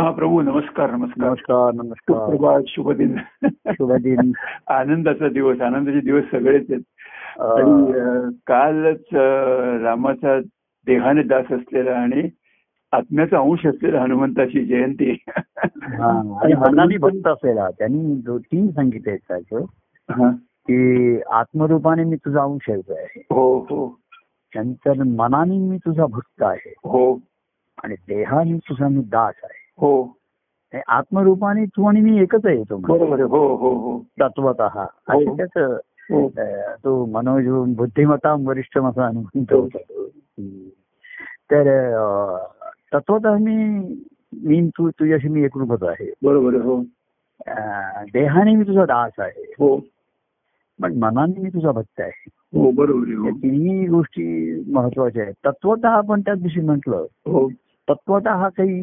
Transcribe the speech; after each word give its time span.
हा 0.00 0.10
प्रभू 0.10 0.42
नमस्कार 0.42 0.90
नमस्कार. 0.90 1.28
नमस्कार 1.28 1.74
नमस्कार. 1.74 2.28
प्रभात 2.28 2.62
शुभ 2.66 2.92
दिन 2.92 3.16
शुभ 3.66 3.92
दिन 3.92 4.32
आनंदाचा 4.68 5.28
दिवस 5.28 5.60
आनंदाचे 5.60 6.00
दिवस 6.00 6.24
सगळेच 6.32 6.70
आहेत. 6.70 6.82
आणि 7.40 7.92
कालच 8.46 9.00
रामाचा 9.82 10.40
देहाने 10.86 11.22
दास 11.22 11.52
असलेला 11.52 11.90
आणि 11.90 12.28
आत्म्याचा 12.92 13.38
अंश 13.38 13.66
असलेला 13.66 14.02
हनुमंताची 14.02 14.64
जयंती. 14.64 15.24
हा, 15.82 16.38
आणि 16.42 16.52
मनाने 16.54 16.96
भक्त 16.96 17.26
असेला 17.26 17.70
त्यांनी 17.70 18.20
जो 18.20 18.38
तीन 18.38 18.70
सांगितले 18.70 19.16
त्याचं 19.16 19.58
हा. 20.10 20.30
की 20.46 21.20
आत्मरूपाने 21.30 22.04
मी 22.04 22.16
तुझा 22.16 22.42
अंश 22.42 22.70
आहे. 22.70 23.22
हो 23.30 23.58
हो. 23.58 23.98
नंतर 24.56 25.02
मनाने 25.02 25.58
मी 25.58 25.78
तुझा 25.78 26.06
भक्त 26.06 26.42
आहे. 26.42 26.74
हो. 26.78 27.14
आणि 27.84 27.94
देहाने 27.94 28.58
तुझा 28.58 28.88
मी 28.88 29.02
दास 29.02 29.34
आहे. 29.42 29.59
हो 29.80 30.02
हे 30.74 30.80
आत्मरूपाने 30.88 31.64
तू 31.64 31.88
आणि 31.88 32.00
मी 32.00 32.20
एकच 32.20 32.46
आहे 32.46 32.62
तो. 32.70 32.76
बरोबर. 32.76 33.20
हो 33.20 33.56
हो 33.56 33.70
हो 33.74 33.98
तत्वत 34.20 34.60
हो. 34.60 35.36
त्याचं 35.36 35.76
हो 36.10 36.28
तो 36.84 37.06
मनोज 37.06 37.74
बुद्धिमत्ता 37.76 38.34
वरिष्ठ 38.40 38.78
असा 38.78 39.06
अनुभव. 39.06 39.64
हम्म. 39.64 40.68
तर 41.52 41.64
तत्वत 42.94 43.26
मी 43.26 43.56
मी 44.42 44.68
तू 44.68 44.90
तुझ्याशी 44.90 45.28
मी 45.28 45.42
एकरूपच 45.44 45.82
आहे 45.82 46.12
बरोबर. 46.22 46.54
हो 46.54 46.82
देहाने 48.14 48.54
मी 48.54 48.64
तुझा 48.64 48.84
दास 48.84 49.12
आहे 49.18 49.54
हो 49.58 49.76
पण 50.82 50.94
मनाने 50.94 51.40
मी 51.40 51.48
तुझा 51.48 51.70
भक्त 51.70 52.00
आहे 52.00 52.24
हो 52.58 52.70
बरोबर 52.70 53.30
तिन्ही 53.30 53.86
गोष्टी 53.86 54.54
महत्त्वाच्या 54.72 55.22
आहेत 55.22 55.34
तत्वत 55.46 55.84
आपण 55.84 56.20
त्या 56.20 56.34
दिवशी 56.34 56.60
म्हटलं 56.60 56.96
हो 57.26 57.48
तत्वत 57.88 58.28
हा 58.28 58.48
काही 58.48 58.82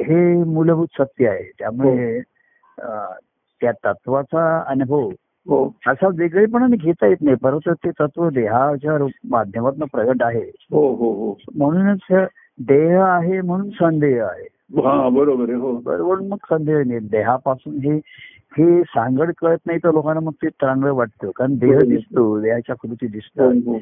हे 0.00 0.44
मूलभूत 0.44 0.86
सत्य 0.98 1.28
आहे. 1.28 1.52
त्यामुळे 1.58 2.18
अं, 2.78 3.12
त्या 3.60 3.72
तत्वाचा 3.72 4.64
अनुभव 4.66 5.08
हो. 5.48 5.74
असा 5.86 6.08
वेगळेपणाने 6.18 6.76
घेता 6.76 7.06
येत 7.06 7.16
नाही. 7.20 7.36
परंतु 7.36 7.74
ते 7.74 7.90
तत्व 7.90 8.28
देहाच्या 8.28 8.96
रूप- 8.96 9.30
माध्यमातून 9.30 9.88
प्रगट 9.92 10.22
आहे. 10.22 10.50
हो 10.70 10.94
हो 10.94 11.12
हो. 11.12 11.34
म्हणूनच 11.54 12.28
देह 12.60 13.02
आहे 13.02 13.40
म्हणून 13.40 13.70
संदेह 13.70 14.24
आहे. 14.24 14.48
हा 14.76 15.08
बरोबर 15.08 15.44
आहे. 15.44 15.58
हो. 15.58 15.72
बरोबर 15.72 16.18
मग 16.18 16.36
संदेह 16.42 16.78
नाही. 16.86 16.98
देहापासून 16.98 17.74
हे 17.74 18.00
हे 18.58 18.82
सांगड 18.82 19.32
कळत 19.40 19.58
नाही 19.66 19.78
तर 19.78 19.92
लोकांना 19.92 20.20
मग 20.20 20.32
ते 20.32 20.48
चांगलं 20.48 20.92
वाटतं. 20.92 21.30
कारण 21.36 21.54
देह 21.54 21.78
दिसतो 21.78 22.40
देहाच्या 22.40 22.76
कृती 22.76 23.06
हो, 23.06 23.12
दिसतात. 23.12 23.52
हो. 23.66 23.78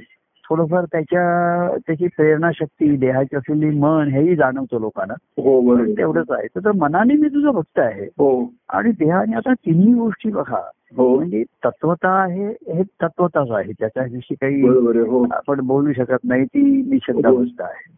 थोडंफार 0.50 0.84
त्याच्या 0.84 1.76
त्याची 1.86 2.06
प्रेरणा 2.06 2.50
शक्ती 2.54 2.96
देहाची 2.96 3.36
असलेली 3.36 3.78
मन 3.78 4.08
हेही 4.08 4.36
जाणवतं 4.36 4.80
लोकांना. 4.80 5.14
हो. 5.14 5.76
तेवढंच 5.84 6.30
आहे. 6.30 6.46
तर 6.56 6.72
मनाने 6.72 7.14
मी 7.14 7.28
तुझं 7.28 7.50
भक्त 7.50 7.78
आहे. 7.78 8.04
हो. 8.04 8.52
आणि 8.68 8.90
देहाने 8.90 9.36
आता 9.36 9.52
तिन्ही 9.52 9.94
गोष्टी 9.94 10.30
बघा. 10.30 10.70
हो. 10.96 11.16
म्हणजे 11.16 11.42
तत्वता 11.64 12.10
आहे 12.10 12.48
हे 12.48 12.82
तत्वताच 12.82 13.50
आहे. 13.50 13.72
त्याच्याविषयी 13.72 14.34
काही. 14.34 14.62
हो. 15.00 15.26
आपण 15.32 15.60
बोलू 15.60 15.92
शकत 15.92 16.24
नाही. 16.24 16.44
ती 16.44 16.82
निशब्दावस्था 16.90 17.64
आहे. 17.64 17.90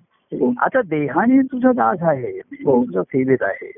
आता 0.59 0.81
देहाने 0.81 1.39
तुझा 1.39 1.73
दास 1.73 1.99
आहे. 2.03 2.41
तुझा 2.85 3.03
सेवेत 3.03 3.39
आहे. 3.41 3.73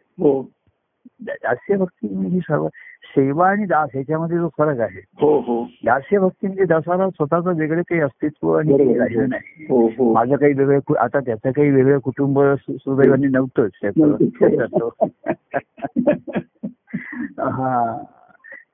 दास्य 1.20 1.76
भक्ती 1.76 2.08
म्हणजे 2.08 2.34
ही 2.34 2.40
सर्व 2.40 2.68
सेवा 3.04 3.50
आणि 3.50 3.64
दास 3.64 3.90
ह्याच्यामध्ये 3.94 4.38
जो 4.38 4.48
फरक 4.58 4.80
आहे. 4.80 5.00
हो 5.20 5.40
हो. 5.40 5.66
दास्य 5.84 6.18
भक्ती 6.18 6.46
म्हणजे 6.46 6.64
दासाला 6.64 7.10
स्वतःचं 7.10 7.56
वेगळे 7.56 7.82
काही 7.82 8.00
अस्तित्व 8.00 8.58
आणि. 8.58 8.98
राहिलं 8.98 9.28
नाही. 9.28 9.66
हो 9.68 9.86
हो. 9.86 10.12
माझं 10.14 10.36
काही 10.36 10.52
वेगळं 10.52 10.94
आता 10.98 11.20
त्याचं 11.20 11.50
काही 11.50 11.70
वेगळं 11.70 11.98
कुटुंब 11.98 12.40
सुदैवाने 12.70 13.26
नव्हतंच 13.26 13.70
त्याचं 13.82 14.16
हा. 17.40 18.02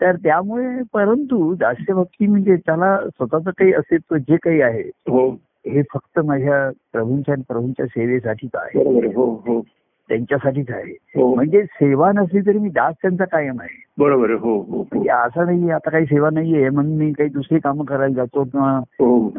तर 0.00 0.16
त्यामुळे 0.16 0.82
परंतु 0.92 1.54
दास्य 1.54 1.92
भक्ती 1.92 2.26
म्हणजे 2.26 2.56
त्याला 2.56 2.98
स्वतःचं 3.08 3.50
काही 3.50 3.72
अस्तित्व 3.72 4.16
जे 4.16 4.36
काही 4.36 4.60
आहे 4.60 4.82
हो. 4.82 5.30
हे 5.66 5.82
फक्त 5.82 6.20
माझ्या 6.20 6.70
प्रभूंच्या 6.92 7.34
आणि 7.34 7.42
प्रभूंच्या 7.48 7.86
सेवेसाठीच 7.86 8.50
आहे. 8.54 9.06
हो 9.12 9.34
हो. 9.34 9.62
त्यांच्यासाठीच 10.08 10.70
आहे. 10.70 10.92
हो. 11.16 11.34
म्हणजे 11.34 11.62
सेवा 11.64 12.10
नसली 12.12 12.40
तरी 12.40 12.58
मी 12.58 12.68
दास 12.68 12.94
त्यांचा 13.02 13.24
कायम 13.24 13.60
आहे. 13.60 13.82
बरोबर 13.98 14.30
आहे. 14.30 14.38
हो 14.38 14.56
हो 14.60 14.82
म्हणजे 14.92 15.10
असं 15.10 15.46
नाही 15.46 15.70
आता 15.70 15.90
काही 15.90 16.06
सेवा 16.06 16.30
नाहीये 16.30 16.70
म्हणून 16.70 16.96
मी 16.96 17.12
काही 17.12 17.28
दुसरी 17.28 17.58
कामं 17.58 17.84
करायला 17.84 18.14
जातो 18.14 18.44
किंवा 18.44 18.70
हो. 19.00 19.32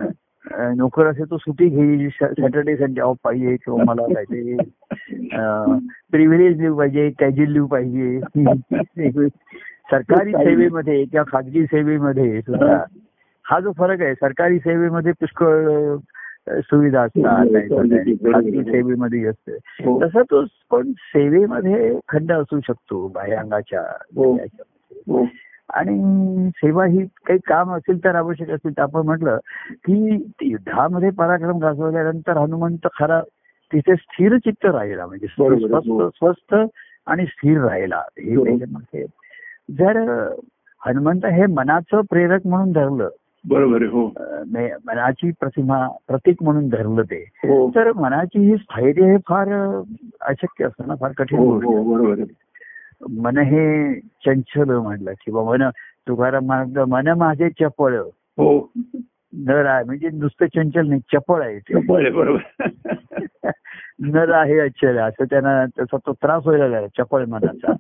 नोकर 0.78 1.06
असेल 1.06 1.30
तो 1.30 1.38
सुट्टी 1.38 1.68
घेईल 1.70 2.09
सॅटर्डे 2.09 2.75
संडे 2.78 3.02
ऑफ 3.02 3.18
पाहिजे 3.24 3.56
किंवा 3.56 3.84
मला 3.84 4.02
काहीतरी 4.14 4.58
प्रिव्हिलेज 6.12 6.62
लिव्ह 6.62 6.78
पाहिजे 6.78 7.09
कॅज्युअल 7.20 7.52
लिव्ह 7.52 7.68
पाहिजे. 7.68 8.20
सरकारी 9.92 10.31
सेवेमध्ये 10.31 11.04
किंवा 11.06 11.24
खाजगी 11.31 11.66
सेवेमध्ये 11.66 12.42
सुद्धा 12.42 12.84
हा 13.46 13.59
जो 13.59 13.72
फरक 13.72 14.02
आहे 14.02 14.14
सरकारी 14.14 14.59
सेवेमध्ये 14.59 15.12
पुष्कळ 15.12 15.68
सुविधा 16.50 17.01
असतात 17.01 17.45
तर 17.45 17.81
खाजगी 18.33 18.63
सेवेमध्ये 18.63 19.25
असते. 19.25 19.51
हो. 19.53 20.06
तसं 20.06 20.22
तो 20.22 20.45
पण 20.72 20.91
सेवेमध्ये 20.91 22.00
खंड 22.09 22.31
असू 22.31 22.59
शकतो 22.59 23.07
बाह्यांगाच्या 23.07 23.81
हो. 24.16 24.38
हो. 24.94 25.25
आणि 25.73 26.03
सेवा 26.56 26.85
ही 26.85 27.06
काही 27.06 27.39
काम 27.47 27.72
असेल 27.72 28.03
तर 28.03 28.16
आवश्यक 28.16 28.50
असेल 28.50 28.72
तर 28.72 28.81
आपण 28.81 29.01
म्हटलं 29.01 29.38
की 29.72 30.28
युद्धामध्ये 30.41 31.09
पराक्रम 31.09 31.57
गाजवल्यानंतर 31.57 32.38
हनुमंत 32.38 32.88
खरा 33.00 33.22
तिथे 33.73 33.95
स्थिर 33.95 34.38
चित्त 34.38 34.66
राहिला. 34.66 35.06
म्हणजे 35.06 35.27
हो. 35.29 36.09
स्वस्थ 36.09 36.56
आणि 37.07 37.25
स्थिर 37.25 37.62
राहिला. 37.62 38.01
हे 38.19 38.35
हो. 38.35 38.45
जर 39.72 39.97
हनुमंत 40.88 41.25
हे 41.25 41.45
मनाचं 41.45 42.01
प्रेरक 42.01 42.47
म्हणून 42.47 42.72
धरलं 42.72 43.09
बरोबर. 43.47 43.83
हो. 43.83 44.07
मनाची 44.85 45.31
प्रतिमा 45.31 45.88
प्रतीक 46.07 46.44
म्हणून 46.44 46.69
धरलं 46.69 47.01
ते. 47.01 47.29
हो. 47.38 47.69
तर 47.69 47.91
मनाची 47.91 48.39
ही 48.39 48.57
स्थैर्य 48.57 49.11
हे 49.11 49.17
फार 49.17 49.47
अशक्य 50.22 50.66
असतं 50.66 50.88
ना 50.88 50.95
फार 50.95 51.11
कठीण 51.17 51.39
हो 51.39 51.51
हो. 51.51 52.16
मन 53.09 53.38
हे 53.38 53.94
चंचल 54.00 54.72
म्हणलं 54.72 55.11
किंवा 55.11 55.44
मन 55.44 55.69
तुकाराम 56.07 56.45
म्हणत 56.45 56.79
मन 56.79 57.07
माझे 57.07 57.50
चपळ. 57.50 57.95
हो. 58.38 58.72
नर 59.33 59.66
आहे 59.66 59.83
म्हणजे 59.83 60.09
नुसतं 60.13 60.45
चंचल 60.45 60.88
नाही 60.88 61.01
चपळ 61.13 61.41
आहे 61.41 61.59
ते. 61.59 61.73
बरोबर 61.73 62.01
आहे, 62.01 62.12
बरोबर. 62.12 62.94
नर 64.06 64.31
आहे 64.34 64.59
अचल 64.59 64.98
असं 64.98 65.26
त्यांना 65.26 65.66
त्याचा 65.68 65.98
तो 65.98 66.14
त्रास 66.14 66.42
व्हायला 66.46 66.68
लागला 66.68 66.88
चपळ 66.98 67.26
मनाचा 67.26 67.74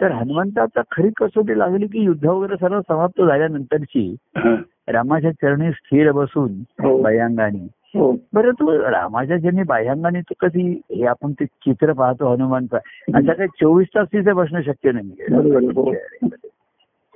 तर 0.00 0.10
हनुमंताचा 0.12 0.82
खरी 0.90 1.08
कसोटी 1.16 1.58
लागली 1.58 1.86
की 1.86 2.02
युद्ध 2.04 2.24
वगैरे 2.26 2.56
सर्व 2.56 2.80
समाप्त 2.80 3.22
झाल्यानंतरची 3.22 4.04
हा. 4.36 4.54
रामाच्या 4.88 5.30
चरणी 5.32 5.70
स्थिर 5.72 6.10
बसून 6.12 6.52
हो. 6.82 6.96
बाह्यांगाने 7.02 7.66
हो 7.94 8.10
बरं 8.32 8.52
तू 8.52 8.70
रामाच्या 8.82 9.38
चरणी 9.38 9.62
बाह्यांगाने 9.62 10.20
तू 10.20 10.34
कधी 10.40 10.62
हे 10.90 11.04
आपण 11.06 11.32
ते 11.32 11.44
चित्र 11.44 11.92
पाहतो 11.92 12.32
हनुमानचा 12.32 12.76
असं 12.76 13.32
काही 13.32 13.48
चोवीस 13.60 13.88
तास 13.94 14.06
तिथे 14.06 14.32
बसणं 14.32 14.62
शक्य 14.62 14.90
आहे, 14.90 15.34
हो. 15.34 15.90
नाही 15.92 16.28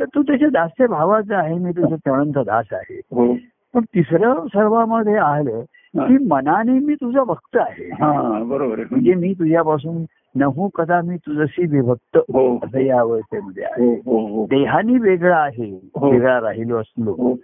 तर 0.01 0.05
तू 0.05 0.23
त्याच्या 0.23 0.49
दास्य 0.49 0.87
भावाचा 0.87 1.39
आहे 1.39 1.55
मी 1.55 1.73
तुझ्या 1.73 1.97
चरणांचा 1.97 2.43
दास 2.43 2.73
आहे 2.73 2.99
हो 3.13 3.33
पण 3.75 3.85
तिसरं 3.95 4.47
सर्वामध्ये 4.47 5.17
आलं 5.19 5.57
हा. 5.57 5.63
की 5.97 6.25
मनाने 6.27 6.73
मी 6.73 6.95
तुझा 6.95 7.25
भक्त 7.25 7.57
आहे. 7.57 7.85
हा 7.85 8.43
बरोबर 8.45 8.79
आहे. 8.79 8.85
म्हणजे 8.91 9.15
मी 9.15 9.33
तुझ्यापासून 9.33 10.05
नहू 10.35 10.69
कदा 10.69 11.01
मी 11.01 11.17
तुझशी 11.17 11.67
विभक्त 11.67 12.17
हो 12.17 12.59
असं 12.65 12.79
या 12.79 13.01
अवस्थेमध्ये 13.01 13.65
आहे. 13.65 13.87
हो 13.87 13.95
हो 13.95 14.27
हो. 14.27 14.47
देहानी 14.47 14.99
वेगळा 14.99 15.37
आहे 15.37 15.81
हो. 15.97 16.11
वेगळा 16.11 16.41
राहिलो 16.41 16.77
असलो. 16.77 17.13
हो. 17.13 17.35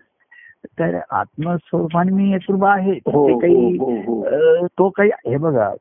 तर 0.66 0.99
आत्मस्वरूपाने 1.11 2.12
मी 2.12 2.34
एकरूप 2.34 2.65
आहे. 2.65 2.93
हो, 2.93 3.28
ते 3.28 3.38
काही 3.38 3.77
हो, 3.77 3.84
हो, 3.84 4.21
हो. 4.21 4.67
तो 4.67 4.88
काही 4.88 5.11
हे 5.27 5.37
बघा 5.37 5.75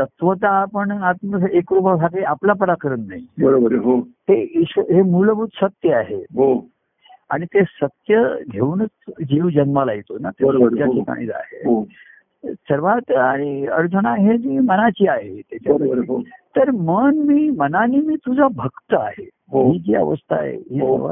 तत्वता 0.00 0.48
आपण 0.48 0.90
आत्म 0.90 1.46
एकरूप 1.52 1.88
हा 1.88 2.06
काही 2.06 2.24
आपला 2.24 2.52
पराक्रम 2.52 3.00
नाही. 3.00 3.26
बरोबर. 3.42 3.74
हो. 3.74 3.98
हे 3.98 4.62
हे 4.78 5.02
मूलभूत 5.02 5.48
सत्य 5.54 5.92
आहे. 5.92 6.16
हो. 6.16 6.66
आणि 7.30 7.46
ते 7.46 7.62
सत्य 7.62 8.34
घेऊनच 8.50 8.90
जीव 9.08 9.48
जन्माला 9.48 9.92
येतो 9.92 10.18
ना 10.18 10.30
ते 10.30 10.44
हो. 10.44 10.68
ठिकाणी 10.68 11.26
आहे. 11.30 11.68
हो. 11.68 11.86
सर्वात 12.46 13.10
आणि 13.12 13.66
अडचणा 13.66 14.10
आहे 14.10 14.38
जी 14.38 14.58
मनाची 14.58 15.08
आहे. 15.08 15.40
हो. 15.54 16.20
तर 16.56 16.70
मन 16.70 17.18
मी 17.18 17.50
मनाने 17.50 17.96
मी 17.96 18.16
तुझा 18.16 18.48
भक्त 18.56 18.94
आहे. 18.98 19.28
हो. 19.50 19.72
ही 19.72 19.78
जी 19.78 19.94
अवस्था 19.94 20.36
आहे 20.36 20.56
ही 20.56 20.80
हो. 20.80 21.08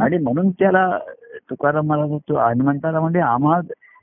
आणि 0.00 0.18
म्हणून 0.18 0.50
त्याला 0.50 0.98
तुकाराम 1.50 1.86
मला 1.86 2.06
तो 2.06 2.36
हनुमंताला 2.36 3.00
म्हणजे 3.00 3.20
आम्हा 3.20 3.60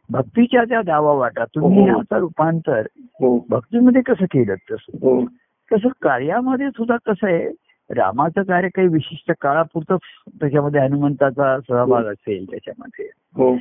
भक्तीच्या 0.09 0.63
त्या 0.63 0.81
दावा 0.81 1.13
वाटा. 1.13 1.45
तुम्ही 1.45 1.81
हो. 1.81 1.87
याचं 1.87 2.17
रूपांतर 2.17 2.81
हो. 2.97 3.45
भक्तीमध्ये 3.49 4.01
कसं 4.01 4.25
केलं 4.25 4.55
तसं? 4.55 4.97
हो. 5.01 5.25
तसं 5.73 5.87
कार्यामध्ये 6.01 6.69
सुद्धा 6.69 6.95
कसं 7.05 7.27
आहे 7.27 7.49
रामाचं 7.89 8.43
कार्य 8.43 8.67
काही 8.67 8.87
विशिष्ट 8.87 9.31
काळापुरतं 9.41 9.95
त्याच्यामध्ये 10.39 10.81
हनुमंताचा 10.81 11.59
सहभाग 11.59 12.05
असेल 12.05 12.45
त्याच्यामध्ये. 12.49 13.05
हो. 13.35 13.53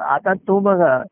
आता 0.00 0.32
तो 0.34 0.58
बघा 0.58 1.02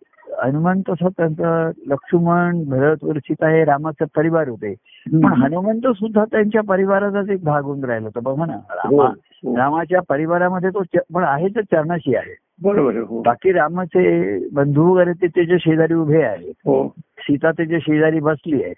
हनुमान 0.44 0.80
तसं 0.80 1.08
त्यांचं 1.08 1.70
लक्ष्मण 1.86 2.64
भरत 2.64 2.96
वर 3.02 3.18
सीता 3.18 3.48
हे 3.48 3.64
रामाचे 3.64 4.04
परिवार 4.16 4.48
होते. 4.48 4.74
पण 5.06 5.24
हनुमंत 5.24 5.86
सुद्धा 5.86 6.24
त्यांच्या 6.24 6.62
परिवाराचाच 6.62 7.28
एक 7.28 7.44
भाग 7.44 7.64
होऊन 7.64 7.84
राहिला 7.84 8.06
होता. 8.06 8.20
बघा 8.20 8.46
ना 8.46 8.52
हो, 8.52 8.74
रामा 8.74 9.12
हो. 9.28 9.56
रामाच्या 9.56 10.00
परिवारामध्ये 10.08 10.70
तो 10.70 10.82
पण 11.14 11.24
आहे 11.24 11.48
तर 11.48 11.60
चरणाशी 11.60 12.16
आहे. 12.16 12.36
बरोबर 12.62 12.90
आहे 12.90 13.00
हो. 13.00 13.22
बाकी 13.22 13.52
रामाचे 13.52 14.38
बंधू 14.48 14.84
वगैरे 14.84 15.12
ते 15.12 15.26
त्याच्या 15.26 15.56
शेजारी 15.60 15.94
उभे 15.94 16.22
आहेत. 16.22 16.54
सीता 17.18 17.50
त्याच्या 17.50 17.78
शेजारी 17.82 18.20
बसली 18.20 18.62
आहे. 18.62 18.74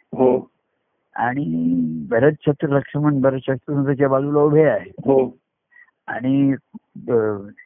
आणि 1.17 1.75
भरत 2.11 2.33
छत्र 2.47 2.69
लक्ष्मण 2.69 3.21
भरत 3.21 3.39
छत्र 3.49 3.83
त्याच्या 3.87 4.09
बाजूला 4.09 4.41
उभे 4.41 4.65
आहेत. 4.65 4.93
हो. 4.99 5.37
आणि 6.09 6.55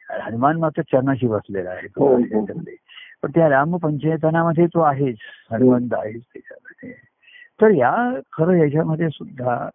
हनुमान 0.09 0.57
मात्र 0.57 0.81
चरणाशी 0.81 1.27
बसलेला 1.27 1.69
आहे. 1.69 1.87
पण 3.23 3.31
त्या 3.35 3.49
राम 3.49 3.77
पंचयतनामध्ये 3.77 4.65
तो 4.65 4.79
आहेच 4.79 5.15
हनुमंत 5.51 5.89
आहेच 5.93 6.21
त्याच्यामध्ये. 6.21 6.93
तर 7.61 7.69
या 7.69 8.19
खरं 8.37 8.51
याच्यामध्ये 8.51 9.09
सुद्धा 9.09 9.69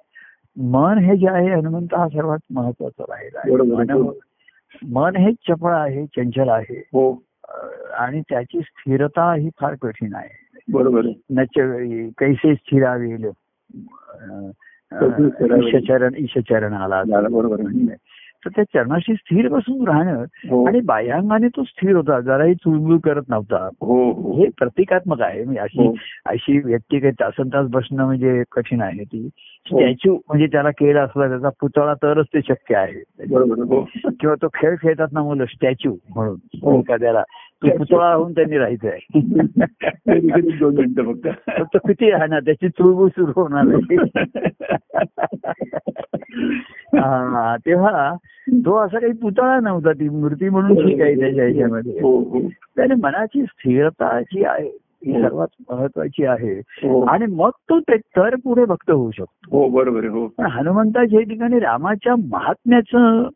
मन 0.56 0.98
हे 0.98 1.16
जे 1.16 1.28
आहे 1.28 1.54
हनुमंत 1.54 1.94
हा 1.94 2.08
सर्वात 2.08 2.38
महत्त्वाचा 2.50 3.04
राहिला 3.08 3.38
आहे. 3.38 3.52
मन- 4.84 5.14
हो. 5.14 5.18
हे 5.18 5.32
चपळ 5.32 5.72
आहे 5.72 6.06
चंचल 6.06 6.48
आहे. 6.48 6.78
हो. 6.78 7.22
आणि 7.92 8.20
त्याची 8.20 8.60
स्थिरता 8.60 9.34
ही 9.34 9.50
फार 9.60 9.74
कठीण 9.82 10.14
आहे. 10.14 10.60
बरोबर 10.72 11.02
नच 11.30 11.48
कैसे 12.18 12.54
स्थिरावेल. 12.54 13.30
ईशचरण 15.66 16.12
ईशचरण 16.16 16.72
आला. 16.72 17.02
बरोबर. 17.28 17.56
तर 18.44 18.50
त्या 18.50 18.64
चरणाशी 18.64 19.14
स्थिर 19.14 19.48
बसून 19.48 19.88
राहणं 19.88 20.24
हो. 20.50 20.66
आणि 20.66 20.80
बाह्यांगाने 20.80 21.48
तो 21.48 21.62
स्थिर 21.64 21.96
होता 21.96 22.20
जराही 22.20 22.54
चुळबुळ 22.54 22.98
करत 22.98 23.22
नव्हता. 23.28 23.68
हो 23.80 24.12
हो. 24.12 24.36
हे 24.36 24.46
प्रतिकात्मक 24.58 25.20
आहे. 25.20 25.44
म्हणजे 25.44 25.60
अशी. 25.60 25.88
अशी 26.26 26.58
व्यक्ती 26.64 26.98
काही 26.98 27.12
तासन 27.20 27.48
तास 27.48 27.66
बसणं 27.70 28.04
म्हणजे 28.04 28.42
कठीण 28.52 28.82
आहे 28.82 29.04
ती. 29.04 29.28
स्टॅच्यू 29.66 30.14
म्हणजे 30.14 30.46
त्याला 30.46 30.70
केला 30.70 31.02
असला 31.02 31.28
त्याचा 31.28 31.48
पुतळा 31.48 31.94
तरच 31.94 32.26
ते 32.26 32.40
शक्य 32.48 32.76
आहे. 32.76 33.26
किंवा 34.20 34.34
तो 34.34 34.48
खेळ 34.54 34.76
खेळतात 34.82 35.08
ना 35.12 35.22
मुलं 35.22 35.44
स्टॅच्यू 35.44 35.96
म्हणून. 36.14 36.74
एखाद्याला. 36.78 37.22
तो 37.62 37.78
पुतळा 37.78 38.14
होऊन 38.14 38.32
त्यांनी 38.32 38.58
राहायचंय 38.58 38.98
इकडे 40.16 40.40
दोन 40.40 40.74
मिनिटं 40.74 41.02
फक्त? 41.02 41.28
तर 41.48 41.62
तो 41.62 41.78
किती 41.78 42.10
राहणार 42.10 42.40
त्याची 42.40 42.68
चुळबुळ 42.68 43.08
सुरू 43.08 43.32
होणार 43.36 43.64
हा, 46.94 47.56
तेव्हा 47.56 48.14
तो 48.52 48.76
असा 48.76 48.98
काही 48.98 49.12
पुतळा 49.12 49.60
नव्हता 49.60 49.92
ती 49.92 50.08
मूर्ती 50.08 50.48
म्हणून 50.48 50.86
ठीक 50.86 51.00
आहे 51.00 51.20
त्याच्या 51.20 51.44
ह्याच्यामध्ये. 51.44 51.92
हो 51.92 52.18
हो. 52.18 52.40
त्याने 52.76 52.94
मनाची 52.94 53.42
स्थिरता 53.42 54.20
जी 54.20 54.44
आहे 54.44 54.78
ही 55.06 55.12
हो. 55.12 55.22
सर्वात 55.22 55.46
महत्वाची 55.70 56.24
आहे. 56.24 56.60
आणि 57.08 57.26
मग 57.26 57.50
तो 57.50 57.80
ते 57.80 57.96
तर 57.96 58.34
पुढे 58.44 58.64
भक्त 58.64 58.90
होऊ 58.90 59.10
शकतो. 59.10 59.48
हो 59.50 59.68
बरोबर 59.68 60.04
हो. 60.04 60.28
हनुमंताच्या 60.40 61.20
ठिकाणी 61.20 61.58
रामाच्या 61.58 62.14
महात्म्याचं 62.30 63.28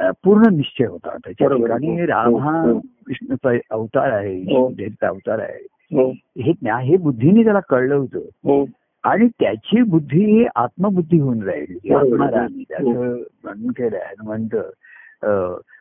पूर्ण 0.00 0.56
निश्चय 0.56 0.86
होता 0.86 1.16
त्याच्या. 1.16 1.48
ठिकाणी 1.48 2.00
हो, 2.00 2.06
राम 2.06 2.30
हो, 2.30 2.36
हा 2.36 2.60
हो. 2.60 2.80
विष्णूचा 3.08 3.56
अवतार 3.70 4.10
आहे 4.12 4.56
अवतार 5.02 5.38
आहे 5.38 5.66
हो 5.96 6.10
हे 6.42 6.52
ज्ञा 6.52 6.78
हे 6.78 6.96
बुद्धीने 6.96 7.44
त्याला 7.44 7.60
कळलं 7.60 7.94
होतं 7.94 8.64
आणि 9.04 9.28
त्याची 9.28 9.82
बुद्धी 9.82 10.24
ही 10.24 10.46
आत्मबुद्धी 10.56 11.18
होऊन 11.18 11.42
राहिली. 11.42 11.94
आत्माराम 11.94 12.62
त्याचं 12.68 13.16
वर्णन 13.44 13.70
केलं 13.70 13.96
हनुमंत 13.96 14.56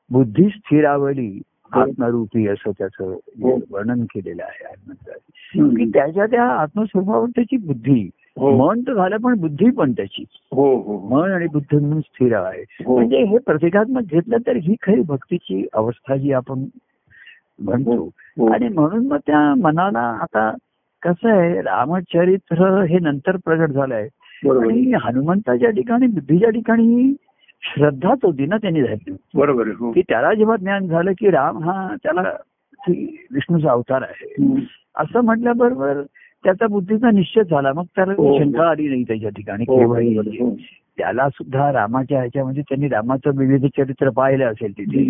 बुद्धी 0.09 0.49
स्थिरावली. 0.49 1.41
आत्मरूपी 1.81 2.47
असं 2.47 2.71
त्याचं 2.71 3.11
हो. 3.43 3.59
वर्णन 3.71 4.03
केलेलं 4.03 4.43
आहे. 4.43 4.73
की 5.75 5.89
त्याच्या 5.89 6.25
त्या 6.25 6.43
आत्मस्वभावावर 6.43 7.27
त्याची 7.27 7.57
बुद्धी 7.57 8.09
हो 8.37 8.51
मन 8.57 8.81
तर 8.81 8.93
झालं 8.93 9.17
पण 9.17 9.39
बुद्धी 9.39 9.69
पण 9.69 9.91
त्याची 9.91 10.23
हो 10.51 10.99
मन 11.09 11.31
आणि 11.31 11.47
बुद्धी 11.47 11.77
म्हणून 11.77 12.01
स्थिर 12.01 12.35
आहे. 12.35 12.63
म्हणजे 12.87 13.23
हे 13.23 13.37
प्रतिकात्मक 13.37 14.01
घेतलं 14.01 14.37
तर 14.47 14.55
ही 14.55 14.75
खरी 14.81 15.01
भक्तीची 15.01 15.65
अवस्था 15.73 16.15
जी 16.15 16.31
आपण 16.31 16.65
म्हणतो. 17.59 18.09
आणि 18.53 18.69
म्हणून 18.69 19.07
मग 19.07 19.17
त्या 19.17 19.53
मनाला 19.55 20.17
आता 20.21 20.51
कसं 21.01 21.29
आहे 21.29 21.61
रामचरित्र 21.61 22.81
हे 22.83 22.99
नंतर 22.99 23.35
प्रगट 23.35 23.69
झालंय. 23.69 24.07
आणि 24.49 24.91
हनुमंताच्या 25.03 25.69
ठिकाणी 25.69 26.07
बुद्धीच्या 26.07 26.49
ठिकाणी 26.49 27.13
श्रद्धाच 27.63 28.19
होती 28.23 28.45
ना 28.45 28.57
त्यांनी 28.57 28.81
धरली 28.81 29.15
बरोबर 29.35 29.67
हो 29.79 29.91
की 29.91 30.01
त्याला 30.01 30.33
जेव्हा 30.33 30.55
ज्ञान 30.55 30.87
झालं 30.87 31.11
की 31.11 31.29
राम 31.31 31.63
हा 31.63 31.87
त्याला 32.03 32.21
विष्णूचा 32.89 33.71
अवतार 33.71 34.01
आहे. 34.01 34.55
असं 34.95 35.21
म्हटल्याबरोबर 35.21 36.01
त्याचा 36.43 36.67
बुद्धीचा 36.67 37.11
निश्चय 37.11 37.43
झाला 37.43 37.71
मग 37.73 37.83
त्याला 37.95 38.13
हो. 38.13 38.37
शंका 38.39 38.67
आली 38.69 38.87
नाही 38.89 39.03
त्याच्या 39.03 39.29
ठिकाणी 39.29 39.63
हो. 39.67 39.83
हो. 39.85 40.55
त्याला 40.97 41.27
सुद्धा 41.29 41.71
रामाच्या 41.73 42.19
ह्याच्यामध्ये 42.19 42.63
त्यांनी 42.69 42.87
रामाचं 42.87 43.37
विविध 43.37 43.65
चरित्र 43.77 44.09
पाहिलं 44.09 44.45
असेल 44.45 44.77
तिथे 44.77 45.03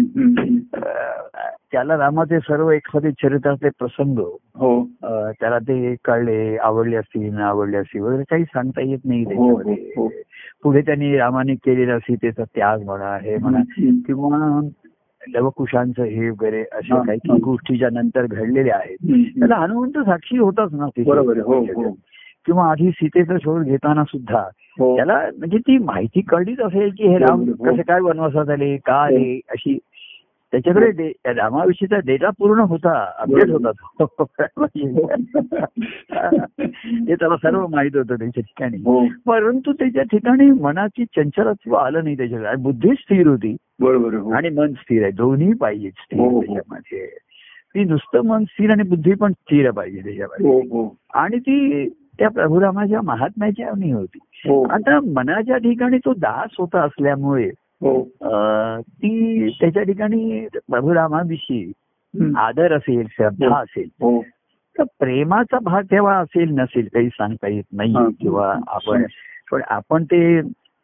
त्याला 1.72 1.98
रामाचे 1.98 2.40
सर्व 2.40 2.70
एखादे 2.72 3.12
चरित्रातले 3.12 3.70
प्रसंग 3.80 4.20
हो 4.58 4.84
त्याला 5.04 5.60
ते 5.60 5.96
कळले 6.04 6.56
आवडले 6.58 6.96
असतील 6.96 7.34
न 7.34 7.40
आवडले 7.42 7.78
असतील 7.78 8.02
वगैरे 8.02 8.24
काही 8.30 8.44
सांगता 8.44 8.82
येत 8.82 9.06
नाही 9.06 9.24
हो, 9.24 9.32
हो, 9.32 9.58
त्याच्यामध्ये 9.58 9.94
हो. 9.98 10.08
पुढे 10.66 10.82
त्यांनी 10.82 11.18
रामाने 11.18 11.56
केलेला 11.56 12.00
सीतेचा 12.00 12.44
त्याग 12.44 12.84
म्हणा 12.84 13.18
हे 13.18 13.38
म्हणा. 13.38 13.60
किंवा 14.06 14.62
लवकुशांचं 15.28 16.04
हे 16.04 16.30
वगैरे 16.30 16.64
अशा 16.72 17.02
काही 17.02 17.20
हा. 17.30 17.38
गोष्टीच्या 17.44 17.90
नंतर 17.94 18.26
घडलेल्या 18.26 18.76
आहेत. 18.76 18.98
त्याला 19.40 19.56
हनुमंत 19.56 19.98
साक्षी 19.98 20.38
होताच 20.38 20.74
ना 20.74 20.88
तिथे. 20.88 21.10
बरोबर. 21.10 21.38
हो, 21.38 21.60
हो. 21.62 21.92
किंवा 22.46 22.72
आधी 22.72 22.90
सीतेचा 22.90 23.38
शोध 23.38 23.66
घेताना 23.66 24.04
सुद्धा 24.04 24.40
हो 24.80 24.96
त्याला 24.96 25.22
म्हणजे 25.38 25.58
ती 25.58 25.78
माहिती 25.78 26.22
कळलीच 26.22 26.60
असेल 26.60 26.90
की 26.98 27.08
हे 27.08 27.18
राम. 27.18 27.46
कसे 27.46 27.82
काय 27.82 28.00
वनवासात 28.00 28.50
आले 28.50 28.78
का 28.78 28.96
आले 28.96 29.40
अशी 29.50 29.78
त्याच्याकडे 30.52 31.12
रामाविषयीचा 31.26 31.96
डेटा 32.06 32.30
पूर्ण 32.30 32.60
होता 32.60 33.12
अपडेट 33.18 33.50
होता 33.50 33.72
तो. 33.72 34.06
ते 37.08 37.16
त्याला 37.16 37.38
सर्व 37.38 37.68
माहीत 37.68 37.96
होतं 37.96 38.16
त्याच्या 38.16 38.28
ठिकाणी. 38.28 38.78
हो. 38.78 39.06
परंतु 39.06 39.74
त्याच्या 39.74 40.04
ठिकाणी 40.04 40.52
मनाची 40.52 41.06
चंचलत्व 41.06 41.74
आलं 41.74 42.04
नाही 42.04 42.18
त्याच्याकडे. 42.18 42.56
बुद्धी 42.56 42.90
स्थिर 42.90 43.28
होती. 43.28 43.56
बरोबर. 43.80 44.14
हो. 44.14 44.32
आणि 44.32 44.50
मन 44.50 44.72
स्थिर 44.72 45.04
आहे. 45.04 45.12
दोन्ही 45.12 45.54
पाहिजे 45.54 45.90
स्थिर 45.90 46.20
हो. 46.20 46.42
त्याच्यामध्ये. 46.42 47.18
ती 47.76 47.84
नुसतं 47.84 48.22
मन 48.22 48.44
स्थिर 48.44 48.72
आणि 48.72 48.84
बुद्धी 48.84 49.14
पण 49.14 49.32
स्थिर 49.32 49.72
पाहिजे 49.72 50.02
त्याच्यामध्ये. 50.02 50.88
आणि 51.14 51.40
ती 51.40 51.90
त्या 51.90 52.30
प्रभुरामाच्या 52.30 53.02
महात्म्याच्या 53.02 53.70
होती. 53.70 54.20
आता 54.70 55.00
मनाच्या 55.00 55.58
ठिकाणी 55.58 55.98
तो 55.98 56.14
दास 56.14 56.56
होता 56.60 56.82
असल्यामुळे 56.82 57.50
ती 57.82 59.50
त्याच्या 59.60 59.84
ठिकाणी 59.84 60.46
प्रभुरामाविषयी. 60.68 61.72
आदर 62.38 62.74
असेल 62.74 63.06
श्रद्धा 63.12 63.48
हो. 63.48 63.56
असेल 63.56 63.88
हो. 64.02 64.22
तर 64.76 64.84
प्रेमाचा 65.00 65.58
भाग 65.64 65.84
तेव्हा 65.84 66.18
असेल 66.20 66.50
नसेल 66.60 66.88
काही 66.94 67.10
सांगता 67.10 67.48
येत 67.48 67.64
नाही 67.72 67.94
हा. 67.94 68.08
किंवा 68.20 68.54
आपण 68.68 69.04
पण 69.52 69.62
आपण 69.68 70.04
ते 70.04 70.42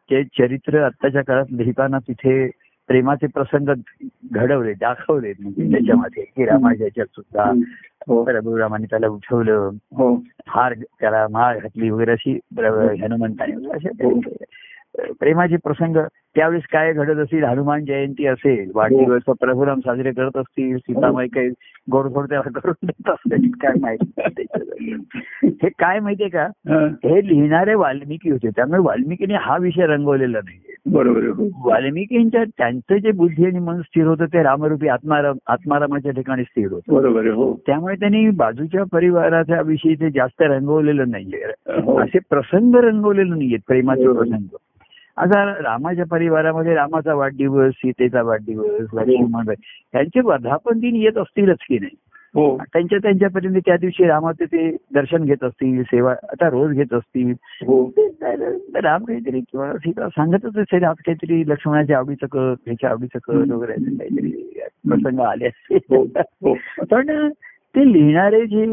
ते 0.09 0.23
चरित्र 0.37 0.83
आत्ताच्या 0.83 1.21
काळात 1.23 1.51
लिहिताना 1.51 1.99
तिथे 1.99 2.45
प्रेमाचे 2.89 3.27
प्रसंग 3.27 3.69
घडवले 4.31 4.73
दाखवले 4.73 5.31
म्हणजे 5.39 5.71
त्याच्यामध्ये 5.71 6.23
की 6.23 6.45
रामाच्या 6.45 6.83
ह्याच्यात 6.85 7.07
सुद्धा 7.15 7.43
हो. 8.07 8.23
प्रभू 8.23 8.57
रामाने 8.57 8.85
त्याला 8.85 9.07
उठवलं 9.07 9.69
हो. 9.97 10.13
हार 10.47 10.73
त्याला 10.99 11.27
माळ 11.31 11.59
घातली 11.59 11.89
वगैरे 11.89 12.11
अशी 12.11 12.37
हनुमंताने 13.01 13.87
ते 13.87 15.13
प्रेमाचे 15.19 15.57
प्रसंग 15.57 15.97
त्यावेळेस 16.35 16.63
काय 16.71 16.91
घडत 16.93 17.17
असेल 17.19 17.43
हनुमान 17.43 17.83
जयंती 17.85 18.25
असेल 18.27 18.69
वाढदिवस 18.75 19.23
प्रभुराम 19.39 19.79
साजरे 19.79 20.11
करत 20.11 20.37
असतील 20.37 20.77
सीतामाई 20.77 21.27
काही 21.27 21.49
गोडधोड 21.87 22.27
त्याला 22.29 22.59
करून 22.59 22.85
देत 22.85 23.09
असतील 23.09 23.49
काय 23.61 23.79
माहिती 23.81 24.43
हे 25.61 25.69
काय 25.69 25.99
माहितीये 25.99 26.29
का 26.29 26.43
हा. 26.69 26.85
हे 27.05 27.27
लिहिणारे 27.27 27.73
वाल्मिकी 27.75 28.29
होते 28.31 28.49
त्यामुळे 28.49 28.79
वाल्मिकीने 28.79 29.35
हा 29.41 29.57
विषय 29.57 29.85
रंगवलेला 29.85 30.39
नाही 30.39 30.59
बरोबर. 30.87 31.25
हो 31.29 31.47
वाल्मिकींच्या 31.65 32.43
त्यांचं 32.57 32.97
जे 32.97 33.11
बुद्धी 33.13 33.45
आणि 33.45 33.59
मन 33.59 33.81
स्थिर 33.81 34.05
होतं 34.07 34.25
ते 34.25 34.43
रामरूपी 34.43 34.87
आत्माराम 34.87 35.37
आत्मारामाच्या 35.47 36.11
ठिकाणी 36.11 36.43
स्थिर 36.43 36.71
होतं 36.71 36.93
बरोबर. 36.93 37.27
हो 37.29 37.53
त्यामुळे 37.67 37.95
त्यांनी 37.95 38.29
बाजूच्या 38.37 38.83
परिवाराच्या 38.91 39.61
विषयी 39.61 39.95
ते 39.95 40.09
जास्त 40.09 40.41
रंगवलेलं 40.43 41.09
नाहीये 41.11 41.51
हो. 41.81 41.99
असे 41.99 42.19
प्रसंग 42.29 42.75
रंगवलेले 42.83 43.29
नाहीयेत 43.29 43.59
प्रेमाचे. 43.67 44.07
प्रसंग 44.09 44.55
आता 45.17 45.43
रामाच्या 45.53 46.05
परिवारामध्ये 46.05 46.73
रामाचा 46.73 47.13
वाढदिवस 47.13 47.73
सीतेचा 47.73 48.21
वाढदिवस 48.21 48.93
लक्ष्मण 48.93 49.49
त्यांचे 49.49 50.21
वर्धापन 50.21 50.79
दिन 50.79 50.95
येत 50.95 51.17
असतीलच 51.17 51.57
की 51.67 51.79
नाही? 51.79 51.95
हो. 52.35 52.57
त्यांच्या 52.73 52.97
त्यांच्यापर्यंत 52.99 53.57
त्या 53.65 53.75
दिवशी 53.77 54.05
रामाचे 54.07 54.45
ते 54.45 54.69
दर्शन 54.93 55.23
घेत 55.25 55.43
असतील 55.43 55.81
सेवा 55.83 56.11
आता 56.23 56.49
रोज 56.49 56.71
घेत 56.71 56.93
असतील. 56.93 57.31
हो. 57.61 57.83
राम 58.75 59.03
काहीतरी 59.03 59.39
किंवा 59.41 59.71
सीता 59.73 60.07
सांगतच 60.09 60.57
असेल 60.57 60.83
आज 60.83 60.95
काहीतरी 61.05 61.43
लक्ष्मणाच्या 61.47 61.97
आवडीचं 61.97 62.27
कर 62.27 62.53
त्याच्या 62.55 62.89
आवडीचं 62.89 63.19
कर 63.19 63.53
वगैरे 63.53 63.73
काहीतरी 63.97 64.31
प्रसंग 64.87 65.19
आले 65.19 65.47
हो 65.89 66.03
असतील 66.05 66.85
पण 66.85 67.29
ते 67.75 67.91
लिहिणारे 67.93 68.45
जे 68.45 68.65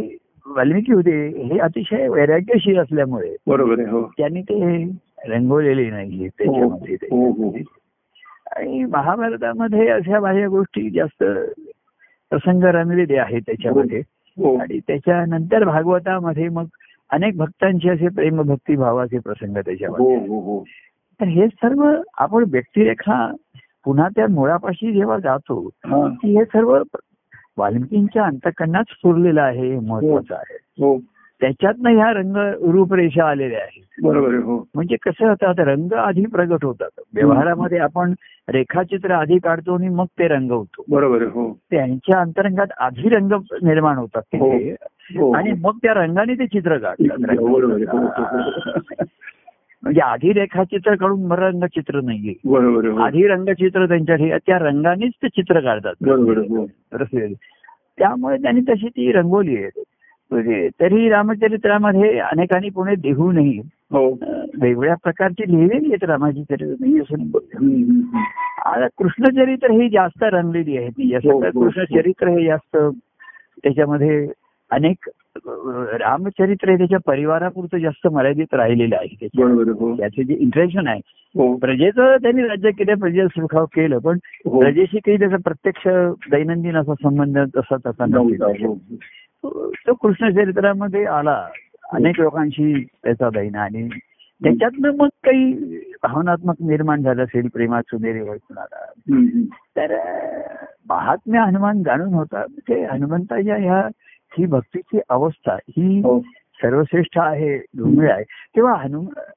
वाल्मिकी 0.46 0.92
होते 0.92 1.16
हे 1.44 1.58
अतिशय 1.58 2.08
वैराग्यशील 2.08 2.78
असल्यामुळे 2.78 3.34
बरोबर 3.46 3.80
हो. 3.88 4.02
त्यांनी 4.18 4.42
ते 4.42 4.84
रंगवलेले 5.26 5.90
नाही 5.90 6.28
त्याच्यामध्ये 6.28 6.96
ते. 6.96 7.06
हो 7.06 7.30
हो 7.30 7.56
आणि 8.56 8.84
महाभारतामध्ये 8.84 9.88
अशा 9.88 10.20
बाह्य 10.20 10.46
गोष्टी 10.46 10.90
जास्त 10.90 11.24
प्रसंग 12.30 12.64
रंगलेले 12.64 13.16
आहेत 13.16 13.42
त्याच्यामध्ये. 13.46 14.02
हो 14.38 14.56
आणि 14.56 14.80
त्याच्यानंतर 14.86 15.64
भागवतामध्ये 15.64 16.48
मग 16.48 16.64
अनेक 17.10 17.36
भक्तांचे 17.36 17.88
असे 17.88 18.08
प्रेम 18.08 18.42
भक्ती 18.42 18.76
भावाचे 18.76 19.18
प्रसंग 19.18 19.56
त्याच्यामध्ये 19.56 20.16
हो 20.16 20.34
हो 20.34 20.40
हो. 20.40 20.64
तर 21.20 21.24
हे 21.24 21.48
सर्व 21.48 22.02
आपण 22.18 22.44
व्यक्तिरेखा 22.52 23.34
पुन्हा 23.84 24.08
त्या 24.08 24.26
मुळापाशी 24.28 24.92
जेव्हा 24.92 25.18
जातो 25.18 25.70
हा. 25.84 26.08
की 26.08 26.38
हे 26.38 26.44
सर्व 26.44 26.82
वाल्मिकींच्या 27.56 28.24
अंतकरणात 28.24 28.84
स्फुरलेलं 28.88 29.42
आहे 29.42 29.68
हे 29.68 29.78
महत्वाचं 29.78 30.34
आहे. 30.34 30.58
हो. 30.78 30.98
त्याच्यातनं 31.40 31.90
ह्या 31.90 32.12
रंग 32.12 32.36
रूपरेषा 32.72 33.28
आलेल्या 33.30 33.58
आहेत. 33.58 33.82
बरोबर 34.02 34.34
हो. 34.34 34.68
म्हणजे 34.74 34.96
कसं 34.96 35.28
होतं 35.28 35.46
आता 35.46 35.64
रंग 35.64 35.92
आधी 35.92 36.24
प्रगट 36.26 36.64
होतात. 36.64 37.00
व्यवहारामध्ये 37.14 37.78
आपण 37.78 38.12
रेखाचित्र 38.48 39.10
आधी 39.10 39.38
काढतो 39.38 39.74
आणि 39.74 39.88
मग 39.88 40.04
ते 40.18 40.28
रंगवतो 40.28 40.84
बरोबर 40.88 41.22
हो. 41.22 41.58
त्यांच्या 41.70 42.20
अंतरंगात 42.20 42.66
आधी 42.78 43.08
रंग 43.08 43.32
निर्माण 43.62 43.96
होतात 43.96 44.22
तिथे 44.22 44.74
हो 45.18 45.32
आणि 45.32 45.52
मग 45.60 45.76
त्या 45.82 45.94
रंगाने 45.94 46.34
ते 46.34 46.46
चित्र 46.46 46.78
काढतात. 46.78 47.18
म्हणजे 49.82 50.00
आधी 50.00 50.32
रेखाचित्र 50.32 50.94
काढून 50.94 51.24
मग 51.24 51.38
रंगचित्र 51.38 52.00
नाहीये. 52.00 52.34
बरोबर. 52.44 53.00
आधी 53.00 53.26
रंगचित्र 53.26 53.86
त्यांच्या 53.86 54.38
त्या 54.46 54.58
रंगानेच 54.58 55.12
ते 55.22 55.28
चित्र 55.28 55.60
काढतात. 55.60 55.94
बरोबर. 56.00 57.26
त्यामुळे 57.98 58.36
त्यांनी 58.36 58.60
तशी 58.60 58.88
ती 58.88 59.12
रंगवली 59.12 59.56
आहे. 59.56 59.82
म्हणजे 60.30 60.68
तरी 60.80 61.08
रामचरित्रामध्ये 61.08 62.18
अनेकांनी 62.18 62.68
पुणे 62.68 62.94
देहूनही 62.94 63.58
हो 63.92 64.08
वेगवेगळ्या 64.08 64.94
प्रकारची 64.94 65.50
लिहिलेली 65.50 65.86
आहेत 65.86 66.04
रामाची 66.04 66.42
चरित्र. 66.42 66.84
आता 68.64 68.86
कृष्णचरित्र 68.98 69.70
ही 69.70 69.88
जास्त 69.88 70.24
रंगलेली 70.24 70.76
आहे 70.76 70.88
ती 70.88 71.14
हो, 71.14 71.42
हो. 71.42 71.50
कृष्णचरित्र 71.50 72.28
हे 72.28 72.44
जास्त 72.46 72.76
त्याच्यामध्ये 73.62 74.28
अनेक 74.70 75.08
रामचरित्र 76.00 76.70
हे 76.70 76.76
त्याच्या 76.78 76.98
परिवारापुरतं 77.06 77.78
जास्त 77.78 78.06
मर्यादित 78.06 78.54
राहिलेलं 78.54 78.96
आहे 78.96 79.28
त्याचे 79.98 80.24
जे 80.24 80.34
इंटरेक्शन 80.34 80.86
आहे 80.86 81.00
प्रजेचं 81.56 82.16
त्यांनी 82.16 82.42
राज्य 82.42 82.70
केलं 82.70 82.94
प्रजेचं 82.94 83.26
सुखाव 83.26 83.64
केलं 83.64 83.98
पण. 83.98 84.18
प्रजेशी 84.44 84.98
काही 84.98 85.18
त्याचा 85.18 85.36
प्रत्यक्ष 85.44 85.88
दैनंदिन 86.30 86.76
असा 86.76 86.94
संबंध 86.94 87.38
तसा 87.38 87.76
तसा 87.86 88.06
नव्हता. 88.06 88.46
हो. 88.46 88.78
तो 89.42 89.70
तो 89.70 89.94
कृष्णचरित्रामध्ये 89.94 91.04
आला. 91.04 91.48
अनेक 91.92 92.20
लोकांशी 92.20 92.84
त्याचा 92.84 93.28
दैना 93.28 93.60
आणि 93.60 93.88
त्याच्यातनं 94.42 94.90
मग 94.96 95.06
काही 95.06 95.52
भावनात्मक 96.02 96.54
निर्माण 96.60 97.02
झालं 97.02 97.24
असेल 97.24 97.48
प्रेमात 97.48 97.82
सुनेरी 97.86 98.20
हम्म. 98.20 99.42
तर 99.52 99.96
महात्म्य 100.88 101.38
हनुमान 101.38 101.82
जाणून 101.82 102.14
होता. 102.14 102.38
म्हणजे 102.38 102.84
हनुमंताच्या 102.84 103.56
ह्या 103.56 103.88
ही 104.38 104.46
भक्तीची 104.46 104.98
अवस्था 105.08 105.54
ही 105.54 105.98
हो. 105.98 106.20
सर्वश्रेष्ठ 106.54 107.18
आहे 107.18 107.58
दुर्मिळ 107.58 108.12
आहे. 108.12 108.24
तेव्हा 108.56 108.74
हनुम 108.74 109.06
अं, 109.06 109.20
अं, 109.20 109.32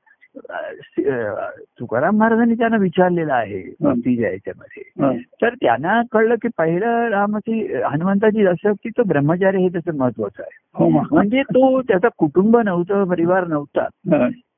तुकाराम 1.80 2.18
महाराजांनी 2.18 2.54
त्यांना 2.54 2.78
विचारलेलं 2.78 3.34
आहे 3.34 3.74
भक्तीच्या 3.82 4.32
याच्यामध्ये. 4.32 5.18
तर 5.42 5.54
त्यांना 5.54 6.02
कळलं 6.12 6.36
की 6.36 6.48
पहिलं 6.58 7.10
रामाची 7.10 7.74
हनुमंताची 7.74 8.46
तो 8.90 9.04
ब्रह्मचार्य 9.04 9.60
हे 9.60 9.68
त्याचं 9.68 9.98
महत्वाचं 9.98 10.44
आहे 10.44 10.60
हो. 10.76 10.90
म्हणजे 10.90 11.42
तो 11.42 11.82
त्याचा 11.82 12.08
कुटुंब 12.18 12.58
नव्हतं 12.58 13.04
परिवार 13.04 13.48
नव्हता. 13.48 13.88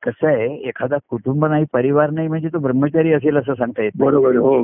कसं 0.02 0.26
आहे 0.26 0.54
एखादा 0.54 0.96
कुटुंब 1.10 1.46
नाही 1.46 1.64
परिवार 1.72 2.10
नाही 2.10 2.28
म्हणजे 2.28 2.48
तो 2.48 2.58
ब्रह्मचारी 2.58 3.12
असेल 3.12 3.36
असं 3.36 3.54
सांगता 3.54 3.82
येत. 3.82 3.92
बरोबर. 3.98 4.36
हो 4.36 4.62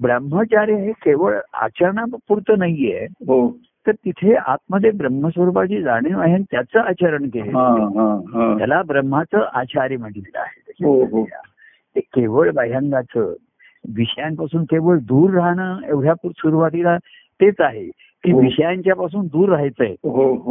ब्रह्मचार्य 0.00 0.74
हे 0.74 0.92
केवळ 0.92 1.38
आचरणापुरतं 1.52 2.58
नाहीये 2.58 3.04
हो 3.04 3.56
तर 3.86 3.92
तिथे 3.94 4.34
आतमध्ये 4.46 4.90
ब्रह्मस्वरूपाची 4.90 5.80
जाणीव 5.82 6.18
आहे 6.20 6.32
आणि 6.34 6.44
त्याचं 6.50 6.80
आचरण 6.80 7.28
केलं 7.28 7.56
हा 7.58 7.66
हा 8.34 8.56
त्याला 8.58 8.80
ब्रह्माचं 8.82 9.46
आचार्य 9.52 9.96
म्हटलेलं 9.96 10.38
आहे 10.38 10.84
हो, 10.84 11.02
हो. 11.04 11.24
ते 11.96 12.00
केवळ 12.00 12.50
बाह्यांगाचं 12.50 13.32
विषयांपासून 13.96 14.64
केवळ 14.64 14.98
दूर 14.98 15.30
राहणं 15.30 15.78
एवढ्या 15.88 16.14
सुरुवातीला 16.24 16.96
तेच 17.40 17.60
आहे 17.60 17.84
की 18.24 18.32
हो. 18.32 18.40
विषयांच्या 18.40 18.94
पासून 18.94 19.26
दूर 19.26 19.48
राहायचंय 19.48 19.94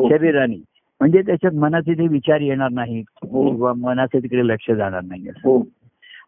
शरीराने 0.09 0.61
म्हणजे 1.01 1.21
त्याच्यात 1.21 1.53
मनाचे 1.53 1.93
ते 1.93 2.07
विचार 2.07 2.41
येणार 2.41 2.69
नाहीत. 2.69 3.03
किंवा 3.23 3.73
मनाचं 3.73 4.19
तिकडे 4.19 4.47
लक्ष 4.47 4.71
जाणार 4.71 5.01
नाही. 5.03 5.27
हो 5.43 5.61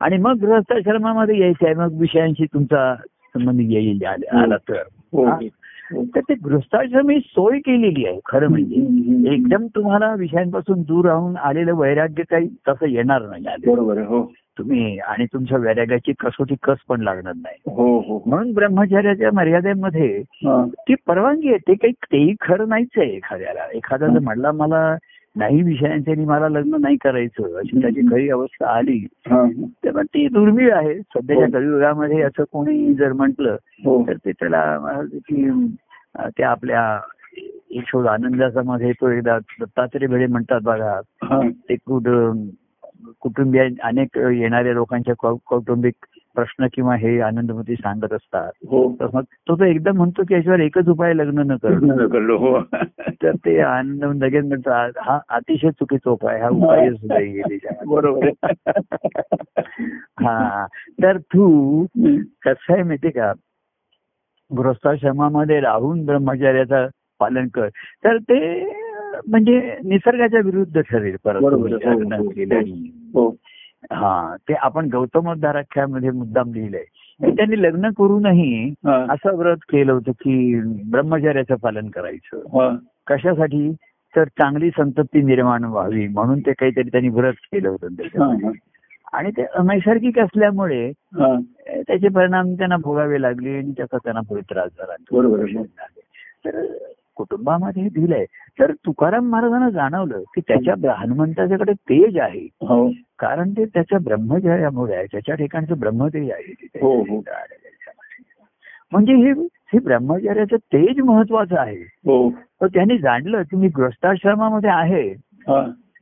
आणि 0.02 0.18
मग 0.18 0.38
गृहस्थाश्रमामध्ये 0.42 1.40
यायचं 1.40 1.66
आहे 1.66 1.74
मग 1.76 2.00
विषयांशी 2.00 2.46
तुमचा 2.46 2.94
संबंध 3.36 3.60
येईल 3.62 4.06
आला 4.06 4.58
तर. 4.70 4.84
तर 5.94 6.20
ते 6.20 6.34
गृहस्थाश्रम 6.34 7.12
सोय 7.20 7.60
केलेली 7.60 8.06
आहे 8.06 8.20
खरं 8.26 8.48
म्हणजे. 8.48 8.76
एकदम 9.34 9.66
तुम्हाला 9.66 10.16
विषयांपासून 10.16 10.82
दूर 10.82 11.06
राहून 11.06 11.38
आलेलं 11.38 11.74
वैराग्य 11.74 12.24
काही 12.30 12.48
तसं 12.48 12.86
येणार 12.86 13.22
नाही 13.22 13.72
बरोबर 13.72 13.98
हो. 13.98 14.32
तुम्ही 14.58 15.00
आणि 15.00 15.26
तुमच्या 15.26 15.58
वैराग्याची 15.58 16.14
कसोटी 16.20 16.56
कस 16.64 16.78
पण 16.90 17.02
लागणार 17.02 17.34
नाही. 17.36 17.58
हो 17.68 18.00
हो. 18.00 18.24
म्हणून 18.26 18.54
ब्रह्मचार्याच्या 18.54 19.30
मर्यादेमध्ये. 19.34 20.24
ती 20.68 20.96
परवानगी 21.08 21.48
आहे 21.48 21.58
ते 21.58 21.74
काही 21.74 21.92
तेही 21.92 22.36
खरं 22.42 22.70
नाहीच 22.70 22.88
आहे 22.98 23.16
एखाद्याला. 23.16 23.68
एखादा 23.74 24.08
जर 24.08 24.20
म्हणला 24.20 24.52
मला 24.52 24.98
नाही 25.36 25.62
विषयांचे 25.62 26.12
आणि 26.12 26.26
मला 26.26 26.48
लग्न 26.50 26.82
नाही 26.82 26.96
करायचं 27.02 27.58
अशी 27.58 27.82
त्याची 27.82 28.02
खरी 28.12 28.30
अवस्था 28.30 28.70
आली. 28.70 28.98
तर 29.26 29.92
मग 29.92 30.04
ती 30.04 30.28
दुर्मिळ 30.28 30.72
आहे 30.74 31.00
सध्याच्या 31.00 31.46
हो. 31.46 31.52
कलियुगामध्ये 31.52 32.22
असं 32.22 32.44
कोणी 32.52 32.94
जर 32.94 33.14
म्हटलं 33.14 33.56
हो 33.86 34.04
तर 34.08 34.18
ते 34.26 34.32
त्याला 34.32 34.64
त्या 36.38 36.50
आपल्या 36.50 37.00
यशोद 37.72 38.08
आनंदाचा 38.08 38.62
मध्ये 38.62 38.92
तो 38.92 39.10
एकदा 39.10 39.38
दत्तात्रय 39.60 40.08
भिडे 40.08 40.26
म्हणतात 40.26 40.62
बघा. 40.64 41.00
ते 41.70 41.76
कुठ 41.76 42.08
कुटुंबीय 43.22 43.68
अनेक 43.84 44.18
येणाऱ्या 44.18 44.74
लोकांच्या 44.74 45.14
कौटुंबिक 45.46 46.06
प्रश्न 46.36 46.68
किंवा 46.74 46.96
हे 46.96 47.20
आनंदमती 47.20 47.76
सांगत 47.76 48.14
असतात. 48.14 48.52
हो. 48.68 48.96
तर 49.00 49.08
मग 49.14 49.22
तो 49.22 49.56
तो 49.56 49.64
एकदम 49.64 49.98
म्हणतो 49.98 50.24
की 50.24 50.34
याच्यावर 50.34 50.60
एकच 50.60 50.88
उपाय 50.88 51.14
लग्न 51.14 51.52
न 51.52 51.58
करलो 51.58 52.38
हो. 52.38 52.62
तर 53.10 53.32
ते 53.36 53.60
आनंद 53.60 54.24
लगेच 54.24 54.46
म्हणतो 54.46 54.70
"आ- 54.72 54.90
हा 54.98 55.20
अतिशय 55.30 55.70
चुकीचा 55.72 56.10
उपाय 56.10 56.40
हा 56.42 56.50
उपायच 56.50 56.98
नाही 57.04 57.42
त्याच्यामध्ये." 57.42 57.96
बरोबर. 57.96 58.30
हा. 60.20 60.66
तर 61.04 61.18
तू 61.18 61.86
कसं 62.42 62.74
आहे 62.74 62.84
माहितीये 62.84 63.12
का? 63.12 63.34
गृहस्थाश्रमामध्ये 64.58 65.60
राहून 65.60 66.06
ब्रह्मचार्याचं 66.06 66.88
पालन 67.20 67.48
कर. 67.48 67.68
तर 68.04 68.18
ते 68.18 68.66
म्हणजे 69.28 69.78
निसर्गाच्या 69.86 70.40
विरुद्ध 70.46 70.82
ठरेल 70.82 71.16
परत. 71.24 71.42
हो, 73.94 74.36
ते 74.36 74.54
आपण 74.54 74.90
गौतमोद्धाराख्यामध्ये 74.92 76.10
मुद्दाम 76.10 76.54
लिहिलंय 76.54 76.84
त्यांनी 77.36 77.62
लग्न 77.62 77.90
करूनही. 77.90 78.74
असं 78.88 79.36
व्रत 79.36 79.58
केलं 79.70 79.92
होतं 79.94 80.12
की 80.12 80.62
ब्रह्मचार्याचं 80.92 81.56
पालन 81.56 81.90
करायचं. 81.90 82.40
कशासाठी 83.08 83.72
तर 84.16 84.24
चांगली 84.24 84.70
संतती 84.70 85.22
निर्माण 85.22 85.64
व्हावी 85.64 86.08
म्हणून 86.08 86.40
ते 86.40 86.54
काहीतरी 86.54 86.90
त्यांनी 86.90 87.10
व्रत 87.10 87.34
केलं 87.34 87.70
होतं 87.70 87.88
त्याच्यामध्ये. 87.88 88.50
आणि 89.14 89.32
ते 89.32 89.44
अनैसर्गिक 89.44 90.20
असल्यामुळे 90.20 90.92
त्याचे 91.18 92.08
परिणाम 92.08 92.54
त्यांना 92.54 92.78
भोगावे 92.78 93.22
लागले 93.22 93.58
आणि 93.58 93.72
त्याचा 93.78 93.98
त्यांना 93.98 94.22
पुढे 94.22 94.42
त्रास 94.42 94.70
झाला. 94.78 94.94
तर 96.46 96.62
कुटुंबामध्ये 97.16 97.84
हे 97.84 97.90
दिलंय. 97.90 98.26
तर 98.60 98.72
तुकाराम 98.72 99.30
महाराजांना 99.30 99.70
जाणवलं 99.70 100.20
की 100.20 100.42
त्याच्या 100.48 100.94
हनुमंताच्याकडे 100.94 101.72
तेज 101.72 102.18
आहे. 102.18 102.48
हो. 102.62 102.92
कारण 103.20 103.52
ते 103.52 103.66
त्याच्या 103.66 104.00
ब्रह्मचर्यामुळे 104.00 104.96
आहे. 104.96 105.06
त्याच्या 105.06 105.36
ठिकाणचं 105.36 105.80
ब्रह्मतेज 105.80 106.32
आहे. 106.32 106.54
हो, 106.82 107.02
हो. 107.02 107.24
म्हणजे 108.92 109.14
हे 109.14 109.32
हे 109.74 109.80
ब्रह्मचर्याचं 109.80 110.56
तेज 110.58 111.00
महत्वाचं 111.00 111.60
आहे. 111.60 111.78
हो. 111.78 112.30
तर 112.30 112.68
त्यांनी 112.68 112.98
जाणलं 112.98 113.42
की 113.42 113.56
मी 113.56 113.68
गृहस्थाश्रमामध्ये 113.68 114.70
आहे. 114.70 115.14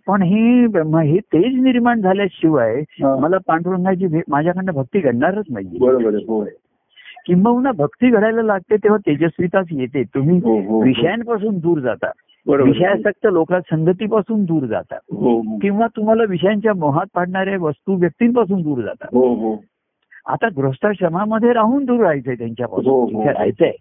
पण 0.08 0.22
हे 0.22 0.68
ब्रह्म 0.68 0.98
हे 0.98 1.18
तेज 1.18 1.62
निर्माण 1.62 2.02
झाल्याशिवाय. 2.02 2.84
मला 3.22 3.38
पांडुरंगाची 3.48 4.22
माझ्याकडनं 4.28 4.72
भक्ती 4.72 5.00
घडणारच 5.00 5.46
नाही 5.50 5.68
आहे 5.68 6.59
किंबहुना 7.30 7.72
भक्ती 7.72 8.10
घडायला 8.10 8.42
लागते 8.42 8.76
तेव्हा 8.76 8.98
तेजस्विताच 9.08 9.68
येते. 9.72 10.04
तुम्ही 10.04 10.38
हो, 10.38 10.62
हो, 10.62 10.62
हो. 10.62 10.84
विषयांपासून 10.84 11.60
दूर 11.60 11.80
जाता. 11.80 12.08
विषयासक्त 12.64 13.28
लोकात 13.32 13.62
संगतीपासून 13.62 14.46
दूर 14.46 14.64
जाता. 14.64 14.96
किंवा 15.62 15.88
तुम्हाला 15.88 16.24
विषयांच्या 16.30 16.74
मोहात 16.74 17.06
पाडणाऱ्या 17.14 17.58
वस्तू 17.62 17.94
व्यक्तींपासून 17.94 18.62
दूर 18.62 18.82
जाता. 18.82 19.06
हो 19.06 19.64
आता 20.26 20.48
गृहस्थाश्रमामध्ये 20.56 21.54
राहून 21.54 21.86
दूर 21.86 22.00
राहायचंय 22.00 22.36
त्यांच्यापासून. 22.36 23.28
राहायचंय. 23.30 23.72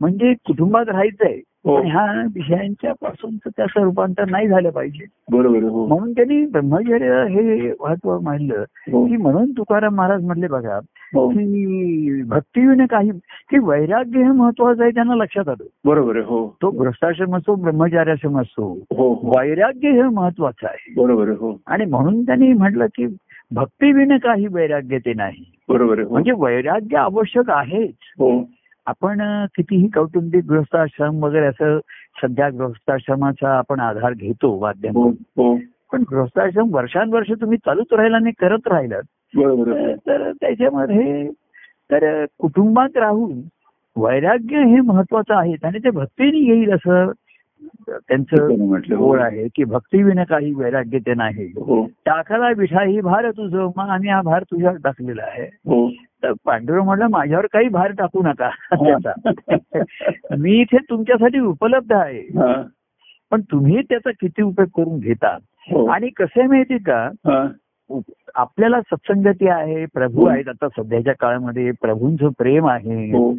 म्हणजे 0.00 0.32
कुटुंबात 0.32 0.88
राहायचंय. 0.88 1.40
पण 1.66 1.86
ह्या 1.86 2.22
विषयांच्या 2.34 2.92
पासून 2.92 3.36
त्याचं 3.36 3.82
रूपांतर 3.82 4.24
नाही 4.30 4.48
झालं 4.48 4.70
पाहिजे. 4.70 5.04
बरोबर. 5.32 5.62
हो. 5.62 5.86
म्हणून 5.86 6.12
त्यांनी 6.12 6.46
ब्रह्मचर्य 6.46 7.24
हे 7.28 7.72
महत्त्व 7.80 8.20
मानलं 8.20 8.64
हो. 8.92 9.06
की 9.06 9.16
म्हणून 9.16 9.50
तुकाराम 9.50 9.94
महाराज 9.94 10.24
म्हणले 10.24 10.46
बघा 10.48 10.76
हो. 11.14 11.28
की 11.28 12.22
भक्तीविने 12.22 12.86
काही 12.86 13.10
की 13.50 13.58
वैराग्य 13.58 14.18
हे 14.18 14.28
महत्वाचं 14.28 14.82
आहे 14.82 14.90
त्यांना 14.90 15.14
लक्षात 15.14 15.48
आलं. 15.48 15.64
बरोबर. 15.84 16.16
हो. 16.16 16.56
तो 16.62 16.70
गृहस्थाश्रम 16.70 17.36
असो 17.36 17.54
ब्रह्मचार्याश्रम 17.54 18.40
असो 18.40 18.78
हो 18.96 19.14
हो. 19.14 19.28
वैराग्य 19.28 19.90
हे 19.90 20.02
महत्वाचं 20.02 20.66
आहे. 20.66 20.94
बरोबर. 21.02 21.28
हो. 21.28 21.60
आणि 21.66 21.84
म्हणून 21.84 22.22
त्यांनी 22.22 22.52
म्हटलं 22.52 22.86
की 22.86 23.16
भक्तीविने 23.50 24.18
काही 24.18 24.46
वैराग्य 24.46 24.98
ते 24.98 25.12
नाही. 25.14 25.52
बरोबर. 25.68 26.00
हो. 26.00 26.10
म्हणजे 26.10 26.32
वैराग्य 26.38 26.96
आवश्यक 26.96 27.50
आहेच. 27.50 27.94
हो. 28.18 28.44
आपण 28.86 29.20
कितीही 29.56 29.88
कौटुंबिक 29.88 30.44
गृहस्थाश्रम 30.44 31.24
वगैरे 31.24 31.46
असं 31.46 31.78
सध्या 32.22 32.48
गृहस्थाश्रमाचा 32.48 33.58
आपण 33.58 33.80
आधार 33.80 34.12
घेतो 34.12 34.48
हो 34.48 34.58
वाद्यांतून 34.58 35.12
हो. 35.36 35.58
पण 35.92 36.04
गृहस्थाश्रम 36.10 36.74
वर्षानुवर्ष 36.74 37.30
तुम्ही 37.40 37.58
चालूच 37.58 37.86
राहिला 37.92 38.16
आणि 38.16 38.30
करत 38.30 38.68
राहिलात. 38.68 39.02
तर 40.06 40.32
त्याच्यामध्ये 40.32 41.28
तर 41.90 42.24
कुटुंबात 42.38 42.96
राहून 42.96 43.40
वैराग्य 43.96 44.58
हे 44.58 44.80
महत्वाचं 44.80 45.34
आहे 45.34 45.54
आणि 45.64 45.78
ते 45.78 45.90
भक्तीने 45.90 46.38
येईल 46.38 46.72
असं 46.72 47.10
त्यांचं 47.88 48.42
हो. 48.94 49.10
ओळ 49.10 49.20
आहे 49.20 49.48
की 49.54 49.64
भक्तीविना 49.64 50.24
काही 50.24 50.52
वैराग्य 50.54 50.98
ते 50.98 51.14
नाही. 51.14 51.46
हो. 51.46 51.86
टाकला 52.06 52.48
विठा 52.56 52.82
ही 52.82 53.00
भार 53.00 53.30
तुझं 53.30 53.70
मग 53.76 53.88
आम्ही 53.88 54.08
हा 54.08 54.22
भार 54.22 54.42
तुझ्यावर 54.42 54.76
टाकलेला 54.84 55.22
आहे. 55.22 55.44
हो. 55.44 55.88
तर 56.22 56.32
पांडुरंग 56.44 56.84
म्हटलं 56.84 57.06
माझ्यावर 57.10 57.46
काही 57.52 57.68
भार 57.68 57.92
टाकू 57.92 58.22
नका. 58.22 58.50
मी 60.38 60.52
इथे 60.52 60.76
तुमच्यासाठी 60.90 61.38
उपलब्ध 61.38 61.92
आहे. 61.92 62.20
हा. 62.20 62.62
पण 63.30 63.40
तुम्ही 63.40 63.82
त्याचा 63.82 64.10
किती 64.10 64.42
उपयोग 64.42 64.68
करून 64.76 64.98
घेता 64.98 65.36
हो. 65.70 65.86
आणि 65.86 66.08
कसं 66.08 66.40
आहे 66.40 66.48
माहिती 66.48 66.78
का? 66.78 67.10
हा. 67.26 67.48
आपल्याला 68.34 68.80
सत्संगती 68.80 69.48
आहे 69.48 69.86
प्रभू 69.86 70.26
आहेत. 70.26 70.48
आता 70.48 70.68
सध्याच्या 70.68 71.14
काळामध्ये 71.20 71.70
प्रभूंचं 71.70 72.28
प्रेम 72.38 72.66
आहे. 72.68 73.06
हो. 73.06 73.30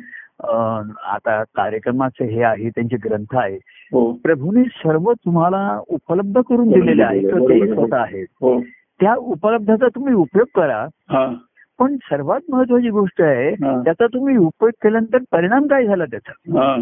आता 1.04 1.44
कार्यक्रमाचे 1.44 2.26
हे 2.26 2.44
आहे 2.44 2.70
त्यांचे 2.70 2.98
ग्रंथ 2.98 3.36
आहे 3.36 3.58
हो. 3.92 4.12
प्रभूने 4.12 4.64
सर्व 4.64 5.14
तुम्हाला 5.14 5.82
उपलब्ध 5.88 6.42
करून 6.42 6.72
दिलेले 6.72 7.04
आहे. 7.04 7.20
किंवा 7.20 7.40
ते 7.40 7.74
स्वतः 7.74 7.98
आहेत. 7.98 8.28
हो. 8.42 8.62
त्या 9.02 9.16
उपलब्धाचा 9.16 9.88
तुम्ही 9.96 10.14
उपयोग 10.14 10.48
करा. 10.56 10.88
हा. 11.10 11.34
पण 11.80 11.96
सर्वात 11.96 12.40
महत्वाची 12.50 12.90
गोष्ट 12.90 13.22
आहे. 13.22 13.52
त्याचा 13.84 14.08
तुम्ही 14.08 14.38
उपयोग 14.38 14.72
केल्यानंतर 14.84 15.18
परिणाम 15.32 15.68
काय 15.68 15.86
झाला 15.86 16.06
त्याचा? 16.06 16.32
हा. 16.32 16.76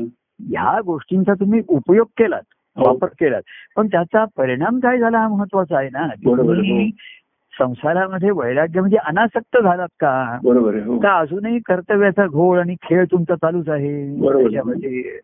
ह्या 0.50 0.82
गोष्टींचा 0.86 1.34
तुम्ही 1.34 1.62
उपयोग 1.68 2.08
केलात 2.18 2.42
हो. 2.78 2.86
वापर 2.86 3.08
केलात. 3.08 3.42
पण 3.76 3.88
त्याचा 3.88 4.26
परिणाम 4.38 4.80
काय 4.80 4.98
झाला 4.98 5.18
हा 5.20 5.28
महत्त्वाचा 5.28 5.78
आहे 5.78 5.90
ना? 5.94 6.08
बरोबर, 6.26 6.40
हो. 6.40 6.54
तुम्ही 6.54 6.92
संसारामध्ये 7.60 8.32
वैराग्य 8.32 8.80
म्हणजे 8.80 8.98
अनासक्त 8.98 9.58
झालात 9.64 9.88
का? 10.00 10.40
बरोबर 10.44 10.76
हो. 10.76 11.00
का 11.00 11.20
अजूनही 11.20 11.60
कर्तव्याचा 11.60 12.28
घोळ 12.28 12.60
आणि 12.60 12.76
खेळ 12.84 13.06
तुमचा 13.06 13.36
चालूच 13.36 13.70
आहे? 13.70 15.18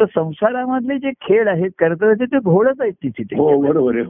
तर 0.00 0.04
संसारामधले 0.04 0.98
जे 0.98 1.10
खेळ 1.10 1.48
आहेत 1.48 1.70
कर्तव्याचे 1.78 2.24
ते 2.24 2.38
घोळच 2.38 2.80
आहेत 2.80 2.92
तिथे 2.92 3.36
हो 3.36 3.62
बरोबर. 3.62 4.00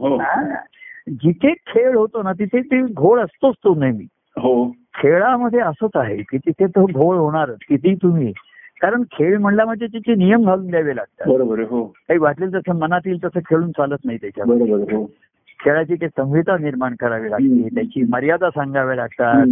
जिथे 1.09 1.53
खेळ 1.53 1.95
होतो 1.95 2.23
ना 2.23 2.31
तिथे 2.33 2.61
ते 2.61 2.81
घोळ 2.81 3.19
असतोच 3.21 3.55
तो 3.63 3.75
नेहमी. 3.75 4.05
हो. 4.37 4.71
खेळामध्ये 4.97 5.59
असंच 5.59 5.95
आहे 5.95 6.17
की 6.17 6.37
तिथे 6.37 6.65
तो 6.65 6.85
घोळ 6.85 7.15
होणारच 7.17 7.57
किती 7.69 7.95
तुम्ही. 7.95 8.31
कारण 8.81 9.03
खेळ 9.11 9.37
म्हणला 9.37 9.65
म्हणजे 9.65 9.87
तिचे 9.87 10.15
नियम 10.15 10.45
घालून 10.45 10.67
द्यावे 10.67 10.95
लागतात. 10.95 11.27
बरोबर 11.27 11.59
हो. 11.59 11.83
काही 11.85 12.19
वाटेल 12.19 12.53
तसं 12.53 12.75
मनात 12.75 13.01
येईल 13.05 13.23
तसं 13.23 13.39
खेळून 13.39 13.71
चालत 13.71 14.05
नाही 14.05 14.17
त्याच्यामध्ये. 14.17 14.65
बरोबर 14.65 14.93
हो. 14.93 15.05
खेळाची 15.59 15.95
ते 15.95 16.07
संहिता 16.07 16.57
निर्माण 16.57 16.95
करावी 16.99 17.29
लागते. 17.31 17.67
त्याची 17.75 18.03
मर्यादा 18.09 18.49
सांगाव्या 18.49 18.95
लागतात. 18.95 19.45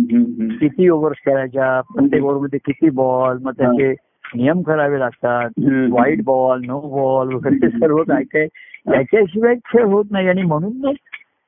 किती 0.60 0.90
ओव्हर्स 0.90 1.18
खेळायच्या 1.26 1.82
प्रत्येक 1.82 2.24
ओव्हरमध्ये 2.24 2.60
किती 2.66 2.90
बॉल 2.90 3.38
मग 3.42 3.51
त्याचे 3.51 3.94
नियम 4.36 4.62
करावे 4.62 5.00
लागतात. 5.00 5.50
व्हाईट 5.90 6.24
बॉल 6.24 6.62
नो 6.66 6.79
बॉल 6.79 7.34
वगैरे 7.34 7.56
ते 7.56 7.70
सर्व 7.70 8.03
काय 8.03 8.24
काय 8.24 8.48
त्याच्याशिवाय 8.92 9.56
खेळ 9.56 9.84
होत 9.84 10.06
नाही. 10.12 10.27
आणि 10.27 10.42
म्हणून 10.42 10.72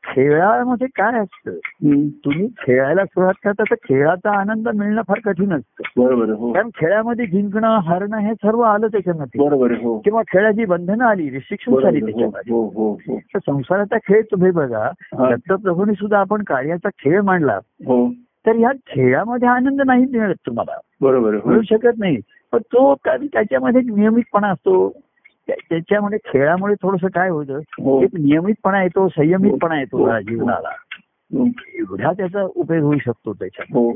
खेळामध्ये 0.08 0.88
काय 0.88 1.20
असतं. 1.20 1.52
तुम्ही 2.26 2.48
खेळायला 2.48 3.06
सुरुवात 3.06 3.34
करता 3.44 3.64
तर 3.64 3.76
खेळाचा 3.76 4.40
आनंद 4.40 4.70
मिळणं 4.76 5.02
फार 5.08 5.20
कठीण 5.26 5.54
असतं. 5.54 6.04
बरोबर 6.04 6.30
हो. 6.30 6.54
कारण 6.54 6.70
खेळामध्ये 6.76 7.26
जिंकणं 7.26 7.80
हारणं 7.80 8.18
हे 8.18 8.34
सर्व 8.34 8.60
आलं 8.62 8.88
त्याच्यामध्ये. 8.88 9.46
बरोबर 9.46 9.72
हो. 9.72 10.00
किंवा 10.00 10.22
खेळाची 10.22 10.66
बंधनं 10.66 11.06
आली 11.06 11.30
रिस्ट्रिक्शन 11.30 11.86
आली. 11.86 12.00
हो 12.00 12.06
त्याच्यामध्ये. 12.06 13.18
तर 13.18 13.40
संसाराचा 13.40 13.98
खेळ 13.98 14.22
तुम्ही 14.22 14.52
बघा. 14.52 14.90
दत्तप्रभूंनी 15.14 15.94
सुद्धा 15.94 16.20
आपण 16.20 16.44
कार्याचा 16.44 16.90
खेळ 16.90 17.22
मांडला. 17.22 17.60
तर 18.48 18.56
ह्या 18.56 18.72
खेळामध्ये 18.88 19.48
आनंद 19.48 19.82
नाही 19.86 20.06
मिळत 20.06 20.36
तुम्हाला. 20.46 20.80
बरोबर 21.02 21.34
हो. 21.34 21.50
मिळू 21.50 21.62
शकत 21.62 22.00
नाही. 22.00 22.18
पण 22.52 22.60
तो 22.60 22.96
कारण 22.96 23.28
त्याच्यामध्ये 23.28 23.82
नियमितपणा 23.82 24.48
असतो. 24.48 25.00
त्याच्यामध्ये 25.50 26.20
खेळामुळे 26.26 26.74
थोडस 26.74 27.12
काय 27.14 27.30
होतं 27.30 27.60
हो. 27.80 28.02
एक 28.04 28.10
नियमितपणा 28.14 28.84
येतो 28.84 29.08
संयमितपणा 29.08 29.80
येतो 29.80 30.10
या 30.10 30.20
जीवनाला 30.20 30.70
हो. 31.32 31.46
एवढा 31.80 32.12
त्याचा 32.12 32.44
उपयोग 32.56 32.84
होऊ 32.84 32.98
शकतो 33.06 33.34
त्याच्यात. 33.34 33.66
हो. 33.74 33.94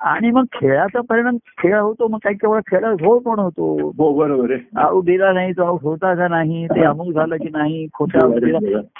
आणि 0.00 0.30
मग 0.30 0.44
खेळाचा 0.52 1.00
परिणाम 1.00 1.36
खेळ 1.36 1.74
होतो 1.78 2.08
मग 2.08 2.18
काही 2.24 2.36
केवळ 2.36 2.60
खेळा 2.66 2.92
घोळ 2.92 3.18
पण 3.18 3.38
होतो. 3.38 3.92
हो 3.98 4.12
बरोबर 4.18 4.56
आऊट 4.76 5.04
दिला 5.04 5.32
नाही 5.32 5.52
तो 5.52 5.64
आऊट 5.64 5.82
होता 5.82 6.14
का 6.14 6.28
नाही 6.28 6.66
ते 6.66 6.84
अमुक 6.84 7.12
झालं 7.14 7.36
की 7.36 7.48
नाही 7.52 7.86
खोटा 7.94 8.26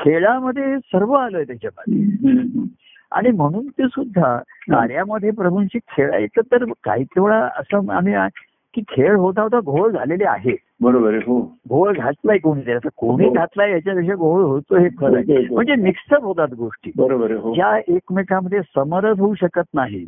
खेळामध्ये 0.04 0.78
सर्व 0.78 1.12
आलंय 1.12 1.44
त्याच्यामध्ये. 1.44 2.62
आणि 3.12 3.30
म्हणून 3.30 3.66
ते 3.66 3.86
सुद्धा 3.86 4.36
कार्यामध्ये 4.70 5.30
प्रभूंची 5.30 5.78
खेळायचं 5.78 6.40
तर 6.52 6.64
काही 6.84 7.04
तेवढा 7.04 7.48
असं 7.56 7.92
आम्ही 7.92 8.14
की 8.74 8.82
खेळ 8.88 9.14
होता 9.16 9.42
होता 9.42 9.60
घोळ 9.60 9.90
झालेले 9.90 10.24
आहे. 10.24 10.56
बरोबर 10.80 11.14
हो. 11.14 11.40
घोळ 11.68 11.92
घातलाय 11.96 12.38
कोणी 12.38 12.72
आता 12.72 12.88
कोणी 12.96 13.26
हो. 13.26 13.32
घातलाय 13.32 13.70
याच्यापेक्षा 13.70 14.14
घोळ 14.14 14.42
होतो 14.42 14.76
हे 14.76 14.88
खरं 14.88 15.16
आहे. 15.16 15.54
म्हणजे 15.54 15.74
मिक्सअप 15.74 16.22
होतात 16.22 16.48
गोष्टी. 16.54 16.90
बरोबर 16.96 17.30
हो. 17.30 17.54
ज्या 17.54 17.78
एकमेकांमध्ये 17.88 18.60
समरस 18.76 19.18
होऊ 19.18 19.34
शकत 19.34 19.74
नाही. 19.74 20.04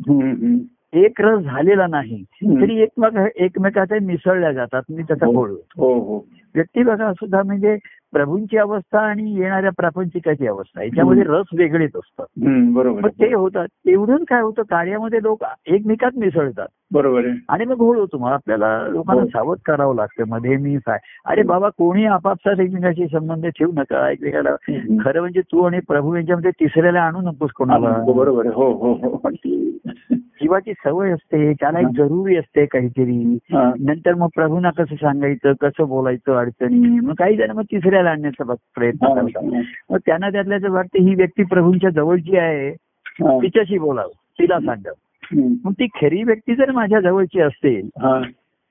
एक 0.93 1.21
रस 1.21 1.43
झालेला 1.43 1.87
नाही. 1.87 2.23
तरी 2.43 2.81
एकमेक 2.81 3.31
एकमेकाचे 3.35 3.99
मिसळल्या 3.99 4.51
जातात 4.51 4.81
आणि 4.89 5.03
त्याचा. 5.03 5.25
घोळ 5.25 5.49
होतो. 5.49 6.25
व्यक्ती 6.55 6.83
बघा 6.83 7.13
सुद्धा 7.13 7.43
म्हणजे 7.43 7.77
प्रभूंची 8.11 8.57
अवस्था 8.57 8.99
आणि 8.99 9.35
येणाऱ्या 9.35 9.71
प्रापंचिकाची 9.77 10.47
अवस्था 10.47 10.83
याच्यामध्ये 10.83 11.23
रस 11.23 11.45
वेगळेच 11.57 11.91
असतात. 11.95 12.25
बरोबर 12.73 13.07
ते 13.07 13.33
होतात. 13.33 13.67
तेवढून 13.67 14.23
काय 14.23 14.41
होतं? 14.41 14.61
कार्यामध्ये 14.61 15.19
लोक 15.23 15.43
एकमेकात 15.65 16.11
मिसळतात. 16.17 16.67
बरोबर 16.91 17.25
आहे 17.25 17.33
आणि 17.49 17.65
मग 17.65 17.75
घोळ 17.75 17.97
होतो 17.97 18.17
मग 18.17 18.31
आपल्याला 18.31 18.67
लोकांना 18.87 19.21
हो. 19.21 19.27
सावध 19.27 19.57
करावं 19.65 19.95
लागतं 19.95 20.27
मध्ये 20.27 20.57
मी 20.57 20.75
काय 20.77 20.97
अरे 21.25 21.41
बाबा 21.43 21.69
कोणी 21.69 22.05
आपापसात 22.05 22.59
एकमेकाशी 22.59 23.07
संबंध 23.07 23.45
ठेवू 23.45 23.71
नका 23.71 24.09
एकमेकाला. 24.09 24.55
खरं 25.03 25.19
म्हणजे 25.19 25.41
तू 25.41 25.63
आणि 25.63 25.79
प्रभू 25.87 26.15
यांच्यामध्ये 26.15 26.51
तिसऱ्याला 26.51 27.01
आणू 27.01 27.21
नकोस 27.21 27.51
कोणाला 27.51 27.95
बरोबर 28.07 28.45
हो 28.45 28.71
हो 28.73 28.93
हो 28.93 29.15
पण 29.15 29.35
ती 29.35 29.79
जीवाची 30.13 30.73
सवय 30.73 31.11
असते 31.11 31.53
त्याला 31.53 31.79
एक 31.79 31.87
जरुरी 31.87 32.35
असते 32.35 32.65
काहीतरी. 32.65 33.37
नंतर 33.79 34.13
मग 34.13 34.27
प्रभूंना 34.35 34.69
कसं 34.69 34.95
सांगायचं 34.95 35.53
कसं 35.61 35.87
बोलायचं 35.87 36.35
अडचणी 36.35 36.99
मग 36.99 37.13
काही 37.13 37.37
जण 37.37 37.51
मग 37.51 37.63
तिसऱ्याला 37.63 38.09
आणण्याचा 38.09 38.53
प्रयत्न 38.75 39.13
करतात. 39.13 39.43
मग 39.89 39.97
त्यांना 40.05 40.29
त्यातल्याच 40.29 40.63
वाटतं 40.63 41.03
ही 41.03 41.15
व्यक्ती 41.15 41.43
प्रभूंच्या 41.43 41.89
जवळची 41.89 42.37
आहे. 42.37 42.71
तिच्याशी 43.21 43.77
बोलावं 43.77 44.11
तिला 44.39 44.59
सांगावं. 44.59 44.95
मग 45.33 45.71
ती 45.71 45.87
खरी 45.95 46.23
व्यक्ती 46.23 46.55
जर 46.55 46.71
माझ्या 46.71 46.99
जवळची 46.99 47.41
असेल 47.41 47.87
हा. 48.01 48.19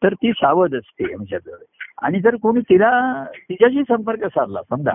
तर 0.02 0.14
ती 0.14 0.30
सावध 0.32 0.74
असते 0.74 1.12
आमच्याजवळ 1.14 1.56
आणि 2.02 2.20
जर 2.20 2.34
कोणी 2.36 2.60
तिला 2.60 2.90
तिच्याशी 3.48 3.82
संपर्क 3.82 4.24
साधला 4.24 4.60
समजा. 4.62 4.90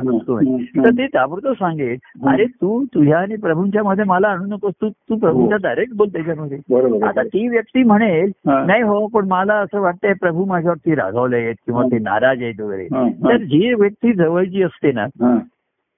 तर 0.77 0.89
ते 0.89 1.05
ताबडतोब 1.07 1.53
सांगेल 1.53 1.97
अरे 2.27 2.45
तू 2.45 2.83
तुझ्या 2.85 3.17
आणि 3.19 3.35
प्रभूंच्या 3.35 3.83
मध्ये 3.83 4.03
मला 4.03 4.27
आणू 4.27 4.45
नकोस 4.45 4.73
तू 4.81 4.89
तू 4.89 5.15
प्रभूंच्या 5.15 5.57
डायरेक्ट 5.61 5.93
बोल 5.93 6.07
त्याच्यामध्ये 6.09 6.57
आता 7.03 7.23
ती 7.23 7.47
व्यक्ती 7.47 7.83
म्हणेल 7.83 8.31
हा. 8.47 8.63
नाही 8.65 8.81
हो 8.81 9.05
पण 9.07 9.27
मला 9.27 9.53
असं 9.53 9.79
वाटतंय 9.79 10.13
प्रभू 10.13 10.45
माझ्यावरती 10.45 10.95
रागावले 10.95 11.37
आहेत 11.37 11.55
किंवा 11.65 11.83
ते 11.83 11.99
नाराज 11.99 12.43
आहेत 12.43 12.61
वगैरे 12.61 12.87
हा, 12.93 13.01
हा. 13.01 13.29
तर 13.29 13.43
जी 13.43 13.73
व्यक्ती 13.73 14.13
जवळची 14.13 14.63
असते 14.63 14.91
ना 14.91 15.05
हा. 15.21 15.37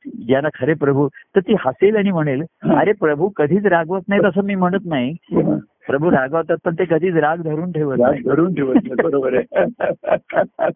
ज्यांना 0.05 0.49
खरे 0.55 0.73
प्रभू 0.73 1.07
तर 1.35 1.39
ती 1.39 1.55
हसेल 1.59 1.95
आणि 1.95 2.11
म्हणेल. 2.11 2.41
अरे 2.77 2.91
प्रभू 2.91 3.29
कधीच 3.35 3.65
रागवत 3.65 4.01
नाहीत 4.09 4.25
असं 4.25 4.45
मी 4.45 4.55
म्हणत 4.55 4.85
नाही. 4.85 5.13
प्रभू 5.87 6.11
रागवतात 6.11 6.57
पण 6.65 6.75
ते 6.79 6.85
कधीच 6.85 7.15
राग 7.15 7.41
धरून 7.43 7.71
ठेवत 7.71 7.97
धरून 8.25 8.53
ठेवत 8.53 9.01
बरोबर 9.01 9.33
आहे 9.33 10.69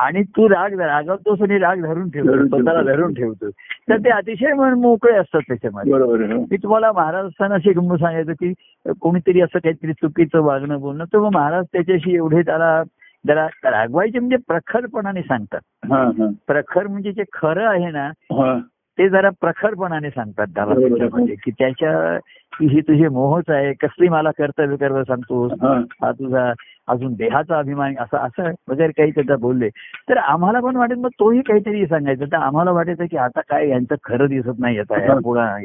आणि 0.00 0.22
तू 0.36 0.48
राग 0.48 0.78
रागवतोस 0.80 1.42
आणि 1.42 1.58
राग 1.58 1.80
धरून 1.82 2.08
ठेवतो 2.10 2.30
धरून 2.32 2.48
स्वतःला 2.48 2.80
ठेवतो. 2.80 2.92
धरून 2.92 3.14
ठेवतो 3.14 3.50
तर 3.88 3.96
ते 3.96 4.10
अतिशय 4.10 4.52
मन 4.54 4.78
मोकळे 4.80 5.16
असतात 5.16 5.40
त्याच्यामध्ये 5.48 5.92
बरोबर. 5.92 6.24
मी 6.50 6.56
तुम्हाला 6.56 6.92
महाराज 6.92 7.24
असताना 7.24 7.54
अशी 7.54 7.72
गंमत 7.72 7.98
सांगायचं 7.98 8.32
की 8.32 8.52
कोणीतरी 9.00 9.40
असं 9.40 9.58
काहीतरी 9.58 9.92
चुकीचं 9.92 10.42
वागणं 10.42 10.80
बोलणं 10.80 11.04
तर 11.04 11.18
मग 11.18 11.34
महाराज 11.34 11.64
त्याच्याशी 11.72 12.14
एवढे 12.14 12.42
त्याला 12.42 12.82
जरा 13.26 13.46
रागवायचे 13.64 14.18
म्हणजे 14.18 14.36
प्रखरपणाने 14.36 15.22
सांगतात. 15.22 15.60
हा 15.90 16.02
हा. 16.02 16.26
प्रखर 16.46 16.86
म्हणजे 16.86 17.12
जे 17.12 17.22
खरं 17.32 17.68
आहे 17.68 17.90
ना 17.90 18.06
हा. 18.32 18.58
ते 18.98 19.08
जरा 19.08 19.30
प्रखरपणाने 19.40 20.10
सांगतात 20.10 20.46
त्याला. 20.54 20.74
त्याच्यामध्ये 20.74 21.34
की 21.34 21.50
त्याच्या 21.50 22.18
ही 22.62 22.80
तुझे 22.80 23.08
मोहच 23.08 23.44
आहे 23.48 23.72
कसली 23.72 24.08
मला 24.08 24.30
कर्तव्य 24.38 24.76
कर्तव्य 24.76 25.02
सांगतोस 25.02 25.52
हा. 25.62 26.12
तुझा 26.12 26.52
अजून 26.88 27.14
देहाचा 27.14 27.58
अभिमान 27.58 27.94
असं 28.00 28.16
असं 28.16 28.50
वगैरे 28.68 28.92
काही 28.92 29.10
त्याचा 29.10 29.36
बोलले. 29.36 29.68
तर 30.08 30.16
आम्हाला 30.16 30.60
पण 30.60 30.76
वाटेल 30.76 30.98
मग 30.98 31.08
तोही 31.08 31.40
काहीतरी 31.40 31.86
सांगायचं. 31.86 32.24
तर 32.24 32.36
आम्हाला 32.36 32.70
वाटायचं 32.70 33.04
की 33.10 33.16
आता 33.16 33.40
काय 33.40 33.68
यांचं 33.68 33.94
खरं 34.04 34.26
दिसत 34.26 34.58
नाही 34.58 34.78
आता 34.78 35.02
या 35.02 35.18
पुढं 35.24 35.56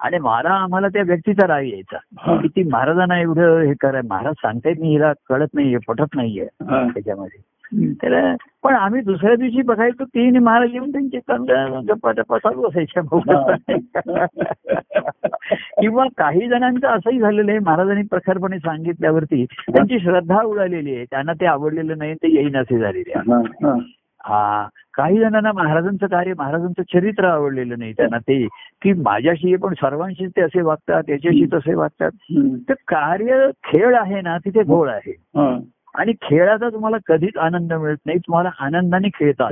आणि 0.00 0.18
मला 0.18 0.50
आम्हाला 0.50 0.88
त्या 0.88 1.02
व्यक्तीचा 1.02 1.46
राग 1.46 1.62
यायचा. 1.62 1.96
की 2.40 2.48
ती 2.48 2.62
महाराजांना 2.62 3.20
एवढं 3.20 3.60
हे 3.60 3.72
कराय 3.80 4.02
महाराज 4.08 4.34
सांगतायत 4.34 4.76
मी 4.80 4.88
हिला 4.88 5.12
कळत 5.28 5.54
नाहीये 5.54 5.78
पटत 5.88 6.14
नाहीये 6.14 6.44
त्याच्यामध्ये. 6.92 7.40
तर 8.02 8.34
पण 8.62 8.74
आम्ही 8.74 9.00
दुसऱ्या 9.02 9.34
दिवशी 9.34 9.62
बघायचो 9.62 10.04
तीन 10.04 10.36
महाराज 10.38 10.70
येऊन 10.72 10.92
त्यांचे 10.92 11.18
चांगल्या 11.20 11.80
गप्पा 11.88 12.10
टप्पा 12.12 12.38
चालू 12.38 12.68
असायच्या 12.68 13.02
किंवा 15.80 16.04
काही 16.18 16.48
जणांचं 16.48 16.86
असंही 16.88 17.18
झालेलं 17.18 17.50
आहे 17.50 17.58
महाराजांनी 17.58 18.02
प्रखरपणे 18.10 18.58
सांगितल्यावरती 18.58 19.44
त्यांची 19.44 19.98
श्रद्धा 20.00 20.42
उडालेली 20.42 20.94
आहे. 20.96 21.04
त्यांना 21.04 21.32
ते 21.32 21.46
आवडलेलं 21.46 21.98
नाही 21.98 22.14
ते 22.14 22.34
येईन 22.34 22.56
असे 22.56 22.78
झालेले 22.78 23.12
आहे. 23.18 23.30
हा 24.24 24.68
काही 24.94 25.18
जणांना 25.18 25.52
महाराजांचं 25.52 26.06
कार्य 26.06 26.32
महाराजांचं 26.38 26.82
चरित्र 26.82 27.24
आवडलेलं 27.24 27.78
नाही 27.78 27.92
त्यांना 27.92 28.18
ते 28.18 28.46
की 28.82 28.92
माझ्याशी 28.92 29.56
पण 29.56 29.74
सर्वांशी 29.74 30.26
ते 30.26 30.42
असे 30.42 30.62
वागतात 30.62 31.02
त्याच्याशी 31.06 31.44
तसे 31.54 31.74
वागतात. 31.74 32.10
तर 32.68 32.74
कार्य 32.88 33.50
खेळ 33.64 33.94
आहे 33.94 34.20
ना 34.20 34.38
तिथे 34.38 34.62
घोळ 34.62 34.90
आहे. 34.90 35.12
आणि 35.94 36.12
खेळाचा 36.22 36.68
तुम्हाला 36.68 36.96
कधीच 37.06 37.36
आनंद 37.36 37.72
मिळत 37.72 37.96
नाही 38.06 38.18
तुम्हाला 38.18 38.50
आनंदाने 38.58 39.08
खेळता. 39.08 39.48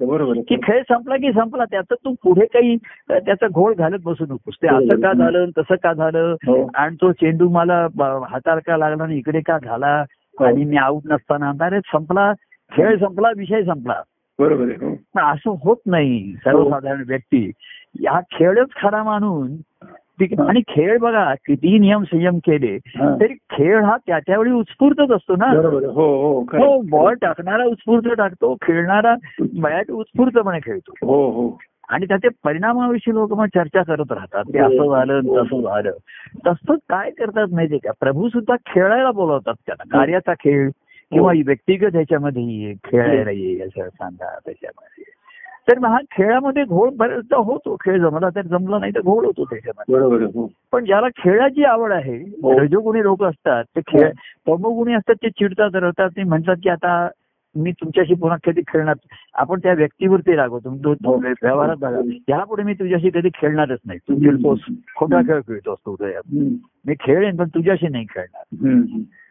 बरोबर 0.00 0.38
की 0.48 0.56
खेळ 0.56 0.82
संपला 0.82 1.16
की 1.16 1.32
संपला 1.32 1.64
त्याचं 1.64 1.94
तू 1.94 2.14
पुढे 2.24 2.46
काही 2.46 2.76
त्याचा 3.10 3.46
घोळ 3.48 3.74
घालत 3.74 3.98
बसू 4.04 4.24
नकोस. 4.24 4.54
ते 4.62 4.68
असं 4.68 5.00
का 5.00 5.12
झालं 5.12 5.50
तसं 5.58 5.74
का 5.82 5.92
झालं? 5.92 6.34
हो. 6.46 6.70
आणि 6.74 6.96
तो 6.96 7.12
चेंडू 7.12 7.48
मला 7.48 7.86
हाताला 8.30 8.60
का 8.66 8.76
लागला 8.76 9.04
आणि 9.04 9.18
इकडे 9.18 9.40
का 9.40 9.58
झाला? 9.64 10.04
हो. 10.38 10.44
आणि 10.44 10.64
मी 10.64 10.76
आऊट 10.76 11.02
नसताना 11.04 11.52
अरे 11.66 11.80
संपला 11.80 12.32
खेळ 12.72 12.96
संपला 12.96 13.28
विषय 13.36 13.62
संपला. 13.62 14.02
बरोबर 14.40 14.62
आहे 14.62 14.86
हो. 14.86 14.94
पण 15.14 15.22
असं 15.22 15.54
होत 15.64 15.76
नाही 15.86 16.32
सर्वसाधारण 16.44 17.02
व्यक्ती. 17.06 17.50
या 18.00 18.20
खेळच 18.20 18.68
खरा 18.82 19.02
मानून 19.02 19.52
आणि 20.40 20.60
खेळ 20.68 20.98
बघा 20.98 21.34
किती 21.34 21.78
नियम 21.78 22.02
संयम 22.02 22.38
केले 22.38 22.74
हा. 22.76 23.14
तरी 23.20 23.34
खेळ 23.50 23.82
हा 23.84 23.96
त्या 24.06 24.18
त्यावेळी 24.18 24.50
उत्स्फूर्तच 24.50 25.10
असतो 25.10 25.36
ना. 25.36 25.46
हो 25.46 25.80
हो. 25.88 26.40
हो 26.40 26.80
बॉल 26.80 27.14
टाकणारा 27.14 27.64
उत्स्फूर्त 27.64 28.08
टाकतो 28.18 28.56
खेळणारा 28.62 29.14
बॅट 29.62 29.90
उत्स्फूर्तपणे 29.90 30.58
खेळतो. 30.58 30.92
हो 31.06 31.30
हो. 31.30 31.58
आणि 31.88 32.06
त्याचे 32.06 32.28
परिणामाविषयी 32.44 33.14
लोक 33.14 33.32
मग 33.32 33.46
चर्चा 33.46 33.82
करत 33.82 34.12
राहतात 34.12 34.44
ते 34.44 34.58
असं 34.58 34.96
झालं 34.96 35.20
तसं 35.20 35.60
झालं. 35.60 35.90
तसंच 36.46 36.78
काय 36.88 37.10
करतात 37.10 37.46
माहितीये 37.52 37.78
का? 37.78 37.90
प्रभू 38.00 38.28
सुद्धा 38.28 38.54
खेळायला 38.56 39.10
बोलवतात 39.10 39.54
त्याला 39.66 39.98
कार्याचा 39.98 40.32
खेळ. 40.34 40.70
किंवा 41.12 41.32
व्यक्तिगत 41.46 41.94
ह्याच्यामध्ये 41.94 42.42
ये, 42.42 42.74
खेळायला 42.84 43.30
ये 43.30 43.60
असं 43.60 43.88
सांगा 43.88 44.38
त्याच्यामध्ये. 44.46 45.04
तर 45.68 45.78
मग 45.78 45.88
हा 45.88 45.98
खेळामध्ये 46.10 46.64
घोळ 46.64 46.90
बरेचदा 46.96 47.36
होतो 47.36 47.76
खेळ 47.76 47.98
जमला 47.98 48.28
तर 48.28 48.42
जमला 48.42 48.78
नाही 48.78 48.92
तर 48.94 49.00
घोळ 49.00 49.24
होतो 49.24 49.44
त्याच्यामध्ये. 49.44 50.26
हो. 50.26 50.50
पण 50.72 50.84
ज्याला 50.84 51.08
खेळाची 51.08 51.64
आवड 51.64 51.92
आहे 51.92 52.16
हो. 52.16 52.58
रजोगुणी 52.58 53.02
लोक 53.02 53.24
असतात 53.24 53.64
ते 53.76 53.80
खेळ 53.80 54.10
तमोगुणी 54.48 54.94
असतात 54.94 55.14
ते 55.14 55.30
चिडतात 55.30 55.70
रडतात 55.74 56.10
ते 56.16 56.22
म्हणतात 56.22 56.56
की 56.62 56.68
आता 56.68 57.08
मी 57.56 57.72
तुमच्याशी 57.72 58.14
पुन्हा 58.14 58.36
कधी 58.44 58.60
खेळणार 58.68 58.94
आपण 59.34 59.58
त्या 59.58 59.72
व्यक्तीवरती 59.72 60.34
रागवतो 60.34 60.76
तो 60.84 60.94
तो 60.94 61.12
हो. 61.12 61.20
व्यवहारात 61.42 61.76
बघा 61.76 62.00
यापुढे 62.28 62.62
मी 62.62 62.74
तुझ्याशी 62.74 63.10
कधी 63.10 63.28
खेळणारच 63.28 63.78
नाही 63.86 63.98
तू 63.98 64.14
खेळतोस 64.14 64.58
खोटा 64.96 65.20
खेळ 65.20 65.40
खेळतोस 65.40 65.78
तू 65.86 65.92
उदयात 65.92 66.22
हम्म. 66.26 66.54
मी 66.86 66.94
खेळेन 67.00 67.36
पण 67.36 67.48
तुझ्याशी 67.48 67.88
नाही 67.88 68.04
खेळणार. 68.04 68.42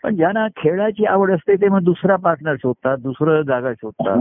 पण 0.04 0.16
ज्यांना 0.16 0.48
खेळाची 0.48 1.06
आवड 1.06 1.32
असते 1.32 1.56
ते 1.56 1.68
मग 1.70 1.84
दुसरा 1.84 2.16
पार्टनर 2.16 2.56
शोधतात 2.56 2.98
दुसरं 2.98 3.42
जागा 3.42 3.74
शोधतात. 3.74 4.18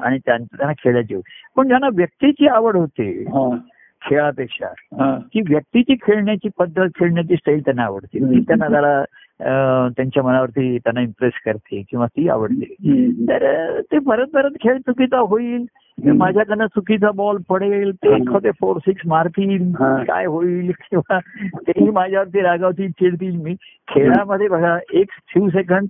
आणि 0.00 0.18
त्यां- 0.18 0.44
त्यांना 0.44 0.72
आवड. 0.72 1.20
पण 1.56 1.66
ज्यांना 1.68 1.88
व्यक्तीची 1.94 2.46
आवड 2.46 2.76
होते. 2.76 3.24
खेळापेक्षा. 4.10 4.66
की 5.32 5.40
व्यक्तीची 5.40 5.94
खेळण्याची 5.94 6.48
पद्धत 6.58 6.88
खेळण्याची 6.98 7.34
स्टाईल 7.36 7.60
त्यांना 7.60 7.82
आवडते 7.82 8.18
त्यांना 8.40 8.68
जरा 8.68 9.04
त्यांच्या 9.40 10.22
मनावरती 10.22 10.78
त्यांना 10.78 11.00
इम्प्रेस 11.00 11.32
करते 11.44 11.82
किंवा 11.90 12.06
ती 12.06 12.28
आवडते. 12.28 12.74
तर 13.28 13.80
ते 13.92 13.98
परत 13.98 14.26
परत 14.26 14.56
खेळ 14.62 14.78
चुकीचा 14.78 15.18
होईल 15.18 15.64
माझ्याकडनं 15.98 16.66
चुकीचा 16.66 17.10
बॉल 17.14 17.36
पडेल 17.48 17.90
ते 17.94 18.14
एखादे 18.14 18.50
फोर 18.50 18.78
सिक्स 18.78 19.06
मारतील. 19.06 19.72
काय 20.06 20.26
होईल 20.26 20.70
किंवा 20.80 21.18
तेही 21.56 21.90
माझ्यावरती 21.90 22.40
रागावतील 22.40 22.90
चिडतील 22.90 23.36
मी 23.36 23.54
खेळामध्ये 23.88 24.48
बघा 24.48 24.78
एक 24.92 25.10
फ्यू 25.28 25.48
सेकंड 25.48 25.88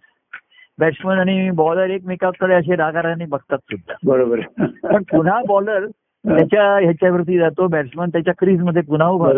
बॅट्समन 0.78 1.18
आणि 1.18 1.50
बॉलर 1.50 1.90
एकमेकाकडे 1.90 2.54
असे 2.54 2.76
रागाराने 2.76 3.24
बघतात 3.24 3.58
सुद्धा 3.58 3.94
बरोबर. 4.04 4.40
पण 4.82 5.02
पुन्हा 5.10 5.40
बॉलर 5.48 5.86
त्याच्या 6.24 6.64
ह्याच्यावरती 6.78 7.38
जातो 7.38 7.66
बॅट्समन 7.66 8.08
त्याच्या 8.08 8.34
क्रीजमध्ये 8.38 8.82
पुन्हा 8.82 9.08
उभा. 9.08 9.30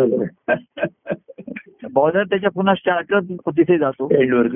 बॉलर 1.92 2.24
त्याच्या 2.24 2.50
पुन्हा 2.50 2.74
स्टार्टअप 2.74 3.50
तिथे 3.50 3.78
जातो. 3.78 4.08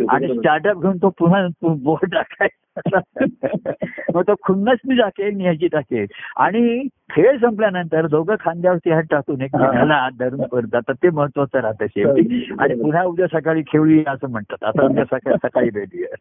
आणि. 0.08 0.26
स्टार्टअप 0.38 0.80
घेऊन 0.80 0.96
तो 0.96 1.08
पुन्हा 1.08 1.46
बोर्ड 1.62 2.14
टाकायचा 2.14 2.54
मग 4.14 4.22
तो 4.22 4.34
खुन्नच 4.42 4.78
मी 4.88 4.94
टाकेल 4.94 5.36
न्यायची 5.36 5.66
टाकेल 5.68 6.06
आणि 6.36 6.86
खेळ 7.10 7.38
संपल्यानंतर 7.38 8.06
दोघं 8.06 8.34
खांद्यावरती 8.40 8.90
हात 8.90 9.02
टाकून 9.10 9.40
एकमेकाला 9.40 9.94
हात 9.94 10.10
धरून 10.18 10.42
करत 10.42 10.66
जातात 10.72 10.94
ते 11.02 11.10
महत्वाचं 11.10 11.58
राहतं 11.58 11.86
शेवटी 11.86 12.48
आणि 12.58 12.74
पुन्हा 12.74 13.04
उद्या 13.04 13.26
सकाळी 13.32 13.62
खेळूया 13.62 14.10
असं 14.12 14.30
म्हणतात 14.30 14.64
आता 14.64 14.84
उद्या 14.84 15.04
सकाळी 15.04 15.36
सकाळी 15.42 15.70
भेटूया. 15.70 16.14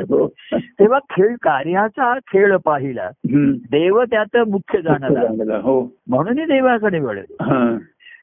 हो. 0.00 0.32
तेव्हा 0.64 0.98
खेळ 0.98 1.34
कार्याचा 1.42 2.18
खेळ 2.18 2.56
पाहिला. 2.56 3.10
देव 3.70 4.02
त्यात 4.02 4.36
मुख्य 4.36 4.80
जाणार. 4.80 5.10
हो 5.56 5.94
म्हणूनही 6.08 6.44
देवाकडे 6.44 7.00
वळेल. 7.00 7.34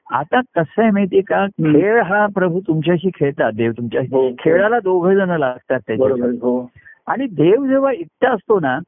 आता 0.06 0.40
कसं 0.54 0.82
आहे 0.82 0.90
माहितीये 0.90 1.22
का. 1.22 1.46
खेळ 1.46 2.00
हा 2.02 2.26
प्रभू 2.34 2.60
तुमच्याशी 2.60 3.10
खेळतात 3.14 3.52
देव 3.52 3.72
तुमच्या 3.72 4.00
हो. 4.12 4.28
खेळाला 4.38 4.78
दोघ 4.80 5.06
जण 5.08 5.30
लागतात 5.30 5.80
त्याच्या. 5.86 6.30
हो 6.42 6.66
आणि 7.06 7.26
देव 7.26 7.64
जेव्हा 7.66 7.90
एकटा 7.92 8.30
असतो 8.30 8.58
ना. 8.60 8.78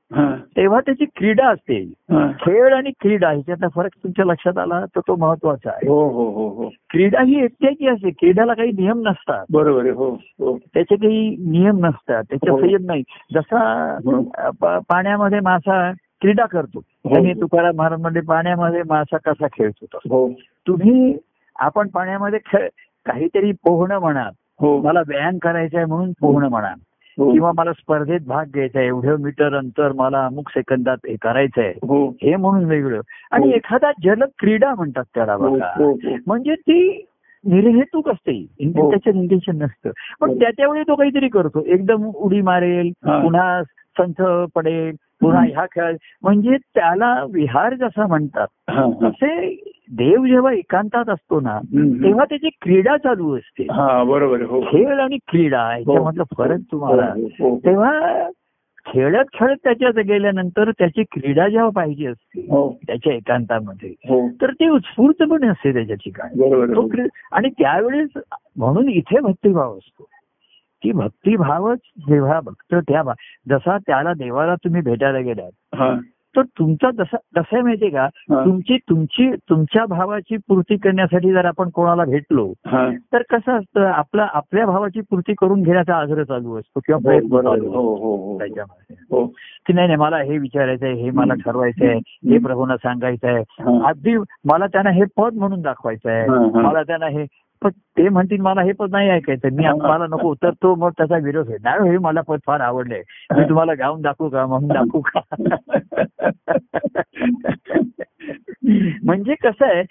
तेव्हा 0.56 0.80
त्याची 0.80 1.04
क्रीडा 1.16 1.48
असते. 1.48 1.78
खेळ 2.40 2.74
आणि 2.74 2.90
क्रीडा 3.00 3.30
ह्याच्यातला 3.30 3.68
फरक 3.68 3.94
तुमच्या 4.04 4.24
लक्षात 4.24 4.58
आला 4.58 4.84
तर 4.86 5.00
तो 5.00 5.16
महत्त्वाचा 5.16 5.70
आहे 5.70 5.88
हो 5.88 5.98
हो 6.08 6.28
हो 6.30 6.48
हो 6.48 6.68
क्रीडा 6.90 7.22
ही 7.22 7.42
एकट्याची 7.44 7.88
असते 7.88 8.10
क्रीडाला 8.10 8.54
काही 8.54 8.72
नियम 8.72 9.00
नसतात 9.08 9.44
बरोबर 9.50 9.90
हो 9.90 10.56
त्याचे 10.74 10.96
काही 10.96 11.28
नियम 11.50 11.84
नसतात 11.86 12.24
त्याचे 12.24 12.50
हो. 12.50 12.60
संयम 12.60 12.84
नाही 12.86 13.02
जसा 13.34 14.80
पाण्यामध्ये 14.88 15.40
मासा 15.40 15.90
क्रीडा 16.24 16.44
करतो 16.46 16.80
त्यांनी 16.80 17.32
तुकाराम 17.40 17.74
महाराज 17.76 18.00
म्हणजे 18.00 18.20
पाण्यामध्ये 18.20 18.82
मासा 18.88 19.16
कसा 19.24 19.46
खेळतो. 19.52 19.98
हो 20.04 20.28
तुम्ही 20.66 21.16
आपण 21.56 21.88
पाण्यामध्ये 21.88 22.38
खेळ 22.46 22.66
काहीतरी 23.06 23.50
पोहणं 23.64 23.98
म्हणा 23.98 24.28
हो 24.60 24.76
मला 24.82 25.00
व्यायाम 25.08 25.38
करायचा 25.38 25.76
आहे 25.76 25.86
म्हणून 25.86 26.12
पोहणं 26.20 26.48
म्हणा 26.48 26.72
हो. 27.18 27.30
किंवा 27.32 27.50
मला 27.56 27.72
स्पर्धेत 27.72 28.20
भाग 28.26 28.44
घ्यायचा 28.46 28.78
आहे 28.78 28.86
एवढं 28.88 29.20
मीटर 29.22 29.56
अंतर 29.56 29.92
मला 29.92 30.24
अमुक 30.26 30.48
सेकंदात 30.50 31.06
हे 31.08 31.16
करायचं 31.22 31.60
आहे 31.60 31.72
हो 31.82 32.06
हे 32.22 32.34
म्हणून 32.36 32.64
वेगळं 32.64 33.00
आणि 33.32 33.46
हो. 33.46 33.52
एखादा 33.52 33.90
जल 34.04 34.24
क्रीडा 34.38 34.74
म्हणतात 34.74 35.04
त्याला 35.14 35.34
हो 35.34 35.50
बघा 35.50 35.72
हो 35.76 35.90
हो. 35.92 36.16
म्हणजे 36.26 36.54
ती 36.56 36.80
निर्हेतुक 37.44 38.08
असते 38.08 38.32
हो. 38.32 38.90
त्याच्यात 38.90 39.14
इंटेन्शन 39.14 39.62
नसतं 39.62 39.90
पण 40.20 40.28
हो. 40.30 40.34
त्याच्या 40.34 40.68
वेळी 40.68 40.82
तो 40.82 40.94
काहीतरी 40.94 41.28
करतो 41.28 41.64
एकदम 41.66 42.10
उडी 42.16 42.40
मारेल 42.42 42.92
हा. 43.06 43.20
पुन्हा 43.22 43.62
संथ 43.96 44.22
पडेल 44.54 44.94
पुन्हा. 45.24 45.42
ह्या 45.44 45.64
खेळ 45.66 45.96
म्हणजे 46.22 46.56
त्याला 46.74 47.12
विहार 47.32 47.74
जसा 47.74 48.06
म्हणतात 48.06 48.46
हा, 48.70 48.82
हा. 48.82 49.08
तसे 49.08 49.48
देव 49.96 50.24
जेव्हा 50.26 50.52
एकांतात 50.52 51.08
असतो 51.08 51.40
ना. 51.40 51.58
तेव्हा 52.02 52.24
त्याची 52.24 52.48
क्रीडा 52.62 52.96
चालू 52.96 53.36
असते 53.36 53.66
हा 53.70 54.02
बरोबर 54.04 54.36
आहे. 54.36 54.44
हो 54.44 54.60
खेळ 54.60 55.00
आणि 55.00 55.18
क्रीडा 55.28 55.66
ह्याच्यामधला 55.66 56.22
फरक 56.38 56.60
तुम्हाला 56.72 57.12
हो, 57.16 57.26
हो, 57.40 57.56
तेव्हा 57.56 58.28
खेळत 58.86 59.24
खेळत 59.32 59.56
त्याच्यात 59.64 59.98
गेल्यानंतर 59.98 60.70
त्याची 60.70 61.02
क्रीडा 61.02 61.48
जेव्हा 61.48 61.68
पाहिजे 61.68 62.06
असते 62.06 62.40
हो 62.40 62.68
त्याच्या 62.86 63.12
एकांतामध्ये 63.12 63.88
हो 64.08 64.28
तर 64.40 64.50
ते 64.50 64.68
उत्स्फूर्तपणे 64.68 65.46
असते 65.46 65.72
त्याच्या 65.72 65.96
ठिकाणी 65.96 66.48
हो. 66.74 66.86
आणि 67.32 67.48
त्यावेळेस 67.48 68.18
म्हणून 68.56 68.88
इथे 68.88 69.20
भक्तिभाव 69.20 69.76
असतो 69.76 70.06
की 70.84 70.92
भक्तिभावच 70.92 71.78
जेव्हा 72.08 72.40
भक्त 72.40 72.74
त्या 72.74 73.02
जसा 73.48 73.78
त्याला 73.78 74.12
देवाला 74.12 74.54
तुम्ही 74.54 74.82
भेटायला 74.82 75.18
गेलात 75.18 75.96
तर 76.36 76.42
तुमचा 76.42 76.90
जसा 76.90 77.16
कसं 77.16 77.48
आहे 77.52 77.62
माहितीये 77.62 77.90
का. 77.90 78.08
तुमची 78.30 78.76
तुमची 78.76 79.30
तुमच्या 79.50 79.86
भावाची 79.86 80.36
पूर्ती 80.36 80.76
करण्यासाठी 80.76 81.32
जर 81.32 81.44
आपण 81.44 81.68
कोणाला 81.68 82.04
भेटलो. 82.04 82.52
तर 83.12 83.22
कसं 83.30 83.58
असतं 83.58 83.80
आपला 83.80 84.28
आपल्या 84.32 84.66
भावाची 84.66 85.00
पूर्ती 85.00 85.34
करून 85.40 85.62
घेण्याचा 85.62 85.96
आग्रह 85.96 86.24
चालू 86.24 86.58
असतो 86.58 86.80
किंवा 86.80 86.96
हो, 86.96 87.02
प्रयत्न. 87.02 87.48
चालू 87.48 87.68
हो 87.68 87.94
हो 87.94 88.38
त्याच्यामध्ये 88.38 88.96
की 89.66 89.72
नाही 89.72 89.86
नाही 89.86 89.98
मला 89.98 90.16
हे 90.16 90.38
विचारायचंय 90.38 90.92
हे 90.92 91.10
मला 91.10 91.34
ठरवायचंय 91.34 91.98
हे 92.08 92.38
प्रभूंना 92.38 92.76
सांगायचंय. 92.76 93.42
अगदी 93.62 94.16
मला 94.44 94.66
त्यांना 94.66 94.90
हे 94.90 95.02
पद 95.16 95.34
म्हणून 95.34 95.60
दाखवायचंय. 95.60 96.26
मला 96.54 96.82
त्यांना 96.82 97.06
हे 97.06 97.24
पण 97.64 97.70
ते 97.70 98.08
म्हणतील 98.08 98.40
मला 98.40 98.62
हे 98.62 98.72
पद 98.72 98.90
नाही 98.90 99.10
ऐकायचं 99.10 99.48
मी 99.52 99.66
मला 99.82 100.06
नको 100.06 100.34
तर 100.34 100.50
तो 100.50 100.74
मग 100.74 100.90
त्याचा 100.90 101.16
विरोध 101.16 101.48
आहे 101.48 101.56
नाही 101.62 101.90
हे 101.90 101.98
मला 101.98 102.20
पद 102.20 102.38
फार 102.46 102.60
आवडलंय 102.60 103.02
मी 103.36 103.48
तुम्हाला 103.48 103.74
गाऊन 103.74 104.00
दाखवू 104.00 104.28
का 104.28 104.46
म्हणून 104.46 104.68
दाखवू 104.68 105.00
का 105.00 105.20
म्हणजे 109.04 109.34
कसं 109.34 109.64
आहे. 109.64 109.82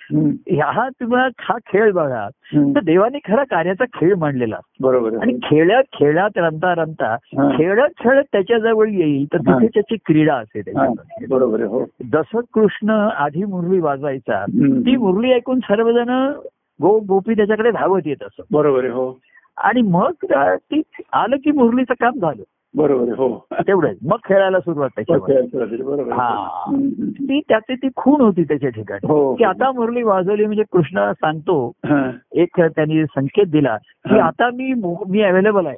हा 0.55 0.89
तुम्हाला 0.89 1.27
हा 1.39 1.57
खेळ 1.57 1.91
बघा. 1.91 2.29
तर 2.55 2.79
देवाने 2.83 3.17
खरा 3.17 3.43
कार्याचा 3.43 3.85
खेळ 3.85 4.15
मांडलेला. 4.15 4.57
बरोबर 4.81 5.17
आणि. 5.21 5.33
खेळत 5.43 5.83
खेळात 5.93 6.29
रमता 6.37 6.73
रमता. 6.75 7.15
खेळत 7.57 7.89
खेळत 7.99 8.23
त्याच्याजवळ 8.31 8.89
येईल 8.89 9.25
तर. 9.25 9.37
तिथे 9.37 9.67
त्याची 9.67 9.95
क्रीडा 9.95 10.35
असते 10.35 10.61
त्याच्यामध्ये 10.61 11.27
बरोबर 11.27 11.61
हो 11.61 11.85
जसं 12.13 12.39
कृष्ण 12.53 12.89
आधी 13.17 13.45
मुरली 13.45 13.79
वाजवायचा. 13.79 14.45
ती 14.55 14.95
मुरली 14.95 15.33
ऐकून 15.33 15.59
सर्वजण 15.59 16.31
गो 16.83 16.99
गोपी 16.99 17.33
त्याच्याकडे 17.33 17.71
धावत 17.71 18.01
येत 18.05 18.23
असत 18.23 18.41
बरोबर 18.51 18.85
हो 18.85 19.19
आणि 19.57 19.81
मग 19.81 20.11
ती 20.55 20.81
आलं 21.13 21.35
की 21.35 21.51
मुरलीचं 21.51 21.93
काम 21.93 22.19
झालं 22.19 22.43
बरोबर 22.75 23.11
हो 23.17 23.47
तेवढंच 23.53 23.97
मग 24.05 24.17
खेळायला 24.25 24.59
सुरुवात 24.59 24.89
आहे. 24.97 25.13
हा. 26.11 26.65
ती 27.01 27.41
त्याची 27.49 27.75
ती 27.75 27.87
खूण 27.95 28.21
होती 28.21 28.43
त्याच्या 28.43 28.69
ठिकाणी 28.69 29.07
हो 29.07 29.35
की 29.35 29.43
आता 29.43 29.71
मुरली 29.71 30.03
वाजवली 30.03 30.45
म्हणजे 30.45 30.63
कृष्ण 30.71 31.11
सांगतो. 31.11 31.71
एक 32.31 32.61
त्यांनी 32.61 33.05
संकेत 33.05 33.45
दिला 33.45 33.77
की. 33.77 34.19
आता 34.19 34.47
मी 34.47 34.73
मो- 34.73 35.23
अवेलेबल 35.23 35.65
आहे. 35.65 35.77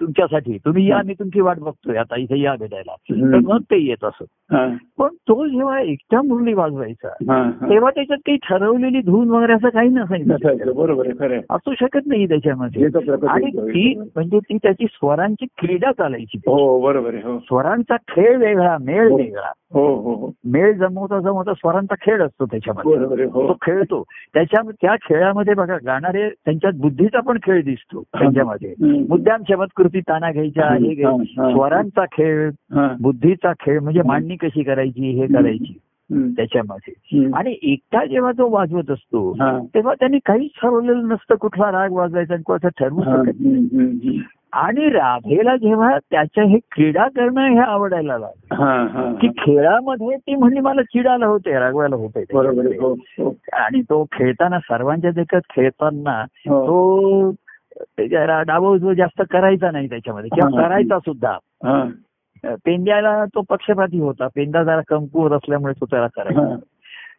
तुमच्यासाठी. 0.00 0.58
तुम्ही 0.58 0.90
या 0.90 1.00
मी 1.06 1.14
तुमची 1.14 1.40
वाट 1.40 1.58
बघतोय. 1.58 1.96
आता 1.96 2.16
इथे 2.16 2.40
या 2.40 2.54
भेटायला. 2.60 2.94
तर 3.10 3.38
मग 3.38 3.60
ते 3.60 3.86
येत 3.86 4.04
असत 4.04 4.24
हा. 4.52 4.76
पण 4.98 5.08
तो 5.08 5.46
जेव्हा 5.46 5.80
एकटा 5.80 6.22
मुरली 6.22 6.54
वाजवायचा 6.54 7.08
हा, 7.08 7.42
हा. 7.42 7.68
तेव्हा 7.68 7.90
त्याच्यात 7.90 8.18
काही 8.18 8.38
ठरवलेली 8.42 9.00
धून 9.00 9.30
वगैरे 9.30 9.52
असं 9.52 9.68
काही 9.68 9.88
नसायचं, 9.88 10.74
बरोबर. 10.76 11.38
असू 11.50 11.74
शकत 11.80 12.00
नाही 12.06 12.28
त्याच्यामध्ये. 12.28 12.86
हे 12.86 13.12
आणि. 13.28 13.50
ती 13.50 13.94
म्हणजे 14.14 14.38
ती 14.38 14.56
त्याची 14.56 14.86
स्वरांची 14.90 15.46
क्रीडा 15.58 15.92
चालायची 15.92 16.38
हो 16.38 16.80
बरोबर 16.80 17.14
हो. 17.14 17.38
स्वरांचा 17.38 17.96
खेळ 17.96 18.36
वेगळा 18.36 18.76
मेळ 18.80 19.12
वेगळा. 19.12 19.52
हो 19.72 19.94
हो 19.96 20.14
हो. 20.14 20.30
मेळ 20.44 20.72
जमवता 20.72 21.20
जमवता 21.20 21.54
स्वरांचा 21.54 21.94
खेळ 21.94 22.22
असतो 22.22 22.46
त्याच्यामध्ये. 22.46 23.24
हो. 23.24 23.48
तो 23.48 23.56
खेळतो. 23.62 24.02
त्याच्या 24.34 24.70
त्या 24.82 24.94
खेळामध्ये 25.02 25.54
बघा 25.54 25.76
गाणारे 25.86 26.28
त्यांच्यात 26.28 26.72
बुद्धीचा 26.80 27.20
पण 27.20 27.38
खेळ 27.42 27.62
दिसतो 27.64 28.02
त्यांच्यामध्ये. 28.02 28.70
हम्म. 28.70 29.04
मुद्दाम 29.36 29.64
शब्दकृती 29.64 30.00
ताना 30.00 30.32
घ्यायच्या 30.32 30.72
हे 30.72 30.94
घ्यायच्या. 30.94 31.44
हा. 31.44 31.50
स्वरांचा 31.50 32.04
खेळ. 32.04 32.50
बुद्धीचा 33.00 33.52
खेळ 33.52 33.80
म्हणजे 33.80 34.02
मांडणी 34.02 34.36
कशी 34.36 34.62
करायची 34.62 35.10
हे 35.10 35.26
करायची. 35.26 35.78
त्याच्यामध्ये. 36.12 37.30
आणि 37.34 37.54
एकटा 37.62 38.04
जेव्हा 38.04 38.32
तो 38.32 38.50
वाजवत 38.50 38.90
असतो. 38.90 39.36
तेव्हा 39.74 39.94
त्यांनी 39.94 40.18
काहीच 40.26 40.50
ठरवलेलं 40.62 41.08
नसतं 41.08 41.34
कुठला 41.34 41.72
राग 41.72 41.92
वाजवायचा 41.92 42.34
आणि 42.34 42.42
कोणाचा 42.42 42.68
ठरवू. 42.68 43.02
शकत. 43.02 43.32
आणि 44.52 44.88
राधेला 44.88 45.56
जेव्हा 45.56 45.98
त्याच्या 46.10 46.44
हे 46.44 46.58
क्रीडा 46.58 47.08
करणं 47.08 47.48
हे 47.48 47.58
आवडायला 47.58 48.18
लागलं 48.18 49.14
की. 49.14 49.28
खेळामध्ये 49.28 50.16
ती 50.16 50.34
म्हणली 50.34 50.60
मला 50.60 50.82
चिडायला 50.82 51.26
होते 51.26 51.58
रागवायला 51.58 51.96
होते 51.96 52.24
हो 52.30 52.92
हो 52.92 53.36
आणि 53.52 53.82
तो 53.82 54.06
खेळताना 54.12 54.58
सर्वांच्या 54.58 55.10
देखत 55.10 55.40
खेळताना 55.56 56.24
हो. 56.50 56.62
तो 56.66 57.30
डावं 57.98 58.68
उजवं 58.68 58.92
जास्त 58.92 59.22
करायचा 59.30 59.70
नाही 59.70 59.88
त्याच्यामध्ये. 59.88 60.30
किंवा. 60.34 60.62
करायचा 60.62 60.98
सुद्धा. 60.98 61.38
पेंड्याला 62.44 63.24
तो 63.24 63.42
पक्षपाती 63.48 63.98
होता. 63.98 64.26
पेंडा 64.34 64.62
जरा 64.62 64.80
कमकुवत 64.88 65.30
असल्यामुळे 65.30 65.72
तो 65.80 65.84
त्याला 65.84 66.06
करायचा. 66.06 66.56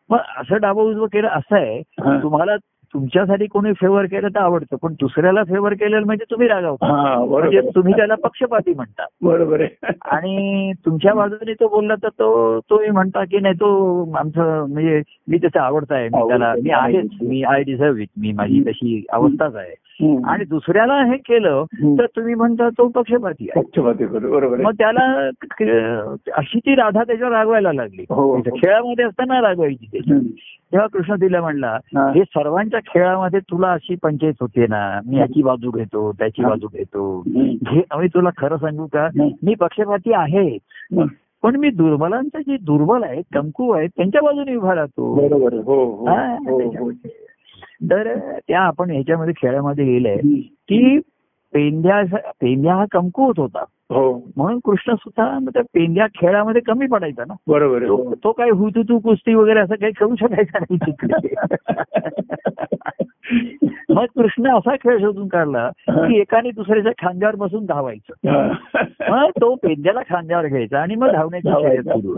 मग 0.09 0.17
असं 0.37 0.57
डावं 0.61 0.83
उजवं 0.83 1.07
केलं 1.07 1.27
असं 1.27 1.55
आहे. 1.55 1.81
तुम्हाला 2.23 2.55
तुमच्यासाठी 2.93 3.45
कोणी 3.45 3.73
फेवर 3.73 4.05
केलं 4.05 4.27
तर 4.27 4.39
आवडतं. 4.39 4.75
पण 4.75 4.93
दुसऱ्याला 4.93 5.43
फेवर 5.43 5.73
केलं 5.73 6.01
म्हणजे 6.01 6.25
तुम्ही 6.31 6.47
रागावता 6.47 7.25
म्हणजे 7.25 7.61
तुम्ही 7.75 7.93
त्याला 7.95 8.15
पक्षपाती 8.15 8.73
म्हणता. 8.73 9.05
बरोबर 9.21 9.61
आहे. 9.61 9.87
आणि 10.05 10.71
तुमच्या 10.85 11.13
बाजूने 11.13 11.53
तो 11.53 11.67
बोलला 11.67 11.95
तर 11.95 12.07
तो 12.07 12.59
तोही 12.59 12.89
म्हणता 12.89 13.23
की 13.23 13.39
नाही 13.39 13.53
तो 13.53 14.11
आमचं 14.11 14.65
म्हणजे 14.69 15.01
मी 15.27 15.37
त्याचा 15.37 15.61
आवडता 15.61 15.95
आहे. 15.95 16.09
मी 16.09 16.27
त्याला 16.27 16.53
मी 16.63 16.69
आहेच 16.69 17.11
मी 17.21 17.43
आय 17.43 17.63
डिझर्व 17.63 17.95
इट 17.95 18.09
मी 18.17 18.31
माझी 18.31 18.63
तशी 18.67 19.05
अवस्थाच 19.09 19.55
आहे. 19.55 19.75
आणि 20.01 20.43
दुसऱ्याला 20.45 20.95
हे 21.03 21.17
केलं. 21.17 21.63
तर 21.97 22.05
तुम्ही 22.05 22.33
म्हणता 22.35 22.69
तो 22.69 22.87
पक्षपाती 22.87 23.47
आहे 23.49 23.61
पक्षपाती 23.61 24.05
बरोबर 24.05 24.29
बरोबर 24.29 24.57
मग 24.57 24.65
आहे 24.65 24.77
त्याला 24.77 26.35
अशी 26.37 26.59
ती 26.59 26.75
राधा 26.75 27.03
त्याच्यावर 27.03 27.33
रागवायला 27.33 27.73
लागली 27.73 28.05
हो. 28.09 28.39
खेळामध्ये 28.41 29.05
असताना 29.05 29.41
रागवायची 29.41 29.85
त्याची. 29.91 30.19
तेव्हा 30.71 30.87
कृष्ण 30.87 31.15
तिला 31.15 31.41
म्हणला 31.41 31.77
हा. 31.95 32.11
हे 32.15 32.23
सर्वांच्या 32.23 32.79
खेळामध्ये 32.87 33.39
तुला 33.39 33.71
अशी 33.71 33.95
पंचायत 34.03 34.33
होते 34.41 34.65
ना 34.69 34.99
मी 35.05 35.17
याची 35.17 35.43
बाजू 35.43 35.71
घेतो 35.71 36.11
त्याची 36.11 36.41
हा. 36.41 36.49
बाजू 36.49 36.67
घेतो. 36.67 37.21
घे 37.27 37.81
आम्ही 37.91 38.07
तुला 38.07 38.29
खरं 38.37 38.57
सांगू 38.57 38.85
का. 38.85 39.07
मी 39.43 39.55
पक्षपाती 39.55 40.13
आहे. 40.13 40.57
पण 41.43 41.55
मी 41.55 41.69
दुर्बलांचे 41.69 42.39
जे 42.39 42.57
दुर्बल 42.57 43.03
आहेत 43.03 43.23
कमकू 43.33 43.69
आहेत 43.71 43.89
त्यांच्या 43.95 44.21
बाजूने 44.21 44.55
उभा 44.55 44.75
राहतो 44.75 45.13
बरोबर 45.15 45.55
तर 47.81 48.17
त्या 48.47 48.61
आपण 48.61 48.91
ह्याच्यामध्ये 48.91 49.33
खेळामध्ये 49.37 49.85
गेलंय. 49.85 50.17
की 50.41 50.99
पेंड्या 51.53 52.03
पेंड्या 52.41 52.75
हा 52.75 52.85
कमकुवत 52.91 53.39
होता 53.39 53.63
हो. 53.89 54.31
म्हणून 54.37 54.59
कृष्ण 54.65 54.93
सुद्धा 54.93 55.39
मग 55.39 55.49
त्या 55.49 55.61
पेंड्या 55.73 56.07
खेळामध्ये 56.07 56.61
कमी 56.61 56.87
पडायचा 56.87 57.23
ना. 57.27 57.33
बरोबर 57.47 57.87
तो 57.87 57.95
हो. 57.95 58.15
तो 58.15 58.31
काय 58.31 58.49
हुतुतू 58.49 58.99
कुस्ती 58.99 59.33
वगैरे 59.33 59.59
असं 59.59 59.75
काही 59.75 59.91
खेळू 59.91 60.15
शकायचा 60.15 60.59
नाही 60.59 60.77
तिकडे 60.77 61.35
मग 63.89 64.05
कृष्ण 64.05 64.57
असा 64.57 64.75
खेळ 64.75 64.97
शोधून 64.97 65.27
काढला 65.27 65.69
की 65.89 66.19
एकाने 66.19 66.51
दुसऱ्याच्या 66.51 66.91
खांद्यावर 66.91 67.35
बसून 67.35 67.65
धावायचं. 67.65 68.29
हा. 68.29 68.53
मग 69.09 69.29
तो 69.41 69.55
पेंद्याला 69.55 70.01
खांद्यावर 70.01 70.47
घ्यायचा 70.47 70.79
आणि 70.79 70.95
मग 70.95 71.11
धावण्याची. 71.11 72.13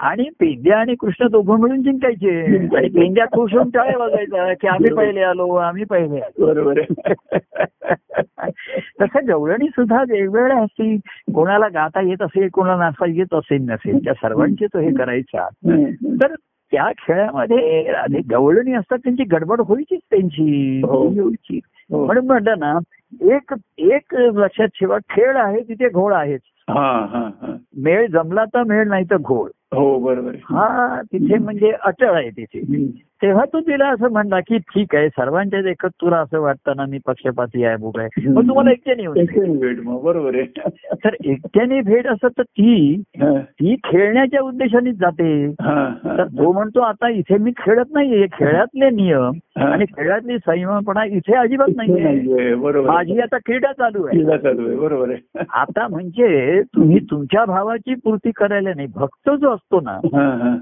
आणि 0.00 0.22
पेंद्या 0.22 0.78
आणि 0.78 0.94
कृष्ण 0.94 1.26
दोघं 1.26 1.60
मिळून 1.60 1.82
जिंकायचे. 1.82 2.56
आणि 2.76 2.88
पेंद्या 2.88 3.24
खुश 3.24 3.54
होऊन 3.54 3.70
टाळ्या 3.70 3.98
वाजायचा 3.98 4.52
की 4.52 4.66
आम्ही 4.66 4.94
पहिले 4.94 5.20
आलो 5.20 5.54
आम्ही 5.54 5.84
पहिले 5.84 6.20
आलो. 6.20 6.46
बरोबर 6.46 6.80
तसं 9.00 9.28
गवळणी 9.28 9.68
सुद्धा 9.68 10.04
वेगवेगळ्या 10.32 10.62
असतील 10.62 10.96
कोणाला 11.34 11.68
गाता 11.68 12.00
येत 12.00 12.22
असेल 12.22 12.48
कोणाला 12.52 12.84
नाचता 12.84 13.06
येत 13.08 13.34
असेल 13.34 13.70
नसेल 13.70 14.04
त्या 14.04 14.14
सर्वांचे 14.14 14.66
तो 14.66 14.78
हे 14.78 14.94
करायचा. 14.94 15.48
तर 16.22 16.34
त्या 16.72 16.92
खेळामध्ये 16.98 17.82
राधे 17.82 18.18
गवळणी 18.30 18.72
असतात 18.72 18.98
त्यांची 18.98 19.22
गडबड 19.22 19.60
व्हायचीच 19.60 20.00
त्यांची 20.10 20.80
हो. 20.84 21.02
व्हायची 21.02 21.60
हो. 21.90 22.06
म्हणून 22.06 22.26
म्हटलं 22.26 22.54
ना 22.58 22.78
एक 23.20 23.54
एक 23.78 24.14
लक्षात 24.14 24.66
ठेवा 24.66 24.98
खेळ 24.98 25.36
आहे 25.36 25.60
तिथे 25.60 25.88
घोळ 25.88 26.14
आहेच 26.14 26.40
मेळ 27.76 28.06
जमला 28.06 28.44
तर 28.44 28.62
मेळ 28.62 28.86
नाही 28.86 29.04
तर 29.04 29.16
घोळ. 29.16 29.48
हो 29.74 29.98
बरोबर. 29.98 30.30
हा 30.42 31.00
तिथे 31.12 31.38
म्हणजे 31.38 31.72
अटळ 31.84 32.14
आहे 32.14 32.30
तिथे. 32.30 32.86
तेव्हा 33.22 33.44
तो 33.44 33.60
तिला 33.60 33.88
असं 33.88 34.12
म्हणला 34.12 34.40
की 34.40 34.58
ठीक 34.58 34.94
आहे 34.94 35.08
सर्वांच्या 35.08 35.62
देखत 35.62 35.86
तुला 35.86 36.16
असं 36.16 36.40
वाटतं 36.40 36.72
ना 36.76 36.84
मी 36.86 36.98
पक्षपाती 37.06 37.64
आहे 37.64 37.76
बुक 37.76 37.98
आहे 37.98 38.28
मग 38.28 38.48
तुम्हाला 38.48 38.70
एकट्याने 38.70 39.56
भेट 39.56 39.80
मग 39.84 40.02
बरोबर 40.02 40.34
आहे. 40.34 40.44
तर 41.04 41.14
एकट्याने 41.24 41.80
भेट 41.80 42.06
असत 42.06 42.26
तर 42.38 42.42
ती 42.42 43.02
हा. 43.16 43.40
ती 43.40 43.76
खेळण्याच्या 43.84 44.40
उद्देशानेच 44.40 44.94
जाते. 44.94 45.52
तर 46.04 46.24
तो 46.24 46.52
म्हणतो 46.52 46.80
आता 46.80 47.08
इथे 47.08 47.38
मी 47.38 47.50
खेळत 47.50 47.92
नाहीये. 47.92 48.26
खेळातले 48.32 48.90
नियम. 48.90 49.30
आणि 49.56 49.84
खेळातली 49.84 50.38
संयमपणा 50.38 51.04
इथे 51.04 51.34
अजिबात 51.34 51.68
नाहीये. 51.76 52.02
नाहीये, 52.02 52.54
बरोबर 52.54 52.88
आहे. 52.88 52.96
माझी 52.96 53.20
आता 53.20 53.36
क्रीडा 53.46 53.72
चालू 53.72 54.06
आहे. 54.06 54.16
क्रीडा 54.18 54.36
चालू 54.36 54.68
आहे 54.68 54.76
बरोबर 54.76 55.10
आहे. 55.10 55.44
आता 55.50 55.88
म्हणजे 55.88 56.59
तुम्ही 56.62 56.98
तुमच्या 57.10 57.44
भावाची 57.44 57.94
पूर्ती 57.94 58.30
करायला 58.30 58.70
नाही. 58.76 58.88
भक्त 58.94 59.30
जो 59.30 59.50
असतो 59.50 59.80
ना. 59.80 59.98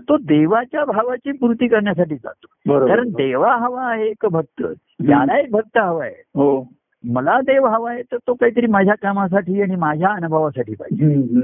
तो 0.08 0.16
देवाच्या 0.16 0.84
भावाची 0.84 1.32
पूर्ती 1.32 1.68
करण्यासाठी 1.68 2.16
जातो. 2.16 2.46
कारण 2.86 3.08
देवा 3.08 3.56
हवा 3.56 3.82
आहे 3.82 4.08
एक 4.08 4.26
भक्त. 4.32 4.62
त्याला 4.62 5.40
एक 5.40 5.50
भक्त 5.50 5.78
हवा 5.78 6.04
आहे. 6.04 6.14
हो. 6.18 6.72
मला 7.04 7.40
देव 7.40 7.66
हवा 7.66 7.90
आहे 7.90 8.02
तर 8.02 8.16
तो 8.16 8.34
काहीतरी 8.34 8.66
माझ्या 8.66 8.94
कामासाठी 8.94 9.62
आणि 9.62 9.76
माझ्या 9.76 10.08
अनुभवासाठी 10.08 10.74
पाहिजे. 10.74 11.40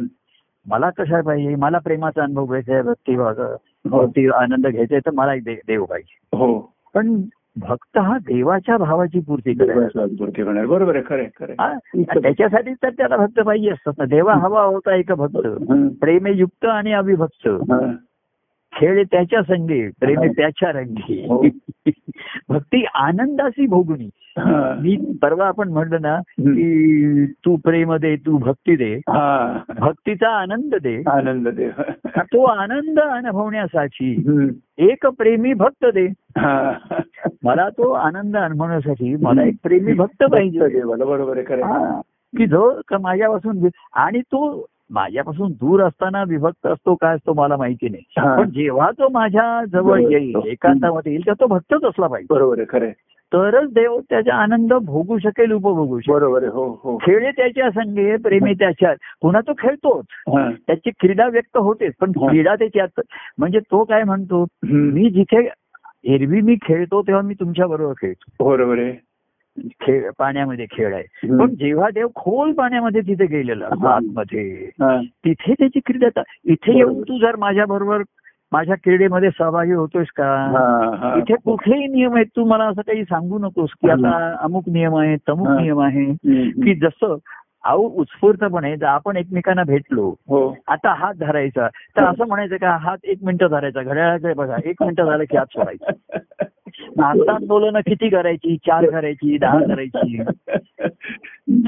मला 0.67 0.91
कशा 0.91 1.21
पाहिजे? 1.21 1.55
मला 1.55 1.79
प्रेमाचा 1.79 2.23
अनुभव 2.23 2.47
घ्यायचा 2.47 2.73
आहे 2.73 2.83
भक्ती 2.83 3.15
हो. 3.15 3.29
भक्ती 3.85 4.29
आनंद 4.29 4.67
घ्यायचा 4.67 4.95
आहे 4.95 5.07
तर 5.07 5.11
मला 5.15 5.35
एक 5.35 5.43
देव 5.67 5.85
पाहिजे. 5.85 6.37
हो. 6.37 6.75
पण 6.95 7.23
भक्त 7.57 7.99
हा 7.99 8.19
देवाच्या 8.19 8.77
भावाची 8.77 9.21
पूर्ती 9.21 9.53
पूर्ती 10.19 10.43
करणार. 10.43 10.67
बरोबर 10.67 10.97
आहे 10.97 11.05
खरं 11.07 11.25
खरं 11.41 12.03
त्याच्यासाठी 12.03 12.75
तर 12.75 12.91
त्याला 12.91 13.17
भक्त 13.17 13.41
पाहिजे 13.41 13.71
असतात 13.71 13.93
ना. 13.99 14.05
देवा 14.05 14.35
हवा 14.35 14.63
होता 14.63 14.95
एक 14.95 15.13
भक्त. 15.13 15.49
प्रेमयुक्त 16.01 16.65
आणि 16.65 16.93
अविभक्त. 16.93 17.49
खेळ 18.77 19.05
त्याच्या 19.05 19.43
संगी 19.43 19.89
प्रेमे 19.89 20.29
त्याच्या 20.29 20.73
रंगी 20.73 21.27
हो. 21.29 21.45
भक्ती 22.49 22.85
आनंदाची 22.95 23.67
भोगणी 23.67 24.09
हा. 24.39 24.75
मी 24.81 24.97
परवा 25.23 25.47
आपण 25.47 25.69
म्हणलं 25.69 25.99
ना 26.01 26.21
की 26.21 27.27
तू 27.27 27.57
प्रेम 27.57 27.95
दे 27.95 28.17
तू 28.17 28.39
भक्ती 28.39 28.77
दे 28.77 28.95
हा. 28.95 29.59
भक्तीचा 29.79 30.29
आनंद 30.29 30.75
दे 30.75 31.03
आनंद 31.07 31.49
देव 31.49 31.83
तो 32.19 32.45
आनंद 32.45 33.01
अनुभवण्यासाठी. 33.01 34.25
एक 34.79 35.07
प्रेमी 35.07 35.55
भक्त 35.55 35.87
दे 35.95 36.07
हा. 36.39 36.73
मला 37.45 37.69
तो 37.69 37.91
आनंद 37.91 38.37
अनुभवण्यासाठी 38.37 39.17
मला 39.17 39.43
एक 39.43 39.55
प्रेमी 39.63 39.93
भक्त 39.93 40.25
पाहिजे 40.25 40.83
बरोबर. 40.85 41.39
हा. 41.39 42.01
की 42.37 42.47
जो 42.47 42.81
का 42.89 42.99
माझ्यापासून 42.99 43.69
आणि 43.95 44.21
तो 44.21 44.67
माझ्यापासून 44.91 45.53
दूर 45.53 45.83
असताना 45.83 46.23
विभक्त 46.29 46.67
असतो 46.67 46.95
काय 46.95 47.15
असतो 47.15 47.33
मला 47.33 47.57
माहिती 47.57 47.89
नाही. 47.89 48.03
पण 48.37 48.51
जेव्हा 48.51 48.91
तो 48.91 49.09
माझ्या 49.09 49.65
जवळ. 49.73 50.01
येईल 50.01 50.35
एकांतामध्ये 50.47 51.13
येईल 51.13 51.27
तर 51.27 51.33
तो 51.33 51.47
भक्तच 51.47 51.85
असला 51.85 52.07
पाहिजे 52.07 52.35
बरोबर 52.35 52.59
आहे 52.59 52.67
खरं. 52.71 52.91
तरच 53.33 53.73
देव 53.73 53.99
त्याचा 54.11 54.35
आनंद 54.35 54.73
भोगू 54.73 55.19
शकेल 55.19 55.53
उपभोगू 55.53 55.99
शकेल 56.01 56.15
बरोबर 56.15 56.45
हो 56.45 56.81
हो 56.85 56.97
खेळ 56.97 57.31
त्याच्या 57.31 57.71
संगे 57.71 58.17
प्रेमी 58.17 58.53
त्याच्यात 58.55 58.97
पुन्हा 59.23 59.41
तो 59.41 59.53
खेळतोच. 59.59 60.05
त्याची 60.67 60.91
क्रीडा 60.91 61.29
व्यक्त 61.29 61.57
होतेच 61.57 61.93
पण. 62.01 62.13
क्रीडा 62.13 62.55
त्याच्यात 62.55 63.01
म्हणजे 63.39 63.59
तो 63.59 63.85
काय 63.85 64.05
म्हणतो. 64.05 64.45
मी 64.63 65.11
जिथे 65.11 65.49
एरवी 66.05 66.41
मी 66.41 66.57
खेळतो 66.63 67.03
तेव्हा 67.03 67.23
मी 67.23 67.35
तुमच्या 67.35 67.67
बरोबर 67.67 67.93
खेळतो 67.93 68.49
बरोबर 68.49 68.79
आहे 68.79 68.93
खेळ 69.59 70.11
पाण्यामध्ये 70.19 70.67
खेळ 70.73 70.95
आहे. 70.95 71.39
पण 71.39 71.55
जेव्हा 71.55 71.91
देव 71.91 72.09
खोल 72.15 72.53
पाण्यामध्ये 72.53 73.01
तिथे 73.01 73.27
गेलेला. 73.27 73.67
आतमध्ये. 73.89 74.71
तिथे 75.03 75.53
त्याची 75.53 75.81
क्रीडा 75.87 76.23
इथे. 76.45 76.77
येऊन 76.77 77.03
तू 77.03 77.19
जर 77.19 77.37
माझ्या 77.37 77.65
बरोबर 77.67 78.03
माझ्या 78.53 78.77
क्रीडेमध्ये 78.85 79.31
सहभागी 79.31 79.73
होतोयस 79.73 80.07
का. 80.11 81.15
इथे 81.17 81.35
कुठलेही 81.35 81.87
नियम 81.87 82.15
आहेत 82.15 82.27
तू 82.27 82.45
मला 82.45 82.65
असं 82.65 82.81
काही 82.81 83.05
सांगू 83.05 83.39
नकोस 83.39 83.71
की 83.73 83.91
आता 83.91 84.37
अमुक 84.41 84.65
नियम 84.69 84.97
आहे 84.97 85.17
तमुक. 85.17 85.49
नियम 85.49 85.81
आहे. 85.81 86.13
की 86.51 86.75
जसं 86.75 87.17
अहो 87.65 87.83
उत्स्फूर्तपणे 87.83 88.77
जर 88.77 88.87
आपण 88.87 89.17
एकमेकांना 89.17 89.63
भेटलो 89.63 90.15
हो 90.29 90.57
आता 90.69 90.95
हात 90.95 91.15
धरायचा 91.15 91.69
तर 91.69 92.05
असं 92.05 92.27
म्हणायचं 92.27 92.57
का 92.57 92.77
हात 92.77 92.99
एक 93.05 93.19
मिनिटं 93.23 93.47
धरायचा 93.47 93.83
घड्याळाकडे 93.83 94.33
बघा 94.35 94.57
एक 94.65 94.77
मिनिटं 94.81 95.05
झालं 95.05 95.25
की 95.25 95.37
हात 95.37 95.47
सोडायचा 95.47 96.19
आंदोलन 97.03 97.77
किती 97.77 98.09
करायची? 98.09 98.57
चार 98.57 98.91
करायची 98.91 99.39
दहा 99.39 99.59
करायची? 99.69 100.23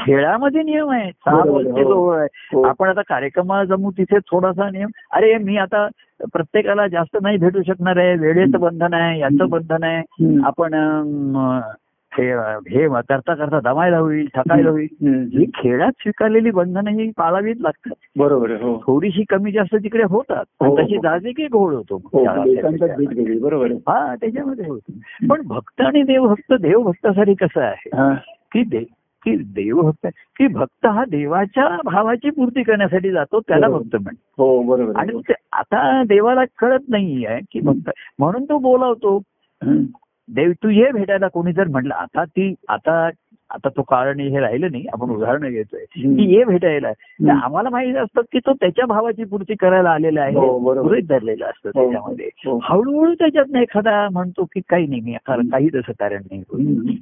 खेळामध्ये 0.07 0.63
नियम 0.63 0.91
आहे 0.91 1.11
सहा 1.11 1.43
बोलते 1.43 1.83
हो. 1.83 1.95
जवळ 1.95 2.19
आहे 2.19 2.57
हो. 2.57 2.63
आपण 2.63 2.89
आता 2.89 3.03
कार्यक्रमाला 3.03 3.65
जमू 3.65 3.91
तिथे 3.91 4.19
थोडासा 4.19 4.71
नियम. 4.71 4.89
अरे 5.13 5.39
मी 5.39 5.57
आता 5.57 5.89
प्रत्येकाला 6.33 6.87
जास्त 6.87 7.19
नाही 7.23 7.37
भेटू 7.37 7.63
शकणार 7.63 7.97
आहे. 7.97 8.17
वेळेचं 8.17 8.61
बंधन 8.61 8.95
आहे 8.95 9.19
याचं 9.21 9.49
बंधन 9.49 9.83
आहे. 9.83 10.03
आपण 10.45 10.75
हे 12.19 12.89
करता 12.89 13.35
करता 13.35 13.61
दमायला 13.61 13.99
होईल 13.99 14.29
थकायला 14.35 14.71
होईल. 14.71 14.89
ही 15.39 15.45
खेळात 15.55 15.93
स्वीकारलेली 16.01 16.51
बंधनं 16.51 16.91
ही 16.91 17.11
पाळावीच 17.17 17.61
लागतात 17.61 17.95
बरोबर 18.17 18.51
हो 18.51 18.83
थोडीशी 18.87 19.25
कमी 19.29 19.53
जास्त 19.53 19.77
तिकडे 19.77 20.03
होतात 20.03 20.45
हो, 20.61 20.79
तशी 20.79 20.97
हो. 20.97 21.03
जाजे 21.03 21.33
की 21.33 21.47
घोळ 21.47 21.75
होतो 21.75 21.97
हो 21.97 22.25
गेली 22.25 23.39
बरोबर 23.39 23.73
हा 23.73 24.15
त्याच्यामध्ये 24.15 24.67
होतो 24.69 24.93
पण 25.31 25.43
भक्त 25.47 25.81
आणि 25.81 26.03
देवभक्त 26.03 26.53
देवभक्तासाठी 26.53 27.35
कसं 27.35 27.61
आहे. 27.61 28.15
की 28.53 28.63
दे 28.65 28.85
की 29.25 29.37
देवभक्त 29.37 30.07
की 30.37 30.47
भक्त 30.47 30.87
हा 30.87 31.05
देवाच्या 31.05 31.77
भावाची 31.85 32.31
पूर्ती 32.31 32.63
करण्यासाठी 32.63 33.11
जातो 33.11 33.41
त्याला. 33.41 33.69
भक्त 33.69 33.97
म्हण 33.97 34.15
हो 34.39 34.63
बरोबर. 34.63 34.93
आणि 34.97 35.33
आता 35.53 36.03
देवाला 36.03 36.41
कळत 36.59 36.89
नाही 36.89 37.27
आहे 37.27 37.41
की 37.53 37.61
भक्त 37.61 37.91
म्हणून 38.19 38.45
तो 38.45 38.59
बोलावतो. 38.59 39.23
देव 40.29 40.53
तू 40.53 40.69
ये 40.69 40.91
भेटायला 40.93 41.29
कोणी 41.29 41.53
जर 41.53 41.69
म्हटलं 41.69 41.95
आता 41.95 42.25
ती 42.25 42.55
आता 42.69 43.11
आता 43.51 43.69
तो 43.69 43.83
कारण 43.83 44.21
हे 44.21 44.41
राहिलं 44.41 44.71
नाही 44.71 44.87
आपण 44.93 45.11
उदाहरणं 45.11 45.49
घेतोय. 45.49 45.85
की 45.97 46.35
ये 46.35 46.45
भेटायला 46.45 46.93
तर. 46.93 47.31
आम्हाला 47.31 47.71
माहीत 47.71 47.97
असतं 47.97 48.21
की 48.33 48.39
तो 48.39 48.53
त्याच्या 48.53 48.87
भावाची 48.87 49.25
पूर्ती 49.25 49.55
करायला 49.55 49.91
आलेला 49.91 50.23
आहे 50.23 50.35
हो. 50.35 50.59
गृहीत 50.83 51.03
धरलेलं 51.09 51.45
असतं 51.45 51.71
हो, 51.75 51.83
त्याच्यामध्ये 51.83 52.29
हो. 52.47 52.59
हळूहळू 52.63 53.15
त्याच्यात 53.15 53.57
एखादा 53.57 54.09
म्हणतो 54.13 54.45
की 54.45 54.61
काही 54.69 54.87
नाही 54.87 55.01
मी 55.01 55.15
कारण 55.27 55.49
काही 55.49 55.69
तसं 55.69 55.93
कारण 55.99 56.23
नाही. 56.31 56.97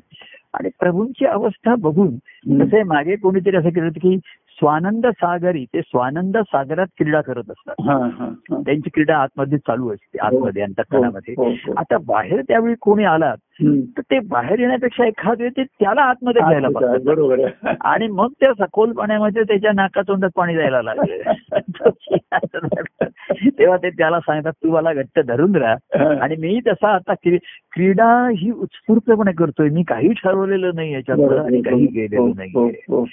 आणि 0.55 0.69
प्रभूंची 0.81 1.25
अवस्था 1.27 1.75
बघून. 1.75 2.17
तसे 2.63 2.83
मागे 2.83 3.17
कोणीतरी 3.17 3.57
असं 3.57 3.69
केलं 3.69 3.89
की 3.89 4.17
स्वानंद 4.59 5.07
सागरी 5.07 5.65
ते 5.65 5.81
स्वानंद 5.81 6.37
सागरात 6.37 6.87
क्रीडा 6.99 7.21
करत 7.21 7.39
असतात. 7.39 7.75
हा, 7.81 7.93
हा, 7.93 8.33
हा. 8.51 8.63
त्यांची 8.67 8.91
क्रीडा 8.91 9.17
आतमध्ये 9.17 9.59
चालू 9.59 9.93
असते 9.93 10.19
आतमध्ये 10.19 10.63
अंतकरणामध्ये. 10.63 11.35
हो, 11.37 11.45
हो. 11.45 11.73
आता 11.77 11.99
बाहेर 11.99 12.41
त्यावेळी 12.41 12.75
कोणी 12.81 13.05
आला 13.05 13.29
हम्म. 13.29 13.81
तर 13.81 14.01
ते 14.01 14.19
बाहेर 14.19 14.59
येण्यापेक्षा 14.59 15.07
एखाद 15.07 15.43
ते 15.43 15.65
त्याला 15.65 16.03
आतमध्ये 16.03 16.43
घ्यायला 16.43 16.69
बघतात 16.69 16.99
बरोबर 17.05 17.39
आणि 17.81 18.09
मग 18.09 18.29
त्या 18.41 18.67
सखोल 18.67 18.93
पाण्यामध्ये 18.93 19.43
त्याच्या 19.43 19.71
नाकातोंडात 19.75 20.31
पाणी 20.37 20.55
जायला 20.55 20.83
लागले. 20.83 21.23
तेव्हा 23.59 23.77
ते 23.77 23.91
त्याला 23.91 24.21
सांगतात 24.21 24.53
तू 24.53 24.71
मला 24.71 24.93
घट्ट 24.93 25.21
धरून 25.21 25.57
राहा. 25.57 26.21
आणि 26.21 26.37
मी 26.37 26.61
तसा 26.67 26.89
आता 26.89 27.15
क्री- 27.15 27.39
क्रीडा 27.73 28.31
ही 28.37 28.51
उत्स्फूर्तपणे 28.51 29.33
करतोय. 29.33 29.69
मी 29.69 29.83
काही 29.83 30.13
ठरवलेलं 30.13 30.71
नाही 30.75 30.93
याच्यात 30.93 31.39
आणि 31.39 31.63
काही 31.63 31.87
गेलेलं 31.87 32.21
हो, 32.21 32.33
नाही 32.37 32.73
हो. 32.89 33.05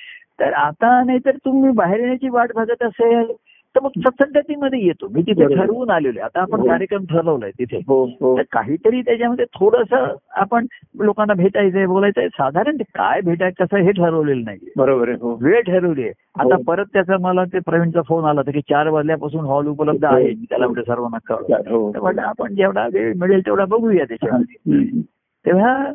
तर 0.42 0.54
आता 0.54 1.04
नाही 1.04 1.20
तर 1.26 1.36
तुम्ही 1.36 1.72
बाहेर 1.72 2.00
येण्याची 2.00 2.30
वाट 2.30 2.52
बघत 2.56 2.84
असेल 2.84 3.32
तर 3.76 3.80
मग 3.84 3.90
सत्संगतीमध्ये 3.98 4.80
येतो 4.80 5.08
मी 5.08 5.22
तिथे. 5.22 5.46
ठरवून 5.56 5.90
आलेलो 5.90 6.20
आहे 6.20 6.26
आता 6.26 6.42
आपण 6.42 6.60
हो. 6.60 6.68
कार्यक्रम 6.68 7.04
ठरवलाय 7.06 7.52
तिथे 7.52 7.78
हो, 7.88 8.04
हो. 8.22 8.38
तर 8.38 8.42
काहीतरी 8.52 9.02
त्याच्यामध्ये 9.02 9.46
थोडस 9.46 9.94
आपण 10.36 10.66
लोकांना 11.00 11.34
भेटायचंय 11.34 11.86
बोलायचंय 11.86 12.28
साधारण 12.28 12.78
काय 12.96 13.22
भेटायचं 13.22 13.64
कसं 13.66 13.78
हे 13.78 13.92
ठरवलेलं 13.92 14.44
नाही 14.44 14.72
बरोबर 14.78 15.10
आहे 15.10 15.34
वेळ 15.42 15.62
ठरवली 15.62 16.02
आहे 16.02 16.12
आता. 16.40 16.56
परत 16.68 16.86
त्याचा 16.94 17.18
मला 17.18 17.44
ते 17.44 17.60
प्रवीणचा 17.60 18.02
फोन 18.02 18.26
आला 18.26 18.40
होता 18.42 18.52
की 18.52 18.62
चार 18.62 18.88
वाजल्यापासून 18.88 19.46
हॉल 19.46 19.68
उपलब्ध 19.68 20.06
आहे 20.06 20.34
त्याला 20.34 20.68
म्हटलं 20.68 20.84
सर्वांना 20.84 21.34
हो 21.70 21.92
तर 21.94 22.00
म्हटलं 22.00 22.22
आपण 22.22 22.56
जेवढा 22.56 22.88
वेळ 22.94 23.14
मिळेल 23.16 23.46
तेवढा 23.46 23.66
बघूया 23.66 24.04
त्याच्यामध्ये. 24.04 25.02
तेव्हा. 25.46 25.94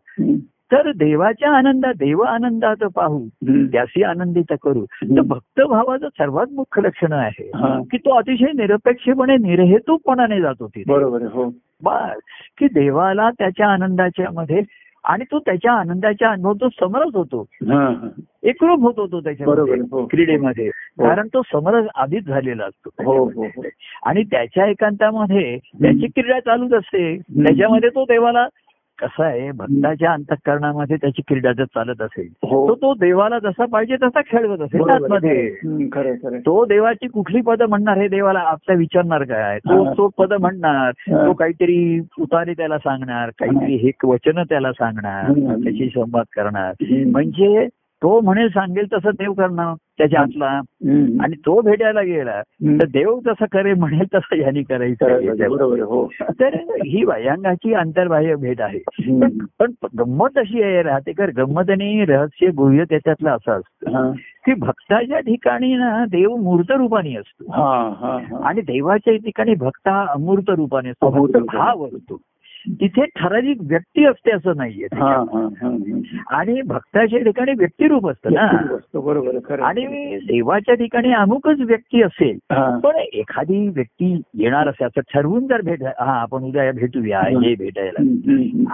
तर 0.72 0.90
देवाच्या 0.92 1.50
आनंदात 1.50 1.94
देव 1.94 2.20
आनंदात 2.20 2.84
पाहू. 2.94 3.26
त्याशी 3.66 4.02
आनंदित 4.02 4.52
करू 4.62 4.84
तर. 4.84 5.20
भक्तभावाचं 5.20 6.08
सर्वात 6.08 6.46
मुख्य 6.52 6.82
लक्षण 6.82 7.12
आहे 7.12 7.50
हा. 7.54 7.78
की 7.90 7.96
तो 7.96 8.10
अतिशय 8.10 8.52
निरपेक्षपणे 8.54 9.36
निर्हेतुकपणाने 9.36 10.40
जातो 10.40 10.66
तिथे 10.66 10.90
बरोबर 10.92 11.22
हो 11.22 11.44
बस 11.82 12.18
की 12.58 12.66
देवाला 12.66 13.30
त्याच्या 13.30 13.68
आनंदाच्या 13.68 14.26
मध्ये 14.34 14.62
आणि 15.04 15.24
तो 15.24 15.38
त्याच्या 15.38 15.72
आनंदाच्या 15.72 16.30
अनुभव 16.30 16.52
तो 16.52 16.68
समरस 16.68 17.14
होतो 17.14 17.40
हा, 17.68 17.78
हा. 17.80 18.08
एकरूप 18.42 18.80
होतो 18.80 18.96
तो 18.96 19.06
बरोबर 19.06 19.22
त्याच्यामध्ये 19.24 19.72
आहे, 19.72 19.80
हो. 19.90 20.04
क्रीडेमध्ये 20.06 20.68
कारण 20.98 21.28
तो 21.34 21.42
समरस 21.52 21.86
आधीच 21.94 22.26
झालेला 22.26 22.64
असतो 22.64 22.90
हो 23.04 23.24
हो. 23.24 23.62
आणि 24.06 24.22
त्याच्या 24.22 24.66
एकांतामध्ये 24.66 25.58
त्याची 25.82 26.06
क्रीडा 26.06 26.40
चालूच 26.40 26.72
असते 26.72 27.16
त्याच्यामध्ये 27.18 27.88
तो 27.88 28.04
देवाला 28.04 28.46
कसा 29.02 29.24
आहे 29.26 29.50
भक्ताच्या 29.50 30.12
अंतकरणामध्ये 30.12 30.96
त्याची 30.96 31.22
क्रीडा 31.28 31.52
जर 31.52 31.64
चालत 31.64 32.02
असेल 32.02 32.28
हो 32.42 32.68
तो 32.68 32.74
तो 32.74 32.94
देवाला 32.94 33.38
जसा 33.38 33.64
पाहिजे 33.66 33.96
तसा 33.96 34.20
खेळवत 34.20 34.60
असेल. 34.60 34.90
आतमध्ये 34.90 35.56
आहे. 35.96 36.38
तो 36.38 36.64
देवाची 36.64 37.08
कुठली 37.08 37.40
पद 37.40 37.62
म्हणणार 37.62 37.98
हे 37.98 38.08
देवाला 38.08 38.38
आता 38.38 38.72
विचारणार 38.72 39.22
काय 39.22 39.58
तो 39.58 39.82
हा. 39.82 39.92
तो 39.92 40.08
पद 40.08 40.32
म्हणणार 40.32 40.92
हा. 41.14 41.26
तो 41.26 41.32
काहीतरी 41.32 42.00
उतारे 42.20 42.52
त्याला 42.52 42.78
सांगणार 42.78 43.30
काहीतरी 43.30 43.74
हे 43.74 43.90
वचन 44.04 44.42
त्याला 44.42 44.72
सांगणार. 44.72 45.32
त्याची 45.64 45.88
संवाद 45.88 46.24
करणार. 46.36 46.72
म्हणजे 47.06 47.68
तो 48.02 48.20
म्हणेल 48.20 48.48
सांगेल 48.48 48.86
तसं 48.92 49.10
देव 49.10 49.32
करणार 49.32 49.74
त्याच्या 49.98 50.20
आतला. 50.20 50.46
आणि 51.24 51.36
तो 51.46 51.60
भेटायला 51.60 52.02
गेला. 52.02 52.42
तर 52.80 52.86
देव 52.86 53.18
जसं 53.24 53.44
करे 53.52 53.74
म्हणेल 53.74 54.04
तसं 54.14 54.36
यांनी 54.36 54.62
करायचं 54.62 55.04
हो 55.84 56.08
तर 56.40 56.54
ही 56.86 57.04
वयांगाची 57.04 57.74
अंतर्बाह्य 57.74 58.34
भेट 58.34 58.60
आहे. 58.60 58.78
पण 59.58 59.70
गंमत 59.98 60.38
अशी 60.38 60.62
आहे 60.62 60.82
राहतेकर 60.82 61.30
गंमत 61.36 61.70
आणि 61.70 62.04
रहस्य 62.04 62.46
गुह्य 62.46 62.84
त्याच्यातलं 62.84 63.30
असं 63.30 63.52
असतं 63.52 63.90
हा. 63.90 64.12
की 64.46 64.54
भक्ताच्या 64.54 65.18
ठिकाणी 65.18 65.74
ना 65.74 66.04
देव 66.04 66.36
मूर्त 66.36 66.72
रूपाने 66.72 67.14
असतो 67.16 67.52
हा, 67.52 67.90
हा, 68.00 68.18
हा. 68.30 68.48
आणि 68.48 68.60
देवाच्या 68.60 69.16
ठिकाणी 69.16 69.54
भक्त 69.54 69.88
हा 69.88 70.06
अमूर्त 70.08 70.50
रूपाने 70.50 70.88
असतो 70.88 71.12
अमूर्त 71.12 71.36
रूपाने. 71.36 72.14
तिथे 72.70 73.04
ठराविक 73.04 73.56
व्यक्ती 73.60 74.04
असते 74.04 74.30
असं 74.30 74.56
नाहीये. 74.56 74.86
आणि 76.30 76.60
भक्ताच्या 76.62 77.18
ठिकाणी 77.18 77.52
व्यक्तिरूप 77.58 78.08
असतं 78.08 78.32
ना 78.32 78.46
बरोबर. 78.94 79.60
आणि 79.60 79.84
देवाच्या 80.16 80.74
ठिकाणी 80.74 81.12
अमुकच 81.12 81.60
व्यक्ती 81.60 82.02
असेल. 82.02 82.38
पण 82.52 82.96
एखादी 83.12 83.68
व्यक्ती 83.68 84.20
येणार 84.34 84.68
असे 84.68 84.84
असं 84.84 85.00
ठरवून 85.14 85.46
जर 85.46 85.60
भेट 85.60 85.82
हा 85.82 86.12
आपण 86.20 86.44
उद्या 86.44 86.72
भेटूया 86.72 87.20
हे 87.20 87.54
भेटायला. 87.54 88.02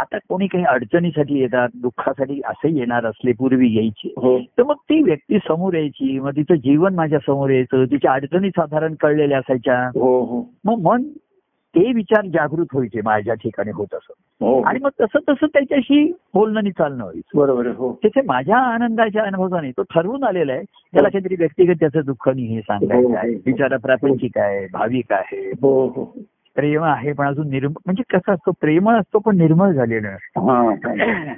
आता 0.01 0.19
कोणी 0.29 0.47
काही 0.47 0.65
अडचणीसाठी 0.65 1.39
येतात 1.41 1.69
दुःखासाठी 1.75 2.41
असे 2.45 2.79
येणार 2.79 3.07
असले 3.07 3.33
पूर्वी 3.33 3.75
यायचे 3.77 4.15
हो 4.17 4.39
तर 4.39 4.63
मग 4.63 4.75
ती 4.75 5.03
व्यक्ती 5.03 5.39
समोर 5.39 5.75
यायची 5.75 6.19
मग 6.21 6.31
तिचं 6.31 6.55
जीवन 6.55 6.95
माझ्यासमोर 6.95 7.51
यायचं 7.51 7.85
तिच्या 7.85 8.13
अडचणी 8.13 8.51
साधारण 8.51 8.95
कळलेल्या 8.95 9.39
असायच्या 9.39 9.87
हो 9.95 10.21
हो 10.25 10.51
मग 10.65 10.83
मन 10.83 11.03
ते 11.75 11.93
विचार 11.93 12.27
जागृत 12.27 12.67
व्हायचे 12.75 13.01
माझ्या 13.05 13.35
ठिकाणी 13.35 13.71
होत 13.71 13.95
असं. 13.95 14.13
हो. 14.41 14.63
आणि 14.63 14.79
मग 14.83 14.89
तसं 15.01 15.19
तसं 15.29 15.47
त्याच्याशी 15.47 16.13
बोलणं 16.35 16.59
आणि 16.59 16.71
चालणं 16.71 17.05
व्हायचं. 17.05 17.39
बरोबर 17.39 17.67
हो. 17.67 17.99
तिथे 18.03 18.21
माझ्या 18.27 18.59
आनंदाच्या 18.59 19.23
अनुभवाने 19.23 19.71
तो 19.71 19.83
ठरवून 19.83 20.25
आलेला 20.25 20.53
आहे. 20.53 20.63
त्याला 20.63 21.09
काहीतरी 21.09 21.37
व्यक्तिगत 21.39 21.75
त्याचं 21.81 22.01
दुःख 22.07 22.29
नाही 22.29 22.47
हे 22.47 22.61
सांगायचं 22.61 23.17
आहे. 23.17 23.35
बिचारा 23.35 23.77
प्रापंचिक 23.77 24.39
आहे 24.39 24.67
भाविक 24.73 25.13
आहे. 25.13 25.51
हो 25.51 25.87
हो. 25.87 26.05
प्रेम 26.57 26.83
आहे 26.83 27.13
पण 27.13 27.27
अजून 27.27 27.49
निर्मळ 27.49 27.73
म्हणजे 27.87 28.03
कसं 28.11 28.33
असतो 28.33 28.51
प्रेमळ 28.61 28.95
असतो 28.99 29.19
पण 29.19 29.37
निर्मळ 29.37 29.73
झालेलं. 29.73 30.09
हा 30.09 30.75
हा. 30.75 31.35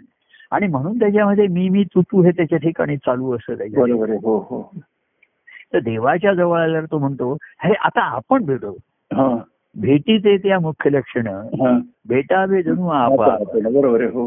आणि 0.50 0.66
म्हणून 0.66 0.98
त्याच्यामध्ये 0.98 1.46
मी 1.46 1.68
मी 1.68 1.84
तू 1.84 2.02
तू 2.02 2.22
हे 2.22 2.30
त्याच्या 2.30 2.58
ठिकाणी 2.58 2.96
चालू 2.96 3.36
असतं 3.36 3.54
त्याच्या 3.54 3.82
हो 4.22 4.38
हो. 4.38 4.70
तर 5.74 5.78
देवाच्या 5.78 6.34
जवळ 6.34 6.60
आल्यावर 6.60 6.86
तो 6.90 6.98
म्हणतो 6.98 7.36
हे 7.64 7.74
आता 7.74 8.00
आपण 8.00 8.44
भेटू. 8.44 8.70
हा. 9.12 9.38
भेटीचे 9.80 10.36
त्या 10.36 10.58
मुख्य 10.60 10.90
लक्षण 10.90 11.26
हा. 11.26 11.78
भेटावे 12.08 12.62
जणू 12.62 12.88
आपा. 12.88 13.36
बरोबर 13.54 14.02
हो. 14.04 14.26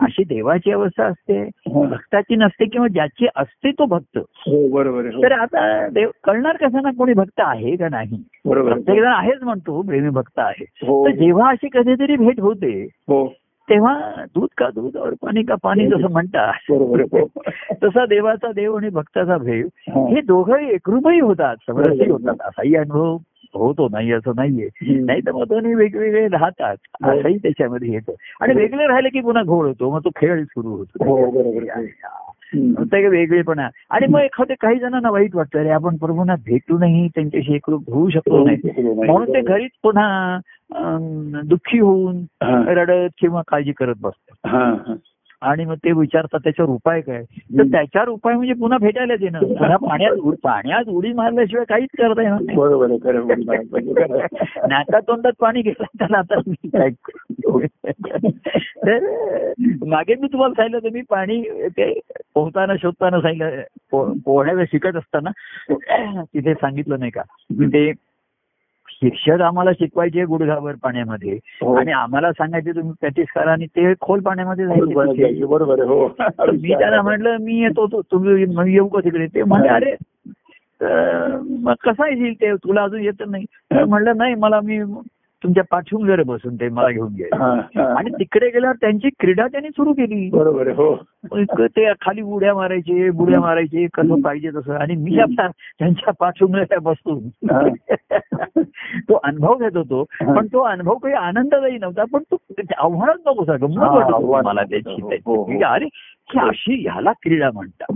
अशी 0.00 0.24
देवाची 0.24 0.72
अवस्था 0.72 1.04
असते 1.04 1.38
हा. 1.42 1.82
भक्ताची 1.82 2.36
नसते 2.36 2.64
किंवा 2.64 2.88
ज्याची 2.88 3.26
असते 3.36 3.70
तो 3.70 3.84
भक्त. 3.84 4.18
हो 4.18 4.68
बरोबर 4.68 5.04
आहे 5.04 5.22
तर 5.22 5.32
हो. 5.32 5.42
आता 5.42 5.88
देव 5.88 6.10
कळणार 6.24 6.56
कसं 6.56 6.82
ना 6.82 6.90
कोणी 6.90 7.12
भक्त 7.12 7.40
आहे 7.40 7.76
का 7.76 7.88
नाही? 7.88 8.22
प्रत्येक 8.48 9.00
जण 9.00 9.08
आहेच 9.08 9.42
म्हणतो 9.42 9.82
प्रेमी 9.82 10.08
भक्त 10.08 10.38
आहे. 10.38 10.64
हो. 10.86 11.06
तर 11.06 11.14
जेव्हा 11.14 11.50
अशी 11.50 11.68
कधीतरी 11.72 12.16
भेट 12.16 12.40
होते 12.40 12.82
हो. 13.08 13.26
तेव्हा 13.70 14.24
दूध 14.34 14.48
का 14.58 14.68
दूध 14.68 14.96
और 14.96 15.12
पाणी 15.22 15.42
का 15.42 15.54
पाणी 15.62 15.86
जसं 15.86 16.10
म्हणतात. 16.12 16.52
हो. 16.70 17.26
तसा 17.84 18.06
देवाचा 18.06 18.52
देव 18.52 18.76
आणि 18.76 18.88
भक्ताचा 18.88 19.38
भेव 19.38 19.66
हा. 19.66 20.14
हे 20.14 20.20
दोघंही 20.20 20.70
एकरूपही 20.70 21.20
होतात 21.20 21.56
समरसही 21.66 22.10
होतात. 22.10 22.34
असाही 22.40 22.76
अनुभव. 22.76 23.16
होतो 23.58 23.88
नाही 23.88 24.12
असं 24.12 24.32
नाहीये. 24.36 24.68
नाही 25.00 25.20
तर 25.20 25.32
मग 25.32 25.44
दोन्ही 25.48 25.74
वेगवेगळे 25.74 26.28
राहतात. 26.28 26.76
हो. 27.04 27.10
असंही 27.10 27.38
त्याच्यामध्ये 27.38 27.92
येतं. 27.92 28.12
आणि 28.40 28.54
वेगळे 28.54 28.86
राहिले 28.86 29.08
की 29.08 29.20
पुन्हा 29.20 29.42
घोळ 29.42 29.66
होतो. 29.66 29.90
मग 29.90 30.00
तो 30.04 30.08
खेळ 30.16 30.44
सुरू 30.44 30.68
होतो. 30.68 31.04
हो, 31.04 31.30
वेगळेपणा. 33.08 33.68
आणि 33.90 34.06
मग 34.06 34.20
एखाद्या 34.20 34.56
काही 34.60 34.78
जणांना 34.78 35.10
वाईट 35.10 35.36
वाटतं. 35.36 35.58
अरे 35.58 35.70
आपण 35.70 35.96
प्रभूंना 35.96 36.34
भेटूनही 36.34 37.08
त्यांच्याशी 37.08 37.54
एकरूप 37.54 37.90
होऊ 37.90 38.10
शकतो 38.10 38.44
नाही. 38.44 38.82
म्हणून 38.94 39.28
ते 39.28 39.40
घरीच 39.40 39.70
पुन्हा 39.82 40.38
दुःखी 41.44 41.78
होऊन 41.78 42.16
हा. 42.16 42.64
रडत 42.66 43.10
किंवा 43.20 43.42
काळजी 43.48 43.72
करत 43.72 43.94
बसतात. 44.00 44.48
हा, 44.50 44.76
हा. 44.86 44.94
आणि 45.42 45.64
मग 45.64 45.74
ते 45.74 45.92
विचारतात 45.92 46.40
त्याच्यावर 46.44 46.70
उपाय 46.70 47.00
काय 47.00 47.22
तर. 47.22 47.62
त्याच्यावर 47.62 48.08
उपाय 48.08 48.34
म्हणजे 48.34 48.52
पुन्हा 48.52 48.78
भेटायला 48.78 49.14
येणं 49.20 49.54
पाण्यात 49.76 50.12
उड- 50.12 50.36
पाण्यात 50.42 50.84
उडी 50.88 51.12
मारल्याशिवाय 51.12 51.64
काहीच 51.68 51.88
करता 51.98 52.22
येणार 52.22 52.40
नाही 52.40 52.58
बरोबर. 52.58 52.86
नाका 54.68 55.00
तोंडात 55.00 55.32
पाणी 55.40 55.62
गेलं 55.62 55.84
तर 56.00 56.14
आता 56.14 56.40
काय? 56.50 56.90
तर 58.86 58.98
मागे 59.86 60.14
मी 60.14 60.26
तुम्हाला 60.26 60.54
सांगितलं 60.54 60.76
होतं 60.76 60.92
मी 60.92 61.02
पाणी 61.02 61.42
ते 61.68 62.00
पोहताना 62.34 62.72
शोधताना 62.82 63.20
सांगितलं 63.20 64.12
पोहण्याला 64.24 64.64
शिकत 64.64 64.96
असताना 64.96 65.30
तिथे 66.22 66.54
सांगितलं 66.54 66.98
नाही 66.98 67.10
का 67.10 67.22
की 67.50 67.66
ते 67.66 67.92
शिक्षक 68.94 69.40
आम्हाला 69.40 69.72
शिकवायचे 69.72 70.24
गुडघावर 70.24 70.74
पाण्यामध्ये. 70.82 71.38
हो. 71.62 71.74
आणि 71.74 71.92
आम्हाला 71.92 72.32
सांगायचे 72.32 72.70
तुम्ही 72.70 72.92
प्रॅक्टिस 73.00 73.26
करा 73.34 73.52
आणि 73.52 73.66
ते 73.66 73.92
खोल 74.00 74.20
पाण्यामध्ये 74.20 74.66
जायचे 74.66 75.44
बरोबर. 75.44 75.82
हो. 75.82 76.08
तर 76.20 76.50
मी 76.50 76.74
त्यांना 76.74 77.02
म्हटलं 77.02 77.36
मी 77.40 77.62
येतो 77.62 78.00
तुम्ही 78.02 78.74
येऊ 78.74 78.88
का 78.88 79.00
तिकडे? 79.00 79.26
ते 79.26 79.42
म्हणजे 79.42 79.68
अरे 79.68 79.94
मग 81.62 81.74
कसा 81.84 82.08
येईल 82.08 82.34
ते? 82.34 82.54
तुला 82.54 82.82
अजून 82.82 83.00
येत 83.00 83.22
नाही. 83.28 83.44
म्हणलं 83.88 84.16
नाही 84.16 84.34
मला 84.34 84.60
मी 84.60 84.82
तुमच्या 85.42 85.64
पाठीवर 85.70 86.22
बसून 86.22 86.56
ते 86.56 86.68
मला 86.68 86.90
घेऊन 86.90 87.12
गेले. 87.12 87.36
आणि 87.82 88.10
तिकडे 88.10 88.48
गेल्यावर 88.48 88.76
त्यांची 88.80 89.08
क्रीडा 89.20 89.46
त्यांनी 89.46 89.68
सुरू 89.68 89.92
केली. 89.92 90.30
बरोबर. 90.30 90.68
हो. 90.68 90.96
ते 91.66 91.92
खाली 91.92 92.22
उड्या 92.22 92.54
मारायचे 92.54 93.10
बुड्या 93.10 93.40
मारायचे 93.40 93.86
कसं 93.94 94.20
पाहिजे 94.20 94.50
तसं. 94.50 94.74
आणि 94.74 94.96
मी 94.96 95.18
आता 95.18 95.48
त्यांच्या 95.48 96.12
पाठीवर 96.20 96.78
बसून 96.78 97.18
तो 99.08 99.20
अनुभव 99.24 99.54
घेत 99.54 99.76
होतो. 99.76 100.04
पण 100.34 100.46
तो 100.46 100.60
अनुभव 100.60 100.94
काही 100.94 101.14
आनंददायी 101.14 101.78
नव्हता 101.78 102.04
पण 102.12 102.22
तो 102.32 102.36
आव्हानच 102.78 103.20
नको. 103.26 103.44
मला 104.42 104.62
त्याची 104.62 105.02
हो. 105.02 105.08
हो, 105.08 105.44
अरे 105.66 105.84
ही 106.28 106.38
अशी 106.38 106.88
ह्याला 106.88 107.12
क्रीडा 107.12 107.50
म्हणतात. 107.54 107.86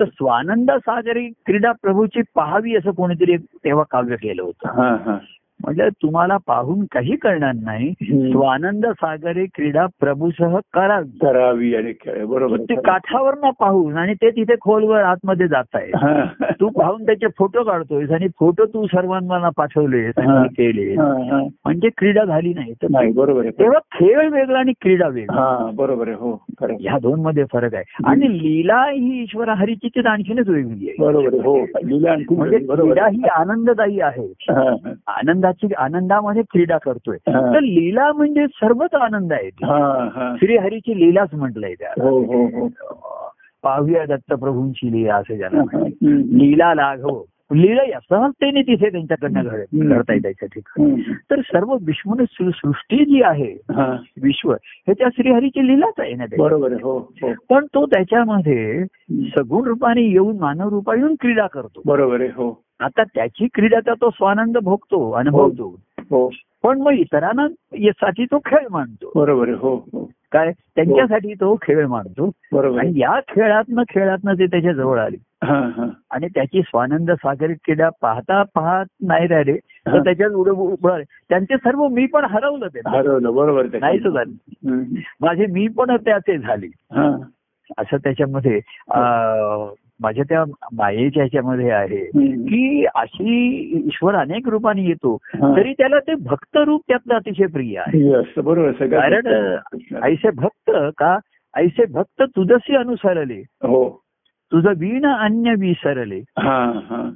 तर 0.00 0.04
स्वानंद 0.04 0.70
सागरी 0.70 1.28
क्रीडा 1.46 1.72
प्रभूची 1.72 2.20
पाहावी 2.34 2.76
असं 2.76 2.90
कोणीतरी 2.90 3.32
एक 3.32 3.40
तेव्हा 3.64 3.84
काव्य 3.90 4.16
केलं 4.16 4.42
होतं. 4.42 4.68
म्हणजे 5.64 5.88
तुम्हाला 6.02 6.36
पाहून 6.46 6.84
काही 6.92 7.16
करणार 7.16 7.52
नाही. 7.54 7.90
स्वानंद 8.32 8.86
सागरी 8.92 9.44
क्रीडा 9.46 9.86
प्रभूसह 10.00 10.58
करावी 10.74 11.18
करावी 11.20 11.74
आणि 11.76 11.92
बरोबर 12.24 12.60
ते. 12.60 12.74
काठावर 12.74 13.34
ना 13.34 13.50
पाहून 13.50 13.96
आणि 13.96 14.14
ते 14.14 14.30
तिथे 14.30 14.54
खोलवर 14.60 15.02
आतमध्ये 15.02 15.48
जात 15.48 15.76
आहे. 15.76 16.52
तू 16.60 16.68
पाहून 16.68 17.04
त्याचे 17.06 17.26
फोटो 17.38 17.62
काढतोयस 17.64 18.10
आणि 18.10 18.28
फोटो 18.38 18.64
तू 18.64 18.86
सर्वांना 18.86 19.48
पाठवलेस. 19.56 20.12
आणि 20.18 20.48
केले. 20.48 20.94
म्हणजे 20.96 21.88
क्रीडा 21.98 22.24
झाली 22.24 22.52
नाही 22.54 22.72
तर 22.72 22.86
नाही 22.90 23.12
बरोबर 23.12 23.40
आहे 23.40 23.50
तेव्हा 23.58 23.78
खेळ 23.98 24.28
वेगळा 24.28 24.58
आणि 24.58 24.72
क्रीडा 24.80 25.08
वेगळा 25.08 25.40
हा 25.40 25.70
बरोबर 25.74 26.08
आहे 26.08 26.16
हो. 26.16 26.32
ह्या 26.62 26.98
दोन 27.02 27.20
मध्ये 27.20 27.44
फरक 27.52 27.74
आहे 27.74 28.02
आणि 28.06 28.28
लीला 28.38 28.82
ही 28.90 29.20
ईश्वर 29.22 29.48
हरीची 29.48 29.88
तर 29.88 30.06
आणखीनच 30.06 30.48
वेगळी 30.48 30.88
आहे 30.88 30.96
बरोबर 30.98 31.34
हो 31.44 31.56
लिहिलं 31.56 32.08
आणखी 32.10 32.36
म्हणजे 32.36 32.58
बरोबर 32.58 32.92
क्रीडा. 32.92 33.06
ही 33.06 33.28
आनंददायी 33.34 34.00
आहे 34.00 34.26
हा. 34.50 34.92
आनंदाची 35.52 35.74
आनंदामध्ये 35.74 36.42
क्रीडा 36.42 36.78
करतोय. 36.78 37.16
तर 37.16 37.60
लीला 37.60 38.12
म्हणजे 38.12 38.46
सर्वच 38.46 38.94
आनंद 38.94 39.32
आहे 39.32 39.50
श्रीहरीची 40.38 41.00
लीलाच 41.00 41.28
म्हटलंय 41.32 41.74
त्या 41.74 42.02
हो 42.02 42.20
हो 42.20 42.46
हो. 42.46 42.68
पाहूया 43.62 44.06
दत्तप्रभूंची 44.06 44.92
लीला 44.92 45.14
असं 45.14 45.34
ज्याला. 45.34 45.62
लीला 46.02 46.74
लाघव. 46.74 47.22
लीला 47.54 47.82
या 47.82 47.98
सहजतेने 48.10 48.62
तिथे 48.62 48.90
त्यांच्याकडनं. 48.90 49.42
घडता 49.88 50.14
येते 50.14 50.32
त्याच्या. 50.32 50.94
तर 51.30 51.40
सर्व 51.40 51.76
विश्व 51.86 52.14
सृष्टी 52.50 53.04
जी 53.04 53.22
आहे 53.22 53.52
हा. 53.52 53.96
विश्व 54.22 54.52
हे 54.52 54.92
त्या 54.92 55.08
श्रीहरीची 55.12 55.66
लीलाच 55.66 56.00
आहे 56.00 56.14
ना. 56.14 56.24
बरोबर 56.38 56.72
हो 56.72 56.98
हो. 56.98 57.32
पण 57.50 57.66
तो 57.66 57.86
त्याच्यामध्ये 57.86 58.84
सगुण 59.10 59.64
रूपाने 59.64 60.02
येऊन 60.02 60.38
मानव 60.38 60.68
रूपा 60.68 60.94
येऊन 60.96 61.14
क्रीडा 61.20 61.46
करतो. 61.46 61.82
बरोबर 61.86 62.20
आहे 62.20 62.28
हो. 62.28 62.62
आता 62.80 63.02
त्याची 63.02 63.46
क्रीडाचा 63.54 63.94
तो 63.94 64.10
स्वानंद 64.10 64.58
भोगतो 64.58 65.10
अनुभवतो 65.10 65.80
हो. 66.10 66.30
पण 66.62 66.80
मग 66.80 66.92
इतरांना 66.92 67.48
साठी 67.90 68.24
तो 68.24 68.38
खेळ 68.38 68.66
मानतो. 68.70 69.12
बरोबर 69.14 69.48
हो 69.48 69.76
हो. 69.92 70.10
काय? 70.32 70.52
त्यांच्यासाठी 70.76 71.34
तो 71.34 71.56
खेळ 71.62 71.86
मानतो. 71.86 72.30
बरोबर 72.52 72.78
आणि 72.78 72.92
या 72.94 73.20
खेळातनं 73.28 73.82
खेळातनं 73.90 74.34
ते 74.34 74.46
त्याच्याजवळ 74.46 74.98
आले. 74.98 75.16
हा 75.16 75.20
हा 75.20 75.31
आणि 75.42 76.28
त्याची 76.28 76.60
स्वानंद 76.62 77.10
सागरी 77.10 77.54
क्रीडा 77.54 77.88
पाहता 78.02 78.42
पाहत 78.54 78.86
नाही 79.02 79.26
राहिले. 79.26 79.56
तर 79.86 79.98
त्याच्यात 79.98 80.30
उडे 80.30 81.02
त्यांचे 81.28 81.56
सर्व 81.56 81.86
मी 81.88 82.06
पण 82.06 82.24
हरवलं 82.24 82.66
ते 82.66 82.80
हरवलं 82.86 83.34
बरोबर. 83.34 83.66
नाहीच 83.80 84.02
झालं. 84.02 84.82
माझे 85.20 85.46
मी 85.46 85.66
पण 85.68 85.96
त्याचे 85.96 86.38
झाले 86.38 86.66
हा 86.66 87.08
असं 87.78 87.96
त्याच्यामध्ये 87.96 88.60
माझ्या 90.00 90.24
त्या 90.28 90.44
मायेच्या 90.72 91.22
ह्याच्यामध्ये 91.22 91.70
आहे. 91.70 92.04
की 92.44 92.84
अशी 92.94 93.80
ईश्वर 93.86 94.14
अनेक 94.14 94.48
रूपाने 94.48 94.82
येतो. 94.82 95.16
तरी 95.56 95.72
त्याला 95.72 95.98
ते 95.98 96.14
भक्त 96.14 96.56
रूप 96.56 96.82
त्यातलं 96.88 97.14
अतिशय 97.14 97.46
प्रिय 97.46 97.78
आहे 97.78 98.40
बरोबर. 98.40 98.86
कारण 98.86 99.56
ऐसे 100.02 100.30
भक्त 100.30 100.70
का 100.98 101.16
ऐसे 101.54 101.84
भक्त 101.86 102.22
तुझसी 102.36 102.76
अनुसरले 102.76 103.40
हो 103.62 103.82
तुझं 104.52 104.70
वीण 104.70 105.04
अन्य 105.04 105.54
विसरले 105.54 106.20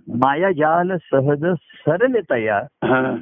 माया 0.09 0.53
जाल 0.53 0.97
सहज 0.97 1.45
सरले 1.57 2.21
तया. 2.21 2.57
हा. 2.85 3.17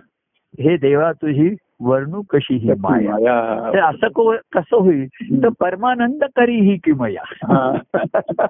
देवा 0.60 1.12
तुझी 1.12 1.56
वर्णू 1.80 2.22
कशी 2.22 2.54
ही 2.54 2.70
माया. 2.70 3.10
माया. 3.10 3.70
तर 3.72 3.78
असं 3.78 4.08
को- 4.08 4.38
कसं 4.52 4.76
होईल? 4.76 5.06
तर 5.42 5.48
परमानंद 5.48 6.24
करी 6.36 6.60
ही 6.60 6.76
किमया 6.76 7.22
हा. 7.26 7.78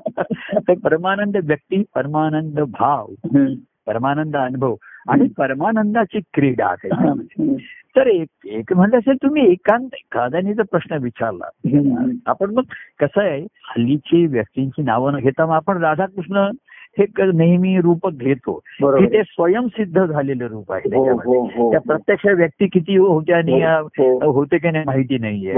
तर 0.59 0.75
परमानंद 0.85 1.37
व्यक्ती 1.37 1.83
परमानंद 1.95 2.61
भाव. 2.61 3.07
परमानंद 3.87 4.37
अनुभव. 4.37 4.75
आणि 5.09 5.29
परमानंदाची 5.39 6.21
क्रीडा. 6.35 6.75
त्याच्यामध्ये 6.75 7.57
तर 7.97 8.07
एक 8.07 8.47
एक 8.47 8.73
म्हणलं 8.73 8.99
असेल 8.99 9.17
तुम्ही 9.23 9.51
एकांत 9.51 9.89
एखाद्याने 9.95 10.55
जर 10.55 10.63
प्रश्न 10.63 10.97
विचारला. 11.03 11.45
आपण 12.27 12.55
मग 12.55 12.63
कसं 13.01 13.21
आहे 13.21 13.41
हल्लीची 13.43 14.27
व्यक्तींची 14.27 14.83
नावं 14.83 15.13
न 15.13 15.17
घेता 15.17 15.47
मग 15.47 15.53
आपण 15.53 15.83
राधाकृष्ण 15.83 16.51
हे 16.99 17.05
नेहमी 17.35 17.81
रूप 17.81 18.09
घेतो 18.09 18.61
की 18.99 19.07
ते 19.13 19.23
स्वयंसिद्ध 19.23 20.05
झालेलं 20.05 20.47
रूप 20.47 20.73
आहे 20.73 20.81
हो 20.85 20.91
त्याच्यामध्ये. 20.91 21.39
हो 21.39 21.45
हो 21.45 21.71
त्या 21.71 21.81
प्रत्यक्ष 21.81 22.27
व्यक्ती 22.27 22.67
किती 22.67 22.97
होत्या 22.97 23.37
आणि 23.37 23.63
होते 24.23 24.59
की 24.59 24.71
नाही 24.71 24.85
माहिती 24.87 25.19
नाहीये. 25.19 25.55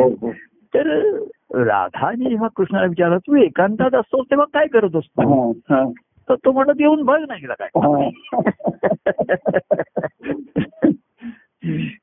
तर 0.74 0.88
राधाने 1.54 2.28
जेव्हा 2.28 2.48
कृष्णाला 2.56 2.86
विचारलं 2.86 3.18
तू 3.18 3.36
एकांतात 3.36 3.94
असतो 3.94 4.22
तेव्हा 4.22 4.46
काय 4.54 4.66
करत 4.66 4.96
असतो. 4.96 5.52
तर 6.30 6.34
तो 6.34 6.52
म्हणत 6.52 6.80
येऊन 6.80 7.02
बघ 7.02 7.18
नाही 7.28 7.46
काय 7.46 7.68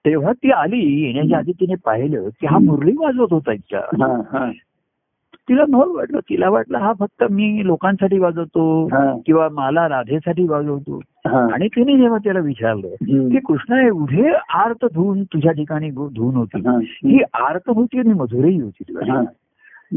तेव्हा 0.06 0.32
ती 0.32 0.52
आली 0.52 1.02
येण्याच्या 1.02 1.38
आधी 1.38 1.52
तिने 1.52 1.76
पाहिलं 1.76 2.30
की 2.42 2.48
हा 2.48 2.58
मुरली 2.58 2.94
वाजवत 2.98 3.28
होता 3.32 3.76
हा, 3.76 4.22
हा. 4.32 4.52
तिला 5.50 5.64
नवल 5.70 5.96
वाटलं 5.96 6.20
तिला 6.20 6.50
वाटलं 6.50 6.78
हा 6.78 6.94
फक्त 7.00 7.24
मी 7.30 7.66
लोकांसाठी 7.66 8.20
वाजवतो 8.20 8.88
किंवा 9.26 9.50
मला 9.52 9.90
राधेसाठी 9.90 10.48
वाजवतो. 10.48 11.02
आणि 11.26 11.68
तिने 11.68 11.98
जेव्हा 11.98 12.18
त्याला 12.18 12.40
विचारलं. 12.40 12.88
की 13.30 13.40
कृष्णा 13.40 13.88
एवढे 13.88 14.32
आर्त 14.50 14.86
धुवून 14.94 15.24
तुझ्या 15.24 15.52
ठिकाणी 15.52 15.92
धुवून 15.92 16.36
होती 16.36 16.60
हा. 16.60 16.80
आर्त 17.34 17.62
होती 17.68 18.00
आणि 18.00 18.14
मधुरही 18.14 18.62
होती. 18.62 18.84
ठिकाणी. 18.84 19.12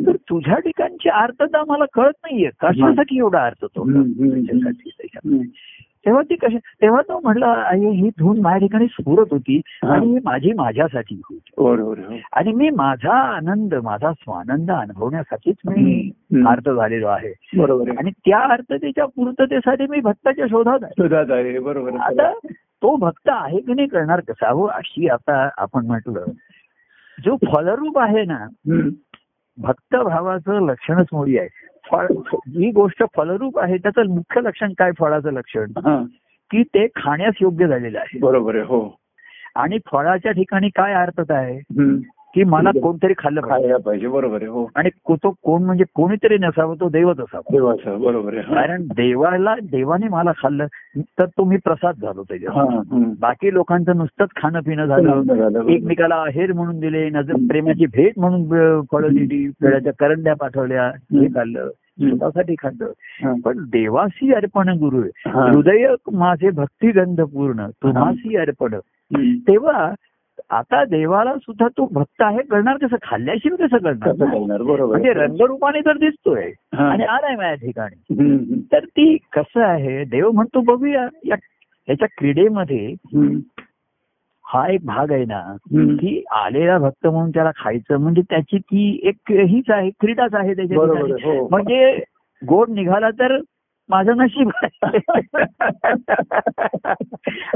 तर 0.07 0.17
तुझ्या 0.31 0.59
ठिकाणची 0.59 1.09
आर्तता 1.09 1.63
मला 1.69 1.85
कळत 1.93 2.13
नाहीये 2.23 2.51
कशासाठी 2.61 3.19
एवढा 3.19 3.45
अर्थ 3.45 3.65
तो 3.65 3.85
त्याच्यासाठी. 3.85 4.91
तेव्हा 6.07 6.23
ती 6.23 6.35
कशा 6.35 6.59
तेव्हा 6.83 7.01
तो 7.03 7.19
म्हणला 7.21 7.47
आई 7.47 7.91
ही 7.91 8.09
धून 8.09 8.41
माझ्या 8.41 8.59
ठिकाणी 8.59 8.87
स्फुरत 8.87 9.27
होती. 9.31 9.61
आणि 9.83 10.07
ही 10.07 10.19
माझी 10.25 10.53
माझ्यासाठी 10.53 11.15
होती. 11.15 12.21
आणि 12.33 12.53
मी 12.53 12.71
माझा 12.71 13.13
आनंद 13.13 13.75
माझा 13.75 14.13
स्वानंद 14.13 14.71
अनुभवण्यासाठीच 14.71 15.57
मी. 15.65 16.11
अर्थ 16.47 16.71
झालेलो 16.71 17.07
आहे 17.07 17.33
बरोबर 17.57 17.91
आणि 17.91 18.11
त्या 18.11 18.39
अर्थतेच्या 18.39 19.07
पूर्ततेसाठी 19.07 19.87
मी 19.91 20.01
भक्ताच्या 20.01 20.47
शोधात 20.51 20.79
आहे 20.83 20.93
शोधात 20.99 21.31
आहे 21.31 21.59
बरोबर. 21.59 21.97
आता 22.01 22.33
तो 22.83 22.95
भक्त 22.97 23.29
आहे 23.29 23.61
की 23.61 23.73
नाही 23.73 23.89
करणार 23.89 24.21
कसा 24.21 24.51
हो 24.51 24.65
अशी 24.65 25.09
आता 25.09 25.49
आपण 25.59 25.87
म्हटलं 25.87 26.25
जो 27.19 27.37
फलरूप 27.47 27.99
आहे 27.99 28.25
ना 28.25 28.47
हम्म. 29.59 29.67
भक्त 29.67 29.97
भावाचं 29.97 30.67
लक्षणच 30.67 31.07
मुळी 31.13 31.39
आहे 31.39 31.49
फळ 31.93 32.07
जी 32.49 32.71
गोष्ट 32.71 33.03
फलरूप 33.17 33.59
आहे 33.59 33.77
त्याचं 33.77 34.09
मुख्य 34.09 34.41
लक्षण 34.41 34.73
काय 34.79 34.91
फळाचं 34.99 35.33
लक्षण 35.33 35.73
हा. 35.87 36.03
की 36.51 36.63
ते 36.63 36.87
खाण्यास 36.87 37.35
योग्य 37.41 37.67
झालेलं 37.67 37.99
आहे 37.99 38.19
बरोबर 38.19 38.55
आहे 38.55 38.65
हो 38.65 38.97
आणि 39.57 39.79
फळाच्या 39.93 40.33
ठिकाणी 40.33 40.69
काय 40.69 40.95
अर्थता 40.95 41.35
आहे. 41.35 41.59
की 42.37 42.45
मला 42.45 42.71
कोणतरी 42.83 43.13
खाल्लं 43.19 43.41
पाहिजे. 43.41 43.67
खायला 43.67 43.79
पाहिजे 43.85 44.09
बरोबर 44.09 44.37
आहे 44.37 44.47
हो. 44.47 44.65
आणि 44.75 44.89
तो 45.11 45.35
कोण 45.43 45.63
म्हणजे 45.63 45.85
कोणीतरी 45.95 46.37
नसावं 46.41 46.75
तो 46.81 46.89
देवच 46.89 47.21
असावा. 47.21 47.49
देवाचं 47.53 48.01
बरोबर 48.01 48.35
आहे. 48.35 48.55
कारण 48.55 48.83
देवाला 48.97 49.55
देवाने 49.71 50.09
मला 50.09 50.33
खाल्लं 50.33 50.67
तर 51.19 51.25
तो 51.27 51.45
मी 51.45 51.57
प्रसाद 51.65 51.95
झालो 52.03 52.23
त्याच्या. 52.23 52.65
बाकी 53.21 53.53
लोकांचं 53.53 53.97
नुसतंच 53.97 54.29
खाणं 54.37 54.61
पिणं 54.61 54.85
झालं. 54.85 55.69
एकमेकाला 55.69 56.15
आहेर 56.15 56.53
म्हणून 56.53 56.81
दिले 56.81 57.09
नजर 57.11 57.35
प्रेमाची 57.49 57.87
भेट 57.87 58.19
म्हणून 58.19 58.45
फळं 58.93 59.15
दिली 59.15 59.49
पेळ्याच्या 59.63 59.93
करंड्या 59.99 60.35
पाठवल्या 60.35 60.87
हे 60.89 61.27
खाल्लं 61.27 61.69
स्वतःसाठी 62.01 62.55
खाल्लं. 62.63 63.39
पण 63.45 63.59
देवासी 63.59 64.33
अर्पण 64.33 64.69
गुरु. 64.69 65.03
हृदय 65.27 65.87
माझे 66.13 66.51
भक्तिगंध 66.51 67.21
पूर्ण 67.21 67.67
तुम्हासी 67.83 68.37
अर्पण. 68.37 68.75
तेव्हा 69.49 69.93
आता 70.51 70.85
देवाला 70.85 71.35
सुद्धा 71.35 71.69
तो 71.69 71.89
भक्त 71.93 72.23
आहे 72.23 72.43
करणार 72.43 72.77
कसं 72.77 72.97
खाल्ल्याशिवाय 73.03 73.67
कसं 73.67 73.77
कसं 73.77 74.25
करणार 74.25 74.63
म्हणजे. 74.63 75.13
रंगरूपाने 75.13 75.81
तर 75.81 75.97
दिसतोय. 75.97 76.53
आणि 76.73 77.05
आलाय 77.05 77.37
माझ्या 77.37 77.55
ठिकाणी. 77.55 78.63
तर 78.73 78.85
ती 78.85 79.17
कसं 79.33 79.63
आहे 79.63 80.05
देव 80.05 80.31
म्हणतो 80.31 80.61
बघूया 80.61 81.09
या 81.27 81.37
याच्या 81.89 82.09
क्रीडेमध्ये. 82.19 82.95
हा 84.45 84.69
एक 84.69 84.85
भाग 84.85 85.13
आहे 85.13 85.25
ना. 85.25 85.57
की 85.73 86.25
आलेला 86.33 86.79
भक्त 86.79 87.07
म्हणून 87.07 87.31
त्याला 87.31 87.51
खायचं 87.57 87.97
म्हणजे 87.97 88.23
त्याची 88.23 88.59
ती 88.59 89.01
एक 89.03 89.33
हीच 89.33 89.71
आहे 89.71 89.91
क्रीडाच 89.91 90.35
आहे 90.35 90.55
त्याच्या 90.55 90.79
हो. 90.79 91.49
म्हणजे 91.49 92.01
गोड 92.49 92.71
निघाला 92.71 93.11
तर 93.11 93.41
माझं 93.91 94.17
नशीब 94.17 94.51
आहे 94.63 94.99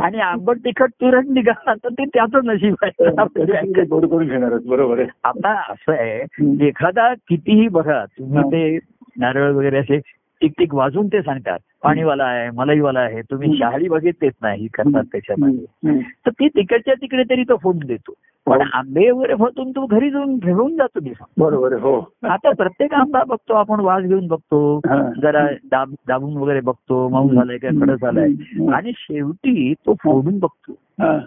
आणि 0.03 0.21
आंबट 0.21 0.57
तिखट 0.57 0.91
तुरट 0.91 1.25
निघाला 1.29 1.75
तर 1.75 1.89
ते 1.89 2.05
त्याचं 2.05 2.41
नशीब 2.45 2.75
आहे 2.83 3.85
गोड 3.85 4.07
करून 4.07 4.29
घेणारच 4.29 4.67
बरोबर 4.67 4.99
आहे 4.99 5.09
आता 5.25 5.73
असं 5.73 5.93
आहे. 5.93 6.21
एखादा 6.67 7.15
कितीही 7.15 7.69
बघा 7.69 8.05
तुम्ही 8.05 8.39
हा. 8.39 8.43
ते 8.43 8.79
नारळ 9.17 9.53
वगैरे 9.53 9.79
असे 9.79 10.01
टिक 10.41 10.53
टिक 10.59 10.75
वाजून 10.75 11.07
ते 11.07 11.21
सांगतात 11.23 11.59
पाणीवाला 11.83 12.25
आहे 12.25 12.51
मलाईवाला 12.51 13.01
आहे 13.01 13.21
तुम्ही. 13.21 13.57
शहाळी 13.59 13.89
बघितलेच 13.89 14.33
नाही 14.43 14.67
करतात 14.67 15.05
त्याच्यामध्ये. 15.13 16.01
तर 16.27 16.31
ती 16.31 16.49
तिकडच्या 16.49 16.95
तिकडे 16.95 17.23
तरी 17.31 17.43
तो 17.43 17.57
फोडून 17.57 17.87
देतो. 17.87 18.13
पण 18.47 18.63
आंबे 18.73 19.11
वगैरे 19.11 19.35
फोटून 19.35 19.71
तो 19.71 19.85
घरी 19.87 20.11
जाऊन 20.11 20.37
घेऊन 20.37 20.77
जातो 20.77 21.01
मी 21.03 21.13
बरोबर 21.39 21.73
हो. 21.73 21.95
आता 22.23 22.51
प्रत्येक 22.53 22.95
आंबा 22.95 23.23
बघतो 23.25 23.55
आपण 23.55 23.81
वाज 23.81 24.07
घेऊन 24.07 24.27
बघतो 24.27 24.77
हा. 24.87 25.01
जरा 25.23 25.47
दाब 25.71 25.95
दाबून 26.09 26.37
वगैरे 26.37 26.61
बघतो 26.61 27.09
मऊ 27.09 27.35
झालाय 27.35 27.59
का 27.59 27.69
कडक 27.81 28.03
झालाय. 28.03 28.29
आणि 28.75 28.93
शेवटी 28.97 29.73
तो 29.87 29.95
फोडून 29.95 30.39
बघतो. 30.39 30.73
हा. 30.73 31.19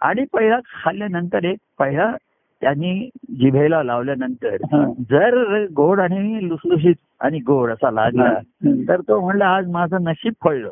आणि 0.00 0.24
पहिला 0.32 0.58
खाल्ल्यानंतर 0.84 1.44
एक 1.44 1.58
पहिला 1.78 2.12
त्यांनी 2.62 3.10
जिभेला 3.30 3.82
लावल्यानंतर. 3.82 4.56
जर 5.10 5.64
गोड 5.76 6.00
आणि 6.00 6.48
लुसलुशीत 6.48 6.94
आणि 7.20 7.38
गोड 7.38 7.70
असा 7.70 7.90
लागला. 7.90 8.34
तर 8.88 9.00
तो 9.00 9.20
म्हणला 9.20 9.46
आज 9.46 9.70
माझं 9.70 9.96
नशीब 10.00 10.32
फळलं. 10.44 10.68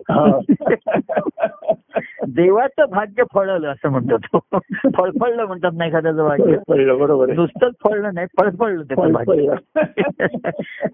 देवाचं 2.28 2.84
भाग्य 2.91 3.22
फळलं 3.34 3.68
असं 3.68 3.88
म्हणतो 3.88 4.16
तो 4.16 4.59
फळफळलं 4.99 5.45
म्हणतात 5.45 5.70
नाही 5.78 5.91
एखाद्याचं 5.91 6.24
भाग्य 6.24 6.57
पडलं 6.68 6.99
बरोबर 6.99 7.32
नुसतंच 7.32 7.74
फळलं 7.84 8.11
नाही 8.14 8.26
फळफळलं 8.26 8.82
त्याचं 8.82 9.12
भाग्य 9.12 9.55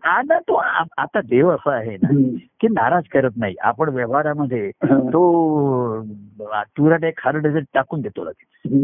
आता 0.03 0.39
तो 0.49 0.55
आता 0.99 1.21
देव 1.21 1.51
असा 1.51 1.73
आहे 1.73 1.97
ना. 1.97 2.37
की 2.61 2.69
नाराज 2.69 3.03
करत 3.13 3.31
नाही 3.37 3.55
आपण 3.61 3.89
व्यवहारामध्ये. 3.89 4.71
तो 4.85 6.03
तुरट 6.49 7.05
एक 7.05 7.19
खारड 7.19 7.59
टाकून 7.75 8.01
देतो 8.01 8.25
लगेच. 8.25 8.83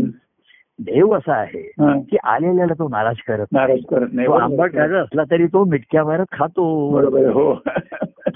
देव 0.78 1.12
असा 1.16 1.34
आहे. 1.34 1.62
की 2.00 2.16
आलेल्याला 2.24 2.74
तो 2.74 2.88
नाराज 2.88 3.16
करत 3.28 3.46
नाराज 3.52 3.84
करत 3.90 4.08
नाही 4.12 4.28
आंबट 4.40 4.76
आहे. 4.76 4.88
जर 4.88 4.96
असला 4.96 5.22
तरी 5.30 5.46
तो 5.46 5.64
मिटक्यावरच 5.64 6.26
खातो 6.32 6.64
बरोबर 6.90 7.18
आहे, 7.18 7.32
हो 7.32 7.54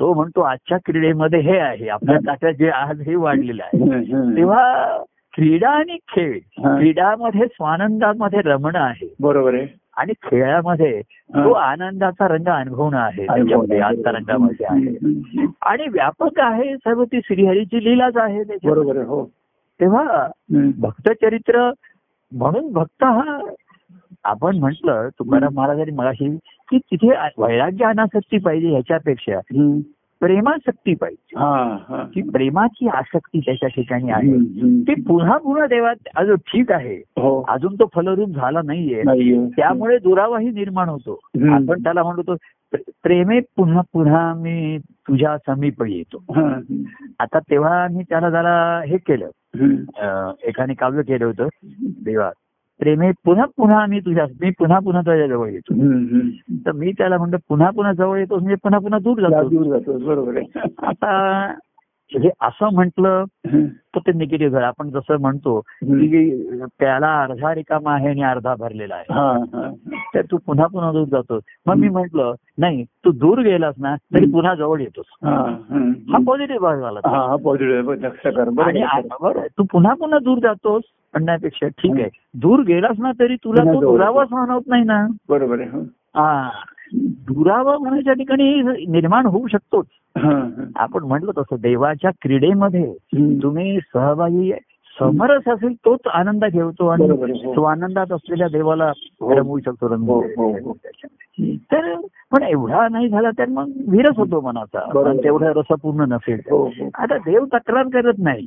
तो 0.00 0.12
म्हणतो 0.14 0.40
आजच्या 0.40 0.78
क्रीडेमध्ये 0.86 1.40
हे 1.40 1.58
आहे 1.58 1.88
आपल्या 1.88 2.18
ताट्यात 2.26 2.54
जे 2.54 2.68
आज 2.68 3.00
हे 3.00 3.14
वाढलेलं 3.14 3.62
आहे. 3.62 4.36
तेव्हा 4.36 5.02
क्रीडा 5.34 5.70
आणि 5.70 5.96
खेळ. 6.08 6.38
क्रीडामध्ये 6.58 7.46
स्वानंदामध्ये 7.46 8.40
रमणं 8.44 8.78
आहे 8.78 9.12
बरोबर 9.20 9.54
आहे 9.54 9.66
आणि 9.96 10.12
खेळामध्ये. 10.22 11.00
तो 11.34 11.52
आनंदाचा 11.52 12.28
रंग 12.28 12.48
अनुभवणं 12.48 12.98
आहे 12.98 13.26
त्याच्यामध्ये 13.26 13.78
अंतरंगामध्ये 13.80 14.66
आहे 14.70 14.90
हम्म. 14.96 15.46
आणि 15.62 15.88
व्यापक 15.92 16.40
आहे 16.40 16.76
सर्व 16.76 17.04
ती 17.04 17.20
श्रीहरीची 17.24 17.84
लीलाच 17.84 18.16
आहे 18.16 18.42
बरोबर 18.64 18.96
आहे 18.96 19.06
हो 19.06 19.24
तेव्हा. 19.80 20.26
भक्तचरित्र 20.78 21.70
म्हणून 22.32 22.72
भक्त 22.72 23.04
हा 23.04 23.50
आपण 24.24 24.56
म्हटलं 24.56 25.08
तुकाराम 25.18 25.54
महाराजांनी 25.54 25.92
मगाशी 25.92 26.36
की 26.70 26.78
तिथे 26.78 27.08
वैराग्य 27.38 27.84
अनासक्ती 27.84 28.38
पाहिजे 28.38 28.68
ह्याच्यापेक्षा. 28.68 29.40
प्रेमासक्ती 30.20 30.94
पाहिजे. 30.94 31.34
की 32.14 32.22
प्रेमाची 32.30 32.88
आसक्ती 32.88 33.40
त्याच्या 33.40 33.68
ठिकाणी 33.68 34.10
आहे. 34.10 34.32
ती 34.80 35.02
पुन्हा 35.02 35.36
पुन्हा 35.36 35.66
देवात 35.66 36.08
अजून 36.16 36.36
ठीक 36.36 36.72
आहे. 36.72 36.96
हो. 36.96 37.44
अजून 37.48 37.74
तो 37.74 37.84
फलरूप 37.94 38.28
झाला 38.28 38.60
नाहीये. 38.64 39.02
त्यामुळे 39.56 39.98
दुरावाही 39.98 40.50
निर्माण 40.50 40.88
होतो. 40.88 41.20
आपण 41.54 41.82
त्याला 41.82 42.02
म्हणतो 42.02 42.34
प्रे- 42.70 42.90
प्रेमे 43.02 43.40
पुन्हा 43.40 43.80
पुन्हा 43.92 44.34
मी 44.34 44.78
तुझ्या 44.78 45.36
समीप 45.38 45.82
येतो. 45.82 46.24
आता 47.20 47.38
तेव्हा 47.38 47.86
मी 47.90 48.02
त्याला 48.02 48.30
जरा 48.30 48.82
हे 48.88 48.96
केलं. 48.96 49.28
एकाने 50.48 50.74
काव्य 50.74 51.02
केलं 51.02 51.24
होतं 51.24 51.48
देवा. 52.04 52.30
प्रेमे 52.80 53.10
पुन्हा 53.24 53.44
पुन्हा 53.56 53.86
मी 53.86 54.00
तुझ्या 54.00 54.24
मी 54.40 54.50
पुन्हा 54.50 54.78
पुन्हा 54.78 55.00
तुझ्या 55.00 55.26
जवळ 55.26 55.48
येतो. 55.48 55.74
तर 56.66 56.72
मी 56.72 56.92
त्याला 56.92 57.18
म्हणतो 57.18 57.36
पुन्हा 57.48 57.70
पुन्हा 57.70 57.92
जवळ 57.92 58.18
येतो 58.18 58.34
म्हणजे 58.34 58.54
पुन्हा 58.54 58.80
पुन्हा 58.80 58.98
दूर 58.98 59.20
जातो 59.20 59.48
दूर 59.48 59.66
जातो 59.66 59.98
बरोबर 59.98 60.36
आहे. 60.36 60.60
आता 60.82 61.52
हे 62.14 62.30
असं 62.40 62.72
म्हटलं. 62.72 63.24
तर 63.94 63.98
ते 63.98 64.12
निगेटिव्ह 64.12 64.52
झालं. 64.52 64.66
आपण 64.66 64.90
जसं 64.90 65.20
म्हणतो. 65.20 65.60
की 65.82 66.40
त्याला 66.78 67.22
अर्धा 67.22 67.54
रिकामा 67.54 67.94
आहे 67.94 68.08
आणि 68.08 68.22
अर्धा 68.22 68.54
भरलेला 68.58 68.94
आहे. 68.94 69.14
तर 70.14 70.20
तू 70.22 70.36
पुन्हा 70.46 70.66
पुन्हा 70.66 70.92
दूर 70.92 71.04
जातोस. 71.04 71.42
मग 71.66 71.74
मी 71.74 71.88
म्हंटल 71.88 72.20
नाही 72.58 72.84
तू 72.84 73.10
दूर 73.10 73.38
गेलास 73.38 73.74
ना 73.78 73.94
तरी 73.96 74.26
पुन्हा 74.32 74.54
जवळ 74.54 74.80
येतोस. 74.80 75.04
हा, 76.10 76.18
पॉझिटिव्ह 76.26 76.60
भाग 76.62 76.80
झाला 76.80 77.00
पॉझिटिव्ह 78.56 78.88
आणि 78.88 79.08
बरोबर. 79.20 79.46
तू 79.58 79.64
पुन्हा 79.72 79.94
पुन्हा 79.94 80.18
दूर 80.18 80.38
जातोस 80.38 80.82
म्हणण्यापेक्षा 81.14 81.68
ठीक 81.68 81.92
आहे. 81.94 82.08
दूर 82.34 82.60
गेलास 82.60 82.96
ना 82.98 83.10
तरी 83.20 83.36
तुला 83.36 83.62
तो 83.64 83.80
दुरावाच 83.80 84.28
म्हणत 84.30 84.60
नाही 84.66 84.84
ना. 84.84 85.06
बरोबर 85.28 85.60
आहे. 85.60 85.70
हो. 85.70 85.80
दुरावा 86.94 87.78
म्हणायच्या 87.78 88.12
ठिकाणी 88.12 88.62
निर्माण 88.86 89.26
होऊ 89.26 89.46
शकतोच. 89.46 89.86
आपण 90.76 91.04
म्हटलं 91.04 91.32
तसं 91.38 91.56
देवाच्या 91.60 92.10
क्रीडेमध्ये. 92.22 92.94
तुम्ही 93.42 93.78
सहभागी 93.92 94.52
समरस 95.00 95.48
असेल 95.48 95.74
तोच 95.84 95.98
आनंद 96.06 96.44
घेतो 96.44 96.86
आणि 96.86 97.08
हो. 97.08 97.56
तो 97.56 97.62
आनंदात 97.62 98.12
असलेल्या 98.12 98.48
देवाला 98.48 98.92
हो. 99.20 99.36
रमवू 99.36 99.58
शकतो 99.58 99.88
रमवू 99.88 100.20
हो. 100.20 100.72
तर 101.72 101.94
पण 102.32 102.42
एवढा 102.42 102.88
नाही 102.88 103.08
झाला 103.08 103.30
तर 103.30 103.48
मग 103.48 103.70
विरस 103.88 104.16
होतो 104.16 104.40
मनाचा 104.40 105.12
तेवढा 105.24 105.52
रसपूर्ण 105.56 106.04
नसेल. 106.08 106.40
आता 106.94 107.18
देव 107.18 107.44
तक्रार 107.44 107.84
करत 107.92 108.14
नाही. 108.18 108.46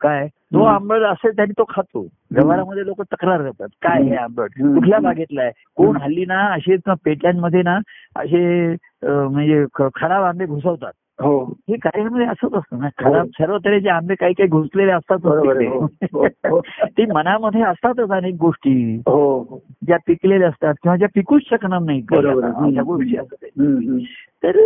काय? 0.00 0.26
तो. 0.26 0.64
आंबट 0.64 1.02
असेल 1.02 1.36
तरी 1.38 1.52
तो 1.58 1.64
खातो. 1.68 2.00
व्यवहारामध्ये 2.30 2.84
लोक 2.86 3.02
तक्रार 3.02 3.42
करतात. 3.42 3.68
काय 3.82 4.02
हे 4.02 4.16
आंबट. 4.16 4.50
कुठल्या 4.58 4.98
बागेतला 4.98 5.42
आहे 5.42 5.50
कोण 5.76 5.96
हल्ली 5.96 6.24
ना 6.24 6.40
असे 6.54 6.76
ना 6.86 6.94
पेट्यांमध्ये 7.04 7.62
ना 7.62 7.78
असे 8.16 8.70
म्हणजे 9.04 9.64
खराब 9.94 10.22
आंबे 10.24 10.46
घुसवतात. 10.46 10.92
हो 11.20 11.44
हे 11.68 11.76
कार्यामध्ये 11.76 12.26
असंच 12.26 12.52
असतं 12.54 12.78
ना 12.78 12.88
खराब 12.98 13.26
सर्व 13.26 13.58
तऱ्हेचे 13.58 13.88
आंबे 13.88 14.14
काही 14.14 14.34
काही 14.34 14.48
घुसलेले 14.48 14.92
असतात 14.92 15.18
बरोबर 15.18 15.56
आहे. 15.56 15.66
हो, 15.66 15.86
हो, 16.12 16.26
हो. 16.50 16.60
ती 16.84 17.06
मनामध्ये 17.06 17.62
असतातच 17.62 18.10
अनेक 18.10 18.34
गोष्टी 18.40 18.96
हो 19.06 19.38
हो. 19.50 19.58
ज्या 19.86 19.96
पिकलेल्या 20.06 20.48
असतात 20.48 20.74
किंवा 20.82 20.96
ज्या 20.96 21.08
पिकूच 21.14 21.42
शकणार 21.50 21.80
नाही 21.80 22.00
गोष्टी 22.00 23.16
असतात 23.16 23.48
हं, 23.60 23.76
हं. 23.76 23.98
तर 24.42 24.56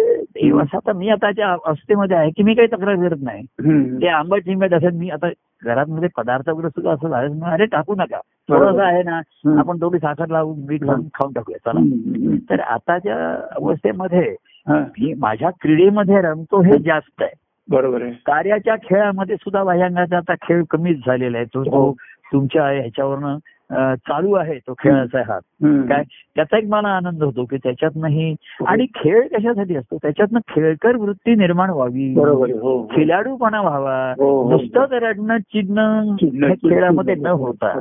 असं 0.62 0.76
आता 0.76 0.92
मी 0.92 1.08
आताच्या 1.08 1.52
अवस्थेमध्ये 1.52 2.16
आहे 2.16 2.30
की 2.30 2.42
मी 2.42 2.54
काही 2.54 2.68
तक्रार 2.68 2.96
करत 2.96 3.16
नाही 3.20 3.42
हं. 3.42 4.00
ते 4.02 4.06
आंबट 4.08 4.40
निंबट 4.46 4.74
असं 4.74 4.92
मी 4.92 5.10
आता 5.10 5.28
घरात 5.64 5.86
मध्ये 5.88 6.08
पदार्थ 6.16 6.48
वगैरे 6.48 6.68
सुद्धा 6.68 6.92
असं 6.92 7.08
झालं 7.08 7.44
अरे 7.44 7.66
टाकू 7.66 7.94
नका. 7.94 8.20
थोडंसं 8.48 8.82
आहे 8.82 9.02
ना 9.02 9.16
हं. 9.18 9.58
आपण 9.58 9.76
थोडी 9.80 9.98
साखर 9.98 10.28
लावून 10.28 10.58
मीठ 10.68 10.82
लावून 10.82 11.06
खाऊन 11.14 11.32
टाकूया 11.32 11.58
चला 11.58 11.80
हं, 11.80 12.30
हं. 12.30 12.36
तर 12.36 12.60
आताच्या 12.60 13.46
अवस्थेमध्ये 13.56 14.18
हा, 14.18 14.49
मी 14.78 15.14
माझ्या 15.14 15.50
क्रीडेमध्ये 15.50 16.20
रमतो 16.20 16.62
हे 16.62 16.78
जास्त 16.78 17.22
आहे. 17.22 17.32
बरोबर 17.70 18.02
आहे. 18.02 18.12
कार्याच्या 18.12 18.76
खेळामध्ये 18.76 19.36
सुद्धा 19.36 19.64
बाह्यांगाचा 19.64 20.16
आता 20.16 20.34
खेळ 20.34 20.64
कमीच 20.70 20.98
झालेला 21.06 21.36
आहे. 21.36 21.46
तो 21.46 21.64
तो 21.64 21.70
हो. 21.70 21.92
तुमच्या 22.32 22.66
ह्याच्यावरनं 22.66 23.36
चालू 23.72 24.32
आहे 24.32 24.58
तो 24.58 24.74
खेळाचा 24.78 25.22
हात 25.26 25.40
हं. 25.64 25.82
काय 25.82 26.02
त्याचा 26.36 26.58
एक 26.58 26.64
मला 26.68 26.88
आनंद 26.88 27.22
होतो 27.22 27.44
की 27.44 27.56
त्याच्यातनंही 27.56 28.34
आणि 28.66 28.86
खेळ 28.94 29.26
कशासाठी 29.26 29.76
असतो 29.76 29.96
त्याच्यातनं 29.96 30.38
खेळकर 30.48 30.96
वृत्ती 30.96 31.34
निर्माण 31.34 31.70
व्हावी 31.70 32.04
आहे 32.04 32.52
हो 32.52 32.88
खिलाडूपणा 32.90 33.60
व्हावा 33.60 34.14
हो, 34.18 34.42
हो. 34.42 34.50
नुसतं 34.50 34.84
रडणं 34.90 35.38
चिडणं 35.38 36.14
खेळामध्ये 36.52 37.14
न 37.14 37.26
होता. 37.26 37.78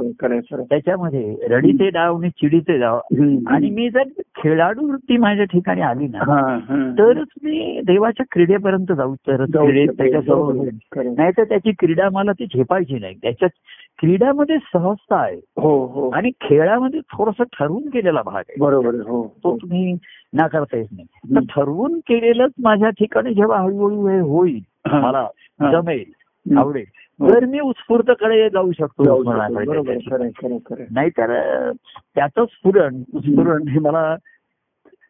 त्याच्यामध्ये 0.69 1.35
रडीचे 1.49 1.89
डाव 1.89 2.17
आणि 2.17 2.29
चिडीचे 2.29 2.77
डाव 2.77 2.97
हं. 2.97 3.35
आणि 3.47 3.69
मी 3.69 3.89
जर 3.89 4.03
खेळाडू 4.43 4.87
वृत्ती 4.87 5.17
माझ्या 5.17 5.45
ठिकाणी 5.45 5.81
आली 5.81 6.07
ना 6.07 6.17
हा, 6.17 6.57
हा. 6.69 6.91
तरच 6.99 7.27
मी 7.43 7.81
देवाच्या 7.85 8.25
क्रीडेपर्यंत 8.31 8.91
जाऊ 8.91 9.15
तरच. 9.15 9.49
त्याच्यासोबत. 9.97 10.67
खरं. 10.95 11.13
नाही 11.17 11.31
तर 11.37 11.43
त्याची 11.43 11.71
क्रीडा 11.71 12.09
मला 12.11 12.31
ती 12.31 12.45
झेपायची 12.45 12.99
नाही 12.99 13.15
त्याच्यात 13.15 13.49
क्रीडामध्ये 13.99 14.57
सहजता 14.73 15.15
आहे 15.15 15.35
हो 15.80 16.01
हो 16.01 16.09
आणि 16.09 16.32
खेळामध्ये 16.41 16.99
थोडस 16.99 17.41
ठरवून 17.41 17.89
केलेला 17.89 18.21
भाग 18.21 18.36
आहे 18.36 18.55
बरोबर 18.59 18.93
आहे 18.93 18.97
हो 18.97 19.36
तो 19.43 19.49
हो. 19.49 19.57
तुम्ही 19.57 19.93
नाकारता 20.34 20.77
येत 20.77 20.88
नाही 20.91 21.36
तर 21.36 21.38
हं. 21.38 21.45
ठरवून 21.45 21.99
केलेलंच 21.99 22.51
माझ्या 22.59 22.89
ठिकाणी 22.89 23.34
जेव्हा 23.34 23.59
हळूहळू 23.61 24.07
हे 24.07 24.19
होईल 24.19 24.59
हा. 24.88 24.99
मला 24.99 25.27
हा. 25.61 25.71
जमेल 25.71 26.03
हं. 26.51 26.57
आवडेल 26.57 26.86
हो. 27.19 27.34
तर 27.34 27.45
मी 27.45 27.59
उत्स्फूर्तकडे 27.59 28.49
जाऊ 28.49 28.71
शकतो. 28.71 29.23
नाहीतर 30.91 31.71
त्याचं 32.15 32.45
स्फुरण 32.45 33.01
स्फुरण 33.01 33.67
हे 33.67 33.80
मला 33.80 34.15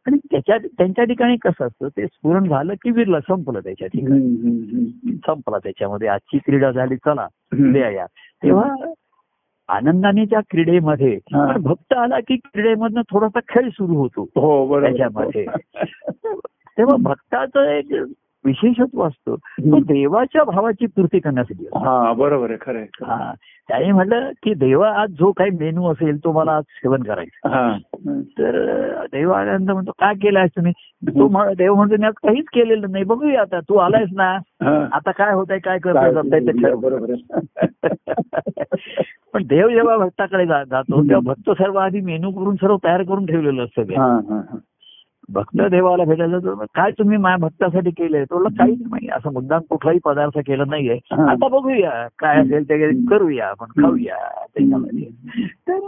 आणि 0.05 0.17
त्याच्या 0.17 0.57
त्यांच्या 0.57 1.03
ठिकाणी 1.05 1.36
कसं 1.38 1.65
असतं 1.65 1.88
ते 1.88 2.05
स्फुरण 2.05 2.47
झालं 2.49 2.74
की 2.74 2.91
विरलं 2.91 3.20
संपलं 3.20 3.59
त्याच्या 3.59 3.88
ठिकाणी 3.88 4.26
हं, 4.26 4.49
हं, 4.49 4.84
हं. 4.84 5.15
संपला 5.15 5.57
त्याच्यामध्ये 5.57 6.07
आजची 6.07 6.38
क्रीडा 6.38 6.72
झाली 6.72 6.95
चला 6.95 7.28
हं. 7.53 7.76
या 7.76 8.05
तेव्हा 8.43 8.76
आनंदाने 9.70 10.26
त्या 10.26 10.39
क्रीडेमध्ये 10.49 11.17
भक्त 11.59 11.93
आला 11.93 12.20
की 12.20 12.36
क्रीडेमधनं 12.36 13.01
थोडासा 13.01 13.39
खेळ 13.49 13.70
सुरू 13.70 13.95
होतो 13.95 14.22
हो. 14.36 14.82
त्याच्यामध्ये. 14.82 15.45
तेव्हा 16.78 16.95
भक्ताचं 16.99 17.70
एक 17.70 17.93
विशेषत्व 18.45 19.01
असतो 19.03 19.36
तो. 19.36 19.80
देवाच्या 19.80 20.43
भावाची 20.43 20.86
पूर्ती 20.86 21.20
करण्यासाठी. 21.20 21.65
हा 21.76 22.13
बरोबर 22.13 22.49
आहे 22.49 22.57
खरं. 22.61 22.84
हा 23.03 23.34
त्याने 23.70 23.91
म्हटलं 23.91 24.30
की 24.43 24.53
देवा 24.53 24.89
आज 25.01 25.09
जो 25.09 25.32
काही 25.32 25.51
मेनू 25.51 25.91
असेल 25.91 26.17
तो 26.24 26.32
मला 26.32 26.51
आज 26.51 26.63
सेवन 26.63 27.03
करायचा. 27.03 27.78
तर 28.38 29.05
देव 29.11 29.32
आनंद 29.32 29.72
म्हणतो 29.72 29.91
काय 29.91 30.13
केलं 30.13 30.39
आहेस 30.39 30.51
तुम्ही 30.55 30.72
तो 31.09 31.53
देव 31.53 31.76
म्हणतो 31.76 31.95
मी 31.99 32.05
आज 32.07 32.13
काहीच 32.13 32.45
केलेलं 32.53 32.91
नाही 32.91 33.03
बघूया 33.03 33.41
आता 33.41 33.59
तू 33.59 33.76
आलायस 33.78 34.09
ना. 34.13 34.32
आता 34.93 35.11
काय 35.11 35.34
होत 35.34 35.45
आहे 35.49 35.59
काय 35.59 35.78
काय 35.78 35.93
करतोय 35.93 36.13
जमताय 36.13 36.39
ते 36.39 36.61
ठरव 36.61 36.80
बरोबर 36.80 37.11
आहे. 37.11 37.47
पण 39.34 39.43
देव 39.43 39.69
जेव्हा 39.69 39.97
भक्ताकडे 40.05 40.45
जातो 40.45 41.01
तेव्हा 41.03 41.19
भक्त 41.19 41.49
सर्व 41.49 41.77
आधी 41.77 42.01
मेनू 42.01 42.32
करून 42.32 42.55
सर्व 42.55 42.77
तयार 42.84 43.03
करून 43.03 43.25
ठेवलेलं 43.25 43.63
असतं 43.63 43.84
ते. 43.84 43.95
हा, 43.95 44.07
हा, 44.07 44.36
हा. 44.36 44.57
भक्त 45.30 45.61
देवाला 45.61 46.03
भेटायला 46.03 46.39
जातो 46.39 46.65
काय 46.75 46.91
तुम्ही 46.91 47.17
माझ्या 47.17 47.38
भक्तासाठी 47.38 47.89
केलंय? 47.89 48.23
तो 48.23 48.39
म्हणला, 48.39 48.63
काहीच 48.63 48.82
नाही 48.82 49.07
असं 49.07 49.34
मुद्दाम 49.34 49.61
कुठलाही 49.69 49.99
पदार्थ 50.05 50.39
केला 50.47 50.63
नाहीये. 50.67 50.97
आता 51.11 51.47
बघूया 51.47 52.07
काय 52.19 52.41
असेल 52.41 52.63
ते 52.63 53.05
करूया 53.05 53.47
आपण 53.47 53.65
खाऊया 53.82 54.15
त्याच्यामध्ये. 54.45 55.05
तर 55.67 55.80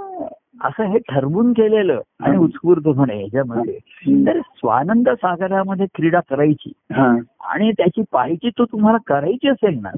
असं 0.63 0.83
हे 0.83 0.97
ठरवून 0.99 1.51
केलेलं 1.51 2.01
आणि 2.19 2.37
उत्स्फूर्तपणे 2.37 3.17
ह्याच्यामध्ये. 3.17 3.77
हं. 3.85 4.25
तर 4.25 4.39
स्वानंद 4.39 5.09
सागरामध्ये 5.09 5.85
क्रीडा 5.95 6.19
करायची. 6.29 6.71
आणि 7.43 7.71
त्याची 7.71 8.01
पाहिजे 8.11 8.49
तो 8.49 8.65
तुम्हाला 8.65 8.97
करायची 9.07 9.47
असेल 9.47 9.79
ना 9.81 9.89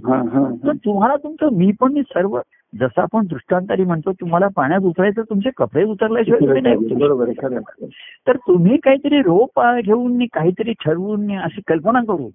तर 0.67 0.71
तुम्हाला 0.85 1.15
तुमचं 1.15 1.49
मी 1.51 1.71
पण 1.79 2.01
सर्व 2.01 2.39
जसं 2.79 3.01
आपण 3.01 3.25
दृष्टांतारी 3.29 3.83
म्हणतो 3.83 4.11
तुम्हाला 4.11 4.47
पाण्यात 4.55 4.81
उतरायचं 4.81 5.21
तुमचे 5.21 5.49
कपडे 5.57 5.83
उतरल्याशिवाय 5.83 6.39
तुम्ही 6.39 6.61
नाही. 6.61 6.75
तर 8.27 8.35
तुम्ही 8.35 8.77
काहीतरी 8.77 9.19
रोप 9.19 9.61
घेऊन 9.85 10.25
काहीतरी 10.33 10.73
ठरवून 10.73 11.37
अशी 11.37 11.61
कल्पना 11.67 12.01
करू. 12.01 12.29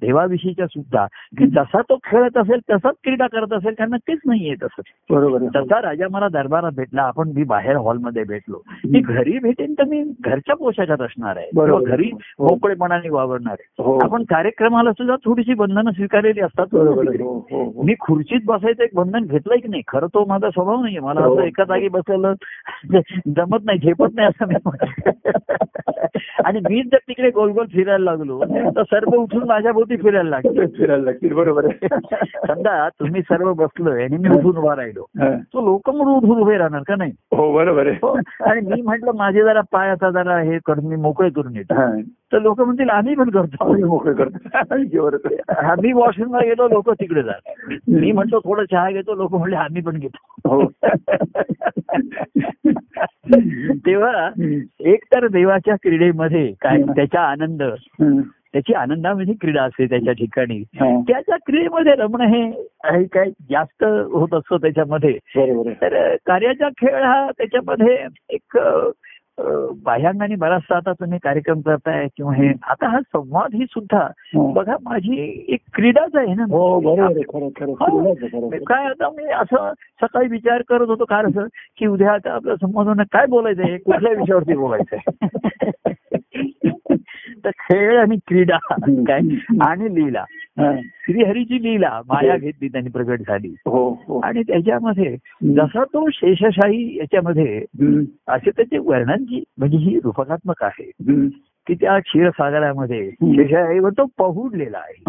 देवाविषयीच्या 0.00 0.66
सुद्धा. 0.66 1.06
की 1.38 1.46
जसा 1.46 1.80
तो 1.80 1.98
खेळत 2.04 2.36
असेल 2.36 2.60
तसाच 2.70 2.94
क्रीडा 3.04 3.26
करत 3.26 3.52
असेल 3.52 3.74
कारण 3.78 3.92
नक्कीच 3.92 4.18
नाहीये 4.26 4.54
तसं 4.54 4.80
बरोबर 5.10 5.38
तसा 5.56 5.82
राजा 5.82 6.06
मला 6.10 6.28
दरबारात 6.28 6.72
भेटला 6.76 7.02
आपण 7.02 7.32
मी 7.36 7.44
बाहेर 7.44 7.76
हॉलमध्ये 7.76 8.24
भेटलो. 8.24 8.62
मी 8.90 9.00
घरी 9.00 9.38
भेटेन 9.38 9.72
तर 9.72 9.84
मी 9.84 10.04
घरच्या 10.24 10.56
पोशाखात 10.56 11.02
असणार 11.02 11.36
आहे. 11.36 11.50
घरी 11.84 12.10
हो. 12.14 12.44
मोकळेपणाने 12.48 13.08
वावरणार 13.08 13.56
आहे. 13.60 13.82
हो. 13.82 13.98
आपण 14.04 14.22
कार्यक्रमाला 14.22 14.92
सुद्धा 14.92 15.14
थोडीशी 15.24 15.54
बंधनं 15.54 15.90
स्वीकारलेली 15.90 16.40
असतात. 16.40 16.66
हो. 16.74 17.82
मी 17.82 17.94
खुर्चीत 18.00 18.40
बसायचं 18.44 18.82
एक 18.82 18.90
बंधन 18.94 19.24
घेतलंय 19.46 19.58
की 19.58 19.68
नाही 19.68 19.82
खरं 19.88 20.06
तो 20.08 20.24
माझा 20.26 20.50
स्वभाव 20.50 20.80
नाहीये 20.82 21.00
मला 21.00 21.20
हो. 21.20 21.34
असं 21.34 21.42
एका 21.42 21.64
जागी 21.64 21.88
बसलेलं 21.88 22.34
जमत 23.28 23.64
नाही 23.64 23.78
झेपत 23.80 24.14
नाही 24.14 24.28
असं 24.28 24.46
मी. 24.46 24.54
आणि 26.44 26.60
मीच 26.60 26.86
जर 26.86 26.98
तिकडे 26.98 27.30
गोल 27.30 27.50
गोल 27.50 27.66
फिरायला 27.66 28.04
लागलो 28.04 28.40
तर 28.70 28.82
सर्व 28.84 29.14
उठून 29.14 29.42
माझ्या 29.44 29.72
भोवती 29.72 29.96
फिरायला 29.96 30.28
लागले 30.30 30.66
फिरायला 30.68 31.02
लागतील 31.04 31.32
बरोबर 31.32 31.64
आहे 31.64 31.88
समजा 32.46 32.88
तुम्ही 32.90 33.22
सर्व 33.22 33.52
बसलोय 33.54 34.02
आणि 34.04 34.16
मी 34.18 34.28
उठून 34.28 34.56
उभा 34.56 34.74
राहिलो 34.76 35.06
हा. 35.20 35.30
तो 35.52 35.64
लोक 35.64 35.90
म्हणून 35.90 36.14
उठून 36.16 36.40
उभे 36.42 36.56
राहणार 36.58 36.82
का 36.88 36.96
नाही 36.96 37.12
हो 37.32 37.52
बरोबर 37.52 37.86
आहे 37.86 37.96
हो 38.02 38.16
आणि 38.46 38.60
मी 38.66 38.80
म्हटलं 38.82 39.16
माझे 39.16 39.42
जरा 39.42 39.60
पाय 39.72 39.90
आता 39.90 40.10
जरा 40.12 40.38
हे 40.40 40.58
करून 40.66 40.86
मी 40.86 40.96
मोकळे 40.98 41.30
करून 41.30 41.56
येतो 41.56 41.74
हा. 41.74 41.86
तर 42.32 42.40
लोक 42.40 42.60
म्हणतील 42.60 42.90
आम्ही 42.90 43.14
पण 43.14 43.30
करतो 43.30 43.64
आम्ही 43.68 43.84
मोकळे 43.84 44.14
करतो. 44.14 44.38
आम्ही 45.70 45.92
वॉशरूमला 45.92 46.40
गेलो 46.44 46.68
लोक 46.68 46.90
तिकडे 46.90 47.22
जात. 47.22 47.50
मी 47.88 48.12
म्हणतो 48.12 48.38
थोडं 48.38 48.64
चहा 48.64 48.90
घेतो. 48.90 49.14
लोक 49.14 49.34
म्हणले 49.34 49.56
आम्ही 49.56 49.82
पण 49.82 49.98
घेतो. 49.98 50.18
हो. 50.48 50.66
तेव्हा 53.86 54.28
एक 54.80 55.04
तर 55.04 55.26
देवाच्या 55.26 55.74
क्रीडेमध्ये 55.74 56.52
काय 56.60 56.82
त्याचा 56.82 57.20
आनंद. 57.20 57.62
त्याची 58.52 58.74
आनंदामध्ये 58.74 59.34
क्रीडा 59.40 59.62
असते 59.62 59.86
त्याच्या 59.86 60.12
ठिकाणी. 60.12 60.62
त्याच्या 60.80 61.36
क्रीडेमध्ये 61.36 61.92
रमणं 61.92 62.24
हे 62.24 63.04
काय 63.04 63.30
जास्त 63.50 63.84
होत 63.84 64.34
असतं 64.34 64.56
त्याच्यामध्ये. 64.56 65.18
तर 65.82 66.16
कार्याचा 66.26 66.68
खेळ 66.68 67.02
हा 67.02 67.30
त्याच्यामध्ये 67.38 68.06
एक 68.28 68.58
बाह्यांगाने 69.38 70.36
बराचसा 70.36 70.76
आता 70.76 70.92
तुम्ही 70.92 71.18
कार्यक्रम 71.18 71.60
करताय 71.60 72.06
किंवा 72.16 72.32
हे 72.34 72.48
आता 72.62 72.88
हा 72.88 73.00
संवाद 73.02 73.54
ही 73.54 73.64
सुद्धा 73.64 73.98
हो. 74.34 74.46
बघा 74.52 74.76
माझी 74.82 75.16
एक 75.48 75.60
क्रीडाच 75.74 76.16
आहे 76.16 76.34
ना 76.34 76.44
हो. 76.50 76.80
काय 78.66 78.84
आता 78.84 79.10
मी 79.10 79.24
असं 79.32 79.72
सकाळी 80.02 80.28
विचार 80.28 80.62
करत 80.68 80.88
होतो 80.88 81.04
काय 81.04 81.24
असं 81.24 81.46
की 81.78 81.86
उद्या 81.86 82.12
आता 82.12 82.32
आपलं 82.32 82.54
संबोधन 82.54 83.02
काय 83.12 83.26
बोलायचंय 83.26 83.76
कुठल्या 83.78 84.12
विषयावरती 84.12 84.56
बोलायचंय 84.56 85.90
तर 87.44 87.50
खेळ 87.50 87.98
आणि 87.98 88.16
क्रीडा 88.28 88.56
काय 88.78 89.20
आणि 89.62 89.94
लीला. 89.94 90.24
श्रीहरीची 90.78 91.62
लीला 91.62 92.00
माया 92.08 92.36
घेतली 92.36 92.68
त्यांनी 92.68 92.90
प्रगट 92.90 93.20
झाली. 93.20 93.54
हो 93.66 94.02
हो. 94.08 94.20
आणि 94.20 94.42
त्याच्यामध्ये 94.42 95.16
जसा 95.54 95.84
तो 95.84 96.10
शेषशाही 96.12 96.96
याच्यामध्ये. 96.96 97.64
असे 98.28 98.50
त्याचे 98.50 98.78
वर्णनची 98.78 99.44
म्हणजे 99.58 99.76
ही 99.78 100.00
रूपकात्मक 100.04 100.62
आहे. 100.62 100.90
की 101.66 101.74
त्या 101.74 101.98
क्षीरसागरामध्ये. 101.98 103.10
शेषशाहीवर 103.10 103.90
तो 103.90 104.04
पहुडलेला 104.18 104.78
आहे. 104.78 105.02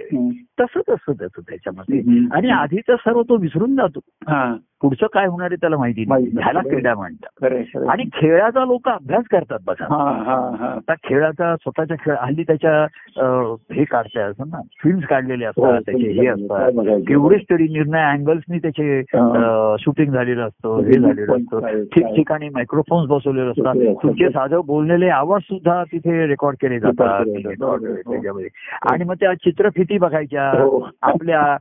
हा. 0.00 0.04
त्यामध्ये 0.04 0.18
हम्म. 0.18 0.30
तसं 0.60 0.80
तसं 0.88 1.12
तसं 1.12 1.40
त्याच्यामध्ये. 1.40 2.00
आणि 2.32 2.50
आधीच 2.50 2.90
सर्व 2.90 3.22
तो 3.22 3.36
विसरून 3.36 3.76
जातो 3.76 4.00
हा 4.28 4.54
पुढचं 4.82 5.06
काय 5.12 5.26
होणार 5.26 5.46
आहे 5.46 5.56
त्याला 5.56 5.76
माहिती 5.76 6.04
नाही. 6.08 6.26
ह्याला 6.26 6.60
क्रीडा 6.60 6.94
म्हणतात. 6.94 7.44
आणि 7.88 8.04
खेळाचा 8.14 8.64
लोक 8.64 8.88
अभ्यास 8.88 9.24
करतात 9.30 9.58
बघा 9.66 9.86
हा 9.90 10.10
हा 10.22 10.56
हा 10.60 10.66
आता 10.66 10.94
खेळाचा 10.94 11.56
स्वतःच्या 11.56 11.96
खेळ 12.04 12.14
हल्ली 12.20 12.42
त्याच्या 12.42 12.82
हे 13.74 13.84
काढताय 13.84 14.22
असं 14.24 14.44
ना 14.48 14.60
फिल्म्स 14.82 15.04
काढलेले 15.04 15.46
हो, 15.46 15.50
असतात 15.50 15.80
त्याचे 15.86 16.10
हे 16.10 16.26
असतात? 16.26 16.70
केवढेच 17.08 17.40
तरी 17.50 17.62
निर्णय 17.62 18.02
अँगल्सनी 18.02 18.58
त्याचे 18.58 19.00
हा. 19.00 19.76
शूटिंग 19.78 20.12
झालेलं 20.12 20.46
असतं 20.46 20.80
हे 20.80 21.00
झालेलं 21.00 21.36
असतं 21.36 21.82
ठिकठिकाणी 21.84 22.48
मायक्रोफोन्स 22.48 23.08
बसवलेले 23.08 23.50
असतात 23.50 23.76
असतात. 23.76 23.94
तुमचे 24.02 24.28
साधं 24.28 24.60
बोललेले 24.66 25.08
आवाज 25.08 25.40
सुद्धा 25.42 25.84
तिथे 25.84 26.26
रेकॉर्ड 26.26 26.56
केले 26.60 26.78
जातात. 26.80 27.24
हो. 27.62 27.76
त्याच्यामध्ये 27.78 28.48
आणि 28.90 29.04
मग 29.04 29.14
त्या 29.14 29.34
चित्रफिती 29.34 29.87
बघायच्या 29.96 30.50
हो. 30.50 30.88
आपल्या 31.02 31.56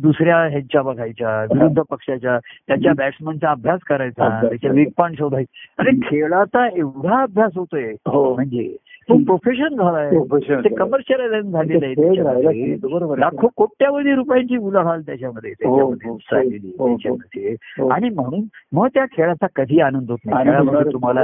दुसऱ्या 0.00 0.36
ह्यांच्या 0.36 0.82
बघायच्या 0.82 1.42
विरुद्ध 1.42 1.82
पक्षाच्या 1.90 2.38
त्याच्या 2.38 2.92
बॅट्समनचा 2.92 3.50
अभ्यास 3.50 3.80
करायचा 3.80 4.24
अभ्यास 4.24 4.42
त्याचे 4.42 4.56
करायचा. 4.56 4.78
वेगपान 4.78 5.14
शोधायचे 5.18 5.74
अरे 5.78 5.90
खेळाचा 6.10 6.68
एवढा 6.76 7.22
अभ्यास 7.22 7.52
होतोय 7.56 7.92
हो. 8.06 8.34
म्हणजे 8.34 8.76
तो 9.08 9.14
प्रोफेशन 9.16 9.68
झालाय 9.68 10.10
ते. 10.10 10.74
कमर्शियलायझेशन 10.74 11.52
झालेलं 11.52 12.48
आहे. 12.48 12.76
बरोबर. 12.76 13.18
लाखो 13.18 13.48
कोट्यावधी 13.56 14.14
रुपयांची 14.14 14.56
उलाढाल 14.56 15.00
त्याच्यामध्ये 15.00 15.50
हो, 15.50 15.94
त्याच्यामध्ये. 15.94 17.54
आणि 17.90 18.08
म्हणून 18.08 18.40
मग 18.72 18.86
त्या 18.86 19.04
खेळाचा 19.04 19.46
कधी 19.56 19.80
आनंद 19.80 20.10
होत 20.10 20.18
नाही 20.24 20.92
तुम्हाला 20.92 21.20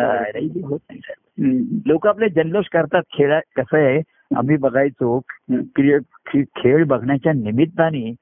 होत 0.64 0.78
नाही 0.90 1.00
हम्म. 1.40 1.78
लोक 1.86 2.06
आपले 2.06 2.28
जल्लोष 2.28 2.64
करतात 2.72 3.02
खेळा 3.18 3.40
कसं 3.56 3.76
आहे 3.76 4.00
आम्ही 4.36 4.56
बघायचो 4.56 5.20
खेळ 6.36 6.84
बघण्याच्या 6.84 7.32
निमित्ताने 7.32 8.14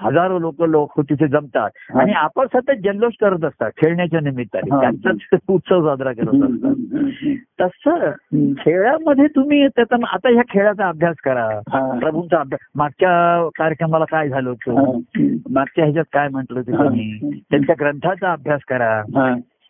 हजारो 0.00 0.38
लोक 0.38 0.62
लोक 0.62 1.00
तिथे 1.00 1.28
जमतात. 1.28 1.70
आणि 1.94 2.12
आपण 2.12 2.46
सतत 2.54 2.72
जल्लोष 2.84 3.12
करत 3.20 3.44
असतात 3.44 3.70
खेळण्याच्या 3.76 4.20
निमित्ताने. 4.20 4.80
त्यांचाच 4.80 5.40
उत्सव 5.48 5.88
साजरा 5.88 6.12
करत. 6.12 6.44
असतात. 6.44 7.34
तसं. 7.60 8.10
खेळामध्ये 8.58 9.26
तुम्ही 9.26 9.68
त्याचा 9.68 9.96
आता 10.12 10.28
ह्या 10.32 10.42
खेळाचा 10.50 10.88
अभ्यास 10.88 11.16
करा. 11.24 11.60
प्रभूंचा 12.00 12.40
अभ्यास 12.40 12.60
मागच्या 12.74 13.48
कार्यक्रमाला 13.58 14.04
काय 14.04 14.28
झालं. 14.28 14.50
होतं. 14.50 14.98
मागच्या 15.50 15.84
ह्याच्यात 15.84 16.04
काय 16.12 16.28
म्हटलं 16.28 16.58
होतं. 16.58 16.84
तुम्ही 16.84 17.18
त्यांच्या 17.50 17.74
ग्रंथाचा 17.80 18.32
अभ्यास 18.32 18.60
करा. 18.68 19.02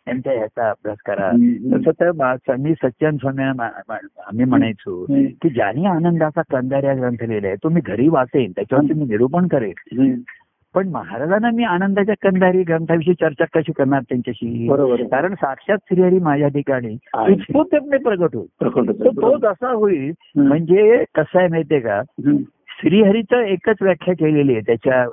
त्यांच्या 0.07 0.33
ह्याचा 0.33 0.69
अभ्यास 0.69 0.97
करा. 1.05 1.31
तसं 1.75 1.91
तर 1.91 2.11
मा- 2.11 2.37
सच्चन 2.73 3.15
स्वामी 3.15 3.43
आम्ही 3.43 4.45
म्हणायचो. 4.45 5.05
की 5.41 5.49
ज्याने 5.49 5.85
आनंदाचा 5.85 6.41
कंदार्या 6.41 6.97
ग्रंथ 6.97 7.23
लिहिलाय 7.23 7.55
तो 7.55 7.69
मी 7.69 7.81
घरी 7.85 8.07
वाचेन 8.07 8.51
त्याच्यावरती 8.51 8.99
मी 8.99 9.05
निरूपण 9.05 9.47
करेन. 9.47 9.99
पण 10.75 10.87
महाराजांना 10.87 11.49
मी 11.49 11.63
आनंदाच्या 11.63 12.15
कंदारी 12.21 12.63
ग्रंथाविषयी 12.63 13.13
चर्चा 13.13 13.45
कशी 13.53 13.71
करणार 13.71 14.01
त्यांच्याशी. 14.01 14.67
कारण 15.07 15.33
साक्षात 15.33 15.77
श्रीहरी 15.83 16.19
माझ्या 16.19 16.47
ठिकाणी. 16.47 16.97
उत्स्फूर्तपणे 17.33 17.97
होईल 17.97 18.25
प्रकट 18.59 18.77
होतं. 18.77 19.03
तो 19.03 19.37
जसा 19.37 19.69
होईल. 19.69 20.11
म्हणजे 20.47 21.03
कसं 21.15 21.39
आहे 21.39 21.47
माहितीये 21.47 21.79
का. 21.79 22.01
श्रीहरीचं 22.81 23.37
एकच 23.37 23.75
व्याख्या 23.81 24.13
केलेली 24.13 24.51
आहे 24.51 24.61
त्याच्या. 24.61 25.05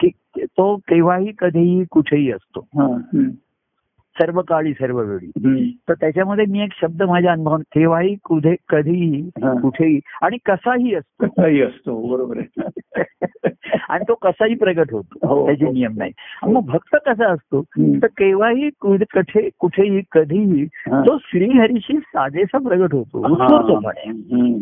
की 0.00 0.10
तो 0.40 0.76
केव्हाही 0.76 1.32
कधीही 1.38 1.84
कुठेही 1.90 2.32
असतो 2.32 2.60
हा. 2.60 2.98
सर्व 4.20 4.40
काळी 4.40 4.72
सर्व 4.72 4.98
वेळी. 4.98 5.70
तर 5.88 5.94
त्याच्यामध्ये 5.94 6.44
मी 6.48 6.60
एक 6.62 6.70
शब्द 6.80 7.02
माझ्या 7.02 7.32
अनुभवात 7.32 7.60
केव्हाही 7.60 8.16
कुठे 8.24 8.54
कधीही 8.68 9.20
हा. 9.20 9.60
कुठेही 9.60 10.00
आणि 10.22 10.36
कसाही 10.46 10.94
असतो 10.94 11.26
कसाही 11.26 11.62
असतो 11.62 12.16
बरोबर 12.16 12.40
आणि 13.88 14.04
तो 14.08 14.14
कसाही 14.14 14.54
प्रगट 14.54 14.92
होतो 14.92 15.28
हो. 15.28 15.46
त्याचे 15.46 15.70
नियम 15.70 15.92
नाही 15.96 16.12
मग 16.42 16.64
भक्त 16.64 16.96
कसा 17.06 17.32
असतो. 17.32 17.62
तर 17.80 18.06
केव्हाही 18.06 18.70
कुठे 18.80 19.04
कठे 19.10 19.48
कुठेही 19.58 20.00
कधीही 20.12 20.62
हा. 20.62 21.02
तो 21.02 21.18
श्रीहरीशी 21.18 21.96
साजेसा 21.96 22.58
प्रगट 22.58 22.94
होतो. 22.94 23.26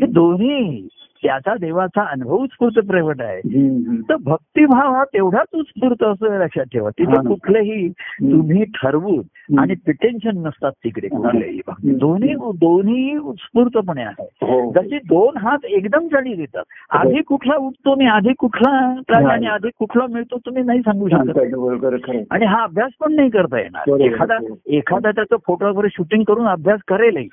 हे 0.00 0.06
दोन्ही 0.06 0.88
त्याचा 1.22 1.54
देवाचा 1.54 2.02
अनुभव 2.02 2.36
उत्स्फूर्त 2.36 2.86
प्रगट 2.86 3.20
आहे. 3.20 3.40
तर 4.00 4.14
भक्तिभाव 4.24 4.94
हा 4.94 5.04
तेवढाच 5.04 5.46
उत्स्फूर्त 5.54 6.02
असं 6.02 6.38
लक्षात 6.38 6.64
ठेवा. 6.64 6.90
तिथे. 6.90 7.28
कुठलेही 7.28 7.88
तुम्ही 8.22 8.64
ठरवून 8.64 9.58
आणि 9.58 9.74
प्रिटेन्शन 9.74 10.30
नसतात 10.34 10.72
तिकडे 10.84 11.08
कुठलेही 11.08 11.60
हम्म. 11.68 11.96
दोन्ही 11.96 12.34
दोन्ही 12.34 13.16
उत्स्फूर्तपणे 13.16 14.02
आहे. 14.02 14.28
हो. 14.42 14.72
जसे 14.72 14.98
दोन 14.98 15.36
हात 15.36 15.64
एकदम 15.64 16.08
चढी 16.08 16.34
देतात. 16.34 16.62
आधी 16.90 17.22
कुठला 17.22 17.56
उठतो 17.56 17.90
आणि 17.92 18.06
आधी 18.06 18.32
कुठला 18.38 18.94
प्राणी 19.06 19.26
आणि 19.26 19.46
आधी 19.46 19.68
कुठला 19.78 20.06
मिळतो 20.10 20.38
तुम्ही 20.38 20.62
नाही 20.62 20.80
सांगू 20.80 21.08
शकत. 21.08 21.38
आणि 22.30 22.44
हा 22.44 22.62
अभ्यास 22.62 22.90
पण 23.00 23.14
नाही 23.14 23.30
करता 23.30 23.60
येणार. 23.60 24.00
एखादा 24.00 24.36
एखादा 24.66 25.10
त्याचा 25.10 25.36
फोटो 25.46 25.68
वगैरे 25.68 25.88
शूटिंग 25.92 26.22
करून 26.22 26.48
अभ्यास 26.48 26.80
करेलही. 26.88 27.28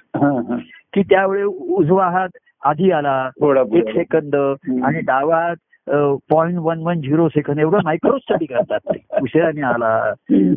की 0.94 1.02
त्यावेळी 1.02 1.44
उजवा 1.44 2.10
हात 2.10 2.30
आधी 2.66 2.92
आला 2.92 3.30
एक. 3.76 3.96
सेकंद 3.96 4.36
आणि 4.84 5.00
डावा 5.00 5.54
point 6.30 6.58
one 6.58 6.80
one 6.80 7.02
zero 7.02 7.28
second 7.30 7.60
एवढं 7.60 7.80
मायक्रो 7.84 8.18
स्टडी 8.18 8.46
करतात 8.46 8.80
ते. 8.80 9.06
उशिराने 9.22 9.62
आला. 9.62 10.14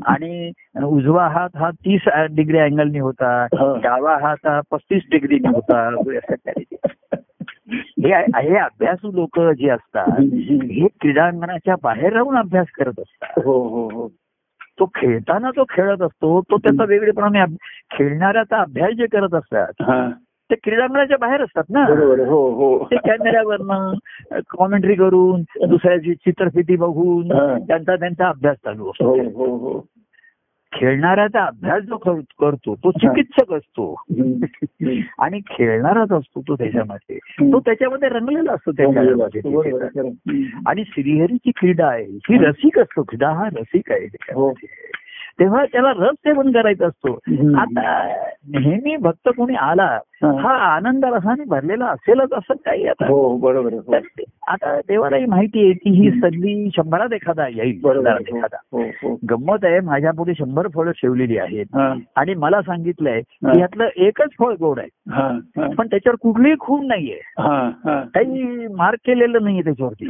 आणि 0.07 0.51
उजवा 0.85 1.29
हात 1.29 1.49
हा 1.57 1.71
तीस 1.71 2.01
डिग्री 2.31 2.59
अँगलनी 2.59 2.99
होता. 2.99 3.47
डावा 3.55 4.19
हात 4.23 4.37
हा 4.47 4.61
पस्तीस 4.71 5.03
डिग्रीने 5.11 5.49
होता. 5.49 5.91
हे 7.71 8.15
हे 8.15 8.57
अभ्यासू 8.57 9.13
लोक 9.13 9.41
जे 9.41 9.69
असतात. 9.69 10.21
हे 10.53 10.87
क्रीडांगणाच्या 11.01 11.75
बाहेर 11.83 12.13
राहून 12.13 12.37
अभ्यास 12.37 12.67
करत 12.71 13.01
असतात. 13.01 13.45
हो 13.45 13.69
हो 13.69 13.89
हो. 13.89 14.09
तो 14.81 14.91
खेळताना 14.95 15.51
तो 15.51 15.65
खेळत 15.71 16.03
असतो 16.03 16.41
तो 16.41 16.57
त्याचा 16.57 16.85
वेगळेपणाने 16.85 17.39
अभ- 17.39 17.57
खेळणाऱ्याचा 17.91 18.57
अभ्यास 18.57 18.91
जे 18.91 19.07
करत 19.07 19.35
असतात 19.35 19.91
ते 20.51 20.55
क्रीडांगणाच्या 20.55 21.17
बाहेर 21.21 21.43
असतात 21.43 21.63
ना 21.71 21.85
हो 22.27 22.51
हो 22.51 22.85
ते 22.85 22.97
कॅमेऱ्यावरनं 22.97 23.93
कॉमेंट्री 24.51 24.95
करून 24.95 25.43
दुसऱ्याची 25.69 26.15
चित्रफिती 26.15 26.77
बघून 26.77 27.33
हा. 27.33 27.59
त्यांचा 27.59 27.97
त्यांचा 27.97 28.29
अभ्यास 28.29 28.57
चालू 28.65 28.85
हो 28.85 28.91
असतो 28.91 29.15
हो 29.15 29.57
हो 29.57 29.85
खेळणाऱ्याचा 30.73 31.45
अभ्यास 31.45 31.83
जो 31.83 31.97
कर- 31.97 32.21
करतो 32.41 32.75
तो 32.75 32.91
चिकित्सक 32.91 33.53
असतो. 33.53 33.95
आणि 35.19 35.41
खेळणाराच 35.51 36.13
असतो 36.13 36.41
तो 36.41 36.55
त्याच्यामध्ये. 36.55 37.19
तो 37.41 37.61
त्याच्यामध्ये 37.61 38.09
रंगलेला 38.09 38.53
असतो 38.53 38.73
त्या 38.73 38.87
खेळामध्ये 38.87 39.41
बरोबर 39.45 39.67
आहे, 39.67 39.89
तिथे. 39.89 40.01
खरं. 40.01 40.09
हम्म. 40.09 40.43
आणि 40.67 40.85
श्रीहरीची 40.87 41.51
क्रीडा 41.51 41.87
आहे 41.87 42.05
ही 42.05 42.39
रसिक 42.39 42.79
असतो 42.79 43.03
क्रीडा 43.03 43.31
हा 43.31 43.47
रसिक 43.47 43.93
आहे 43.93 44.07
त्याच्यामध्ये. 44.07 44.69
तेव्हा 45.41 45.65
त्याला 45.65 45.93
रस 45.97 46.15
सेवन 46.15 46.53
करायचा 46.53 46.87
असतो. 46.87 47.13
आता 47.59 48.09
नेहमी 48.49 48.97
भक्त 48.97 49.29
कोणी 49.37 49.55
आला 49.55 49.99
हा. 50.25 50.53
आनंद 50.59 51.05
रसाने 51.05 51.45
भरलेला 51.45 51.87
असेलच 51.87 52.33
असं 52.33 52.55
काही 52.55 52.89
आता. 52.89 53.07
हो 53.07 53.37
बरोबर 53.37 53.73
हो. 53.73 53.95
आता 54.47 54.81
देवालाही 54.81 55.27
माहिती 55.27 55.64
आहे 55.64 55.73
की 55.73 55.91
ही 55.91 56.11
संधी 56.11 56.71
शंभरात 56.77 57.12
एखादा 57.12 57.49
येईल 57.49 57.81
बरोबर 57.83 58.11
हो. 58.11 58.37
एखादा. 58.37 58.57
हो 58.73 59.14
गंमत 59.31 59.64
आहे 59.64 59.81
माझ्या 59.81 60.12
पुढे 60.12 60.33
शंभर 60.35 60.69
फळं 60.75 60.91
ठेवलेली 60.91 61.39
आहेत. 61.39 61.77
आणि 62.16 62.35
मला 62.35 62.62
सांगितलंय. 62.62 63.21
की 63.21 63.61
यातलं 63.61 63.89
एकच 63.97 64.29
फळ 64.39 64.53
गोड 64.61 64.79
आहे. 64.79 64.89
पण 65.75 65.87
त्याच्यावर 65.87 66.14
कुठलीही 66.14 66.55
खून 66.61 66.87
नाहीये. 66.87 67.21
काही 68.14 68.66
मार्क 68.66 68.99
केलेलं 69.07 69.39
नाहीये 69.43 69.62
त्याच्यावरती. 69.62 70.07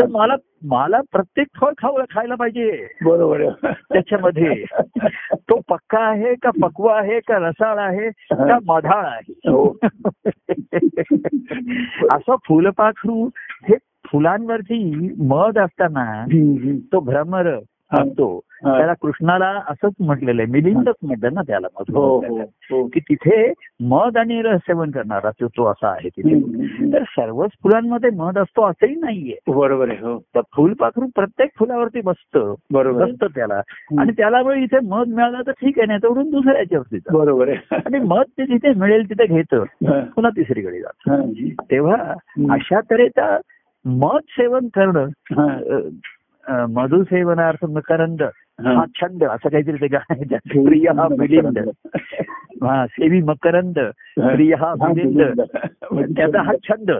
तर 0.00 0.06
मला 0.06 0.34
मला 0.64 1.00
प्रत्येक 1.12 1.46
फळ 1.60 1.72
खाऊ 1.78 1.96
खायला 2.10 2.34
पाहिजे. 2.34 2.86
बरोबर 3.04 3.48
त्याच्यामध्ये 3.64 4.64
तो 5.34 5.60
पक्का 5.70 5.98
आहे 5.98 6.34
का 6.34 6.50
पक्वा 6.62 6.98
आहे 6.98 7.20
का 7.20 7.48
रसाळ 7.48 7.78
आहे 7.78 8.10
का 8.30 8.58
मधाळ 8.66 9.04
आहे. 9.06 9.47
असं 12.12 12.28
फुलपाखरू 12.28 13.28
हे 13.68 13.74
फुलांवरती 14.04 15.14
मध 15.18 15.58
असताना. 15.58 16.24
तो 16.92 17.00
भ्रमर 17.00 17.58
हा. 17.92 18.02
असतो. 18.02 18.40
हा. 18.64 18.76
त्याला 18.78 18.92
कृष्णाला 18.92 19.46
असंच 19.68 19.92
म्हटलेलं 20.00 20.42
आहे. 20.42 20.50
मिलिंदच 20.50 20.94
म्हटलं 21.02 21.28
ना 21.32 21.40
त्याला 21.42 21.66
हो 21.76 22.20
मधुर 22.20 22.28
हो. 22.28 22.38
हो. 22.40 22.86
की 22.86 23.00
तिथे 23.00 23.52
मध 23.80 24.16
आणि 24.16 24.42
रस 24.42 24.60
सेवन 24.60 24.90
करणारा 24.90 25.30
तो 25.30 25.48
तो 25.48 25.64
असा 25.64 25.88
आहे 25.88 26.08
तिथे. 26.08 26.40
तर 26.92 27.02
सर्वच 27.02 27.50
फुलांमध्ये 27.62 28.10
मध 28.10 28.38
असतो 28.38 28.62
असंही 28.62 28.94
नाहीये. 28.94 29.36
बरोबर 29.48 29.88
आहे 29.88 29.98
हो. 29.98 30.18
तर 30.18 30.40
फुलपाखरू 30.56 31.06
प्रत्येक 31.14 31.50
फुलावरती 31.58 32.00
बसतं. 32.00 32.54
बरोबर. 32.72 33.04
बसतं 33.04 33.26
त्याला. 33.26 33.60
आणि 33.98 34.12
त्याला 34.12 34.40
वेळ 34.40 34.62
इथे 34.62 34.78
मध 34.78 35.08
मिळालं 35.08 35.42
तर 35.46 35.50
ठीक 35.50 35.78
आहे 35.78 35.86
नाही 35.86 35.98
तर 36.02 36.08
उडून 36.08 36.30
दुसऱ्याच्यावरती 36.30 36.98
जातं. 36.98 37.18
बरोबर 37.18 37.48
आहे. 37.48 37.76
आणि 37.86 37.98
मध 37.98 38.24
ते 38.38 38.46
जिथे 38.46 38.72
मिळेल 38.74 39.10
तिथे 39.10 39.26
घेतं. 39.26 39.58
हा. 39.58 40.00
पुन्हा 40.00 40.30
तिसरीकडे 40.36 40.80
जातं. 40.80 41.14
हा. 41.14 41.22
तेव्हा 41.70 42.14
अशा 42.54 42.80
तऱ्हेचा 42.80 43.38
मध 43.84 44.20
सेवन 44.28 44.66
करणं 44.74 45.08
हा. 46.48 46.56
अ, 46.56 46.62
अ, 46.62 46.66
मधु 46.66 47.04
सेवनार्थ 47.04 47.64
मकरंद 47.64 48.22
हा. 48.22 48.84
छंद 48.94 49.24
असं 49.24 49.48
काहीतरी 49.48 49.76
ते 49.76 49.86
गाणं. 49.86 50.22
प्रिय 50.64 50.88
हा 50.88 51.08
मिलिंद 51.18 51.58
हा 52.62 52.86
सेवी 52.86 53.22
मकरंद 53.22 53.78
प्रिय 54.18 54.54
हा 54.54 54.74
मिलिंद. 54.74 55.40
त्याचा 56.16 56.42
हा 56.42 56.52
छंद 56.68 56.90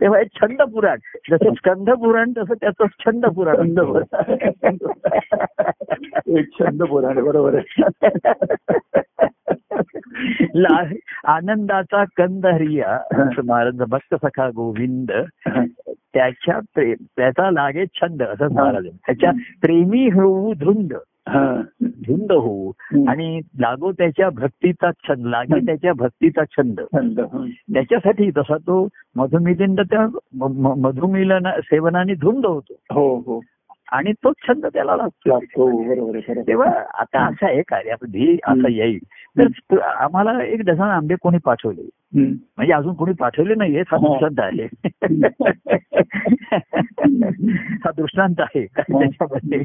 तेव्हा 0.00 0.22
छंद 0.22 0.62
पुराण 0.62 0.96
जसं 1.30 1.54
स्कंद 1.54 1.90
पुराण 1.90 2.30
तसं 2.38 2.54
त्याचं 2.54 2.84
छंद 3.00 3.26
पुराण 3.26 3.56
छंद 3.56 3.80
पुराण. 3.80 4.26
एक 6.26 6.48
छंद 6.60 6.82
पुराण 6.82 7.24
बरोबर 7.24 7.54
आहे 7.54 7.82
आनंदाचा 11.24 12.04
कंद 12.04 12.46
हरिया 12.46 12.98
महाराज 13.44 13.74
भक्त 13.74 14.14
सखा 14.14 14.48
गोविंद 14.48 15.12
त्याच्या 16.14 16.58
प्रेम 16.58 16.94
त्याचा 17.16 17.50
लागे 17.50 17.86
छंद 17.86 18.22
असं 18.22 18.48
महाराज. 18.52 18.86
त्याच्या 19.06 19.30
प्रेमी 19.30 20.08
होऊ 20.08 20.54
धुंद. 20.54 20.92
हा. 21.28 21.62
धुंद 21.82 22.32
होऊ. 22.32 22.72
आणि 23.08 23.40
लागो 23.60 23.92
त्याच्या 23.92 24.30
भक्तीचा 24.30 24.90
छंद 24.90 25.26
लागे 25.26 25.66
त्याच्या 25.66 25.92
भक्तीचा 25.92 26.44
छंद. 26.44 26.80
छंद 26.80 27.20
हं. 27.20 27.46
त्याच्यासाठी 27.74 28.30
तसा 28.30 28.56
तो 28.56 28.88
मधुमिलिंद 29.16 29.80
त्या 29.80 30.06
मधुमिलन 30.76 31.48
सेवनाने 31.58 32.14
धुंद 32.14 32.46
होतो. 32.46 32.74
हो 32.90 33.16
हो. 33.16 33.40
आणि 33.92 34.12
तो 34.12 34.32
छंद 34.48 34.66
त्याला 34.66 34.96
लागतो. 34.96 35.34
आहे. 36.32 36.42
तेव्हा 36.46 36.70
आता 36.94 37.26
असं 37.26 37.46
आहे 37.46 37.62
कार्यामध्ये 37.62 38.36
असं 38.44 38.70
येईल. 38.70 38.98
तर 39.38 39.78
आम्हाला 39.80 40.42
एक 40.44 40.60
डझन 40.60 40.80
आंबे 40.80 41.14
कोणी 41.22 41.38
पाठवले 41.44 41.82
हं. 41.82 42.32
म्हणजे 42.56 42.72
अजून 42.72 42.94
कोणी 42.94 43.12
पाठवले 43.12 43.54
नाहीये 43.54 43.80
हा 43.80 43.96
हो. 43.96 44.18
दृष्टांत 44.18 44.40
आहे 44.40 44.64
हा 47.84 47.90
दृष्टांत 47.96 48.40
आहे 48.40 48.66
त्याच्यामध्ये 48.66 49.62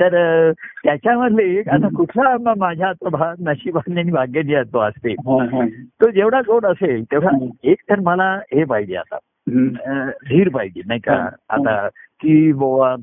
तर 0.00 0.52
त्याच्यामधले 0.84 1.60
आता 1.60 1.88
कुठला 1.96 2.28
आंबा 2.28 2.54
माझ्या 2.56 2.88
आता 2.88 3.08
भा- 3.08 3.34
नशिबाने 3.40 4.00
आणि 4.00 4.12
भाग्याने 4.12 4.62
तो 4.62 4.78
असते 4.78 5.12
हा, 5.12 5.44
हा. 5.44 5.66
तो 5.84 6.10
जेवढा 6.10 6.40
गोड 6.40 6.66
असेल 6.66 7.04
तेवढा 7.04 7.30
हं. 7.32 7.46
एक 7.64 7.78
तर 7.90 8.00
मला 8.00 8.34
हे 8.54 8.64
पाहिजे 8.64 8.96
आता 8.96 9.16
हं. 9.50 9.68
धीर 10.08 10.48
पाहिजे 10.48 10.80
नाही 10.86 11.00
का 11.00 11.14
हं. 11.14 11.28
आता 11.48 11.88
की 11.88 12.52
बुवा 12.52 12.94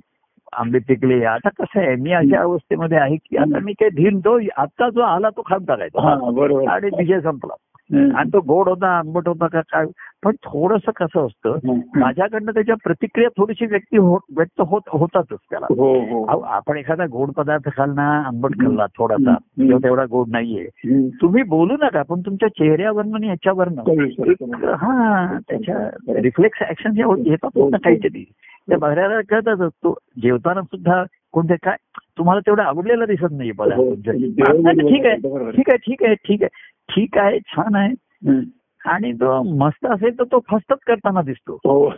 आंबे 0.58 0.80
पिकले. 0.80 1.24
आता 1.26 1.49
कसं 1.49 1.80
आहे 1.80 1.95
मी 1.95 2.12
अशा 2.14 2.41
अवस्थेमध्ये 2.41 2.97
आहे 2.97 3.16
की 3.16 3.38
आता 3.38 3.60
मी 3.60 3.74
काही 3.74 3.89
धीर 3.89 4.18
तो 4.18 4.39
आता 4.58 4.89
जो 4.89 5.01
आला 5.01 5.30
तो 5.30 5.41
खाऊन 5.41 5.66
टाकायचा 5.66 6.72
आणि 6.72 6.89
विजय 6.97 7.20
संपला. 7.20 7.53
आणि 7.93 8.29
तो 8.33 8.39
गोड 8.39 8.69
होता 8.69 8.88
आंबट 8.97 9.27
होता 9.27 9.47
का 9.47 9.61
काय 9.61 9.86
पण 10.23 10.31
थोडस 10.43 10.81
कसं 10.95 11.25
असतं 11.25 11.57
हं. 11.67 11.79
माझ्याकडनं 11.95 12.51
त्याच्या 12.51 12.75
प्रतिक्रिया 12.83 13.29
थोडीशी 13.29 13.65
व्यक्ती 13.65 13.97
होत 13.97 14.19
व्यक्त 14.38 14.61
होत 14.61 14.81
होतातच 14.88 15.38
त्याला 15.49 15.65
हो 15.69 15.99
हो 15.99 16.39
आपण 16.39 16.77
एखादा 16.77 17.05
गोड 17.05 17.31
पदार्थ 17.31 17.69
खाल्ला 17.77 18.01
आंबट 18.01 18.51
खाल्ला 18.61 18.86
थोडासा 18.86 19.31
हं. 19.31 19.36
किंवा 19.36 19.77
तेवढा 19.77 20.05
गोड 20.05 20.27
नाहीये 20.29 20.63
हं. 20.63 21.07
तुम्ही 21.21 21.43
बोलू 21.43 21.73
नका 21.73 22.01
पण 22.01 22.21
तुमच्या 22.21 22.49
चेहऱ्यावरनं 22.49 23.15
आणि. 23.15 23.29
एक 23.29 24.43
हा 24.81 25.38
त्याच्या 25.49 25.89
रिफ्लेक्स 26.21 26.61
ऍक्शन 26.69 26.91
येतात 27.25 27.57
ना 27.57 27.77
काहीतरी 27.77 28.23
त्या 28.69 28.77
बघायला 28.77 29.21
कळतच 29.29 29.61
असतो 29.61 29.97
जेवताना 30.21 30.61
सुद्धा 30.61 31.03
कोणते 31.33 31.55
काय 31.55 31.75
तुम्हाला 32.17 32.39
तेवढं 32.39 32.63
आवडलेलं 32.63 33.05
दिसत 33.05 33.31
नाही 33.31 33.51
पदार्थ 33.51 33.79
हो. 33.79 33.91
आता 33.91 34.71
ठीक 34.71 35.05
आहे. 35.05 35.15
ठीक 35.51 35.69
आहे 35.69 35.77
ठीक 35.77 36.03
आहे 36.03 36.15
ठीक 36.15 36.43
आहे 36.43 36.73
ठीक 36.89 37.17
आहे 37.17 37.39
छान 37.39 37.75
आहे 37.75 37.89
हं. 38.29 38.39
आणि 38.86 39.13
तो 39.13 39.43
मस्त 39.57 39.86
असेल 39.86 40.19
तर 40.19 40.23
तो 40.23 40.39
फस्तच 40.51 40.77
करताना 40.88 41.21
दिसतो 41.21 41.53
हो 41.53 41.89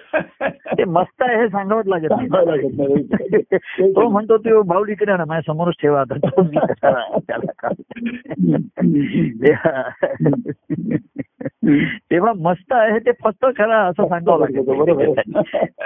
ते 0.49 0.83
मस्त 0.85 1.21
आहे 1.21 1.41
हे 1.41 1.47
सांगावंच 1.47 1.87
लागत 1.87 2.07
नाही 2.11 2.27
नाही. 2.45 2.61
तो 3.95 4.09
म्हणतो 4.09 4.37
तो 4.37 4.61
भाऊ 4.61 4.85
इकडे 4.85 5.17
ना 5.17 5.25
माझ्या 5.27 5.53
समोरच 5.53 5.73
ठेवा 5.81 6.01
आता. 6.01 6.15
तेव्हा- 12.11 12.35
मस्त 12.37 12.73
आहे 12.73 12.99
ते 12.99 13.11
फक्त 13.23 13.45
खरा 13.57 13.77
असं 13.77 14.07
सांगावं 14.07 14.39
लागतं. 14.39 15.13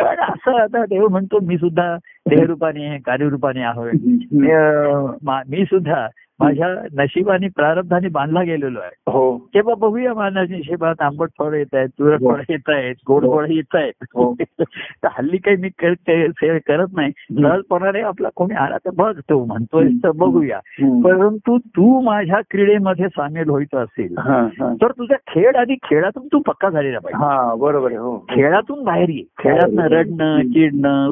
पण 0.01 0.19
असं 0.19 0.61
आता 0.61 0.85
देव 0.85 1.07
म्हणतो 1.07 1.39
मी 1.39 1.57
सुद्धा 1.57 1.97
देहरूपाने 2.29 2.97
कार्यरूपाने 2.97 3.61
आहे 3.61 3.81
हं. 3.81 4.45
अं, 4.45 5.13
मा- 5.23 5.43
मी 5.49 5.65
सुद्धा 5.65 6.07
माझ्या 6.43 6.67
नशिबाने 6.97 7.47
प्रारब्धाने 7.47 8.07
बांधला 8.07 8.43
गेलेलो 8.43 8.79
आहे. 8.79 9.11
हो. 9.11 9.37
तेव्हा 9.53 9.75
बघूया 9.75 10.13
माझ्या 10.13 10.43
नशिबात 10.43 11.01
आंबट 11.01 11.29
फळ 11.39 11.53
येत 11.53 11.75
आहेत 11.75 11.89
तुरट 11.89 12.19
फळ 12.19 12.41
येत 12.49 12.69
आहेत 12.69 12.95
गोड 13.07 13.25
फळ 13.25 13.45
येत 13.49 13.75
आहेत. 13.75 13.93
हो. 14.01 14.35
तर 14.59 14.63
हल्ली 15.17 15.37
काही 15.37 15.57
मी 15.57 15.69
ते- 15.93 16.57
करत 16.67 16.87
नाही. 16.95 17.11
सहजपणाने 17.11 18.01
आपला 18.01 18.29
कोणी 18.35 18.55
आला 18.55 18.77
तर 18.77 18.89
बघ 18.97 19.19
तो 19.19 19.45
म्हणतोय 19.45 19.87
तर 20.03 20.11
बघूया. 20.11 20.59
हं. 20.65 21.01
परंतु 21.01 21.57
तू 21.57 22.01
माझ्या 22.01 22.41
क्रीडेमध्ये 22.51 23.07
सामील 23.07 23.49
व्हायचं 23.49 23.77
असेल 23.77 24.15
हा, 24.17 24.41
हा. 24.41 24.73
तर 24.81 24.91
तुझा 24.91 25.15
खेळ 25.15 25.55
आधी 25.55 25.75
खेळातून 25.75 26.27
तू 26.27 26.39
पक्का 26.39 26.69
झालेला 26.69 26.99
पाहिजे. 26.99 27.25
हा 27.25 27.55
बरोबर 27.55 27.91
हो. 27.91 28.25
खेळातून 28.29 28.83
बाहेर 28.83 29.09
ये. 29.09 29.23
खेळातनं 29.39 29.83
रडणं 29.83 30.39
चिडणं. 30.41 31.09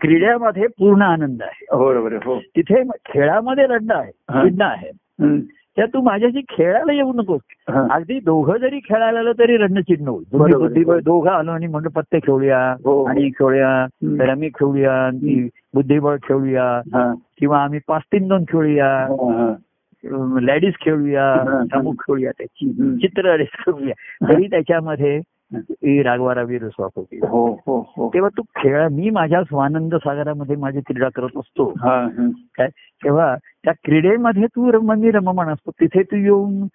क्रीड्यामध्ये 0.00 0.66
पूर्ण 0.66 1.02
आनंद 1.02 1.42
आहे. 1.42 1.64
बरोबर 1.78 2.12
आहे 2.12 2.20
हो. 2.24 2.38
तिथे 2.40 2.82
खेळामध्ये 2.82 3.66
रडणं 3.66 3.94
आहे. 3.94 4.12
चिडणं 4.60 4.72
आहे. 4.72 4.90
त्या 5.76 5.86
तू 5.86 6.00
माझ्याशी 6.02 6.40
खेळायला 6.48 6.92
येऊ 6.92 7.12
नकोस. 7.12 7.40
अगदी 7.90 8.18
दोघं 8.20 8.56
जरी 8.56 8.78
खेळायला 8.78 9.18
आलं 9.18 9.32
तरी 9.38 9.56
रडणं 9.56 9.80
चिडणं 9.80 10.10
होईल 10.10 11.00
दोघं 11.04 11.30
आलो 11.30 11.50
आणि 11.50 11.66
म्हणलं 11.66 11.88
पत्ते 11.88 12.18
खेळूया 12.18 12.74
हो. 12.84 13.04
आणि 13.04 13.30
खेळूया. 13.30 13.86
रमी 14.20 14.48
खेळूया 14.48 15.10
बुद्धिबळ 15.74 16.16
खेळूया. 16.16 16.80
किंवा 17.38 17.62
आम्ही 17.62 17.80
पाच 17.88 18.02
तीन 18.12 18.28
दोन 18.28 18.44
खेळूया 18.48 18.88
हा. 19.10 19.54
लेडीज 20.40 20.72
खेळूया. 20.84 21.34
शामुक 21.72 22.00
खेळूया 22.00 22.30
त्याची. 22.38 22.72
चित्र 22.96 23.36
खेळूया 23.42 23.94
तरी 24.28 24.46
त्याच्यामध्ये 24.46 25.20
ही 25.54 26.02
रागवारा 26.02 26.42
वीर 26.42 26.68
स्वाप 26.68 26.90
होती. 26.96 27.16
हो 27.16 27.60
हो 27.66 27.92
हो. 27.96 28.10
तेव्हा 28.14 28.36
तू 28.36 28.42
खेळ 28.56 28.88
मी 28.88 29.10
माझ्या 29.10 29.44
स्वानंद 29.44 29.94
सागरामध्ये 29.94 30.56
माझी 30.56 30.80
क्रीडा 30.80 31.08
करत 31.14 31.36
असतो. 31.36 31.74
काय? 32.58 32.68
तेव्हा 32.76 33.36
त्या 33.36 33.72
क्रीडेमध्ये 33.84 34.46
तू 34.46 34.72
रमणी 34.72 35.10
रममाण 35.10 35.48
असतो. 35.48 35.70
तिथे 35.70 36.02
तू 36.02 36.16
येऊन 36.16 36.66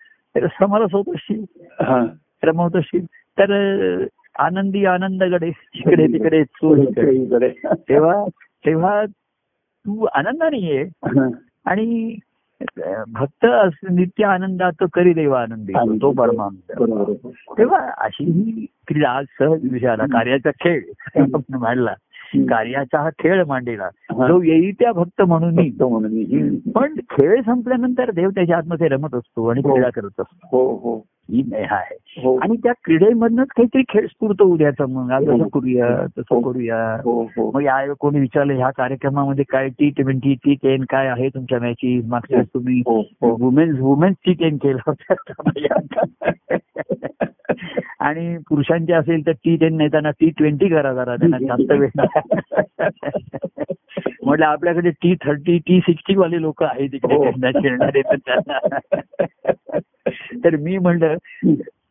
समरस 0.45 0.93
होत 0.93 1.03
असशील 1.07 1.45
हा. 1.61 2.05
रमवत 2.43 2.76
असशील 2.76 3.05
तर 3.39 4.05
आनंदी 4.39 4.86
आनंद 4.86 5.23
गडे 5.23 5.47
इकडे 5.73 6.07
तिकडे. 6.07 6.43
तेव्हा 7.89 8.26
तेव्हा 8.65 9.05
तू 9.55 10.05
आनंदाने 10.13 10.57
ये. 10.57 10.89
आणि 11.65 12.15
भक्त 13.11 13.45
अस- 13.45 13.91
नित्य 13.91 14.25
आनंदात 14.25 14.83
करी 14.93 15.13
देवा 15.13 15.41
आनंदी 15.41 15.73
तो 15.73 16.11
परमानंद. 16.11 16.71
तेव्हा 17.57 17.91
अशी 17.97 18.23
ही 18.23 18.65
क्रीडा 18.87 19.09
आज 19.09 19.25
सहज 19.39 19.71
विषयाला 19.71 20.03
कार्याचा 20.05 20.49
खेळ 20.51 20.81
मांडला 21.49 21.93
कार्याचा 22.35 22.99
हा 22.99 23.09
खेळ 23.09 23.43
मांडलेला 23.43 23.83
हा. 23.83 24.27
जो 24.27 24.41
येई 24.41 24.71
त्या 24.71 24.91
भक्त 24.91 25.21
म्हणून. 25.21 25.59
हं. 25.59 26.71
पण 26.71 26.95
खेळ 27.09 27.41
संपल्यानंतर 27.41 28.11
देव 28.11 28.29
त्याच्या 28.29 28.57
आतमध्ये 28.57 28.87
रमत 28.87 29.15
असतो 29.15 29.47
आणि 29.47 29.61
हो. 29.63 29.71
क्रीडा 29.71 29.89
करत 29.89 30.19
असतो 30.19 31.05
हो 31.30 31.38
हो 31.38 31.43
ही 31.43 31.43
नेहा 31.51 31.76
आहे. 31.76 32.21
हो. 32.23 32.38
आणि 32.38 32.57
त्या 32.57 32.73
क्रीडेमधनच 32.84 33.47
काहीतरी 33.47 33.82
खेळ 33.89 34.07
स्फूर्त 34.07 34.41
उद्याचा 34.41 34.86
मग. 34.86 35.11
आज 35.11 35.30
हो. 35.30 35.36
असं 35.36 35.47
करूया 35.47 36.05
तसं 36.05 36.36
हो. 36.36 36.51
करूया. 36.51 36.97
हो 37.03 37.23
हो. 37.23 37.51
मग 37.55 37.61
या 37.61 37.93
कोणी 37.93 38.19
विचारलं 38.19 38.53
ह्या 38.53 38.69
कार्यक्रमामध्ये 38.69 39.45
काय 39.49 39.69
टी 39.69 39.89
ट्वेंटी 39.89 40.34
टी 40.34 40.53
टेन 40.53 40.84
काय 40.89 41.07
आहे 41.07 41.30
तुमच्या 41.30 41.59
मॅची 41.59 42.01
मागच्या 42.07 42.41
तुम्ही 42.41 42.80
हो 42.80 43.01
हो. 43.01 43.38
वुमेन्स 43.39 43.80
वुमेन्स 43.80 44.17
टी 44.26 44.34
टेन 44.34 44.57
केलं 44.57 44.80
होतं. 44.88 45.13
आणि 47.99 48.38
पुरुषांचे 48.49 48.93
असेल 48.93 49.26
तर 49.26 49.32
टी 49.32 49.55
टेन 49.55 49.78
नाही 49.78 49.89
त्यांना 49.89 50.09
टी 50.09 50.30
ट्वेंटी 50.30 50.67
करा 50.67 50.93
जरा 50.93 51.15
त्यांना 51.15 51.38
जास्त 51.38 51.71
वेळ 51.71 51.89
म्हटलं 54.23 54.45
आपल्याकडे 54.45 54.89
टी 54.89 55.15
थर्टी 55.15 55.57
टी 55.57 55.80
सिक्स्टी 55.80 56.15
वाले 56.15 56.41
लोक 56.41 56.63
आहेत 56.63 56.89
तिकडे 56.91 57.15
हो. 57.15 57.23
खेळणारे 57.61 58.01
तर 58.01 58.15
त्यांना. 58.15 58.59
तर 60.34 60.55
मी 60.55 60.78
म्हणलं 60.78 61.15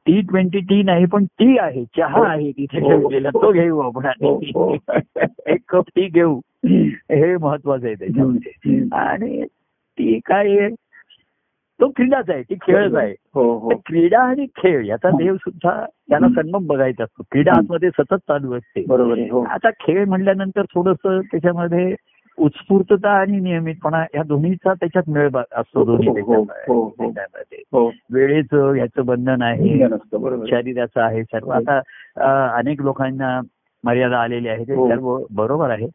टी 0.06 0.20
ट्वेंटी 0.20 0.58
टी 0.58 0.82
नाही 0.82 1.04
पण 1.04 1.24
टी 1.24 1.58
आहे 1.58 1.84
चहा 1.84 2.28
आहे 2.28 2.52
तिथे 2.52 2.80
हो. 2.80 2.88
ठेवलेला 2.88 3.28
तो 3.28 3.52
घेऊ 3.52 3.78
आपण 3.78 4.06
हो, 4.06 4.36
हो. 4.36 4.76
एक 5.46 5.60
कप 5.68 5.84
टी 5.96 6.08
घेऊ. 6.08 6.40
हे 6.90 7.36
महत्वाचं 7.36 7.86
आहे 7.86 7.94
त्याच्यामध्ये. 7.94 8.82
आणि 8.92 9.44
ती 9.70 10.20
काय 10.24 10.58
आहे 10.58 10.68
तो 11.80 11.88
क्रीडाच 11.88 12.30
आहे 12.30 12.42
ती 12.42 12.54
खेळच 12.54 12.94
आहे. 12.94 13.14
हो 13.34 13.58
हो. 13.58 13.68
क्रीडा 13.68 14.20
आणि 14.20 14.46
खेळ 14.46 14.84
याचा 14.84 15.10
देव 15.10 15.36
सुद्धा 15.36 15.86
त्याला 16.08 16.28
संगम 16.28 16.66
बघायचा 16.66 17.04
असतो. 17.04 17.22
क्रीडा 17.30 17.52
आतमध्ये 17.56 17.90
सतत 17.90 18.14
चालू 18.14 18.52
असते. 18.52 18.84
बरोबर 18.88 19.18
हो. 19.18 19.44
आता 19.44 19.70
खेळ 19.70 20.04
म्हणल्यानंतर 20.04 20.62
थोडस 20.62 21.06
त्याच्यामध्ये 21.06 21.94
उत्स्फूर्तता 22.38 23.10
आणि 23.10 23.40
नियमितपणा 23.40 24.04
या 24.14 24.22
दोन्हीचा 24.22 24.72
त्याच्यात 24.74 25.10
मेळ 25.10 25.30
असतो 25.52 25.84
दोन्ही 25.84 26.08
हो, 26.08 26.14
हो, 26.14 26.44
त्याच्यात- 26.44 26.74
हो, 26.74 26.94
हो. 26.98 27.86
हो. 27.86 27.92
वेळेचं 28.12 28.74
याचं 28.74 29.06
बंधन 29.06 29.42
आहे. 29.42 29.78
शरीराचं 30.50 31.00
आहे 31.00 31.22
सर्व. 31.24 31.48
आता 31.50 31.80
अनेक 32.56 32.82
लोकांना 32.82 33.40
मर्यादा 33.84 34.18
आलेली 34.18 34.48
आहे 34.48 34.64
ते 34.64 34.74
हो. 34.74 34.88
सर्व 34.88 35.18
बरोबर 35.30 35.70
आहे. 35.70 35.86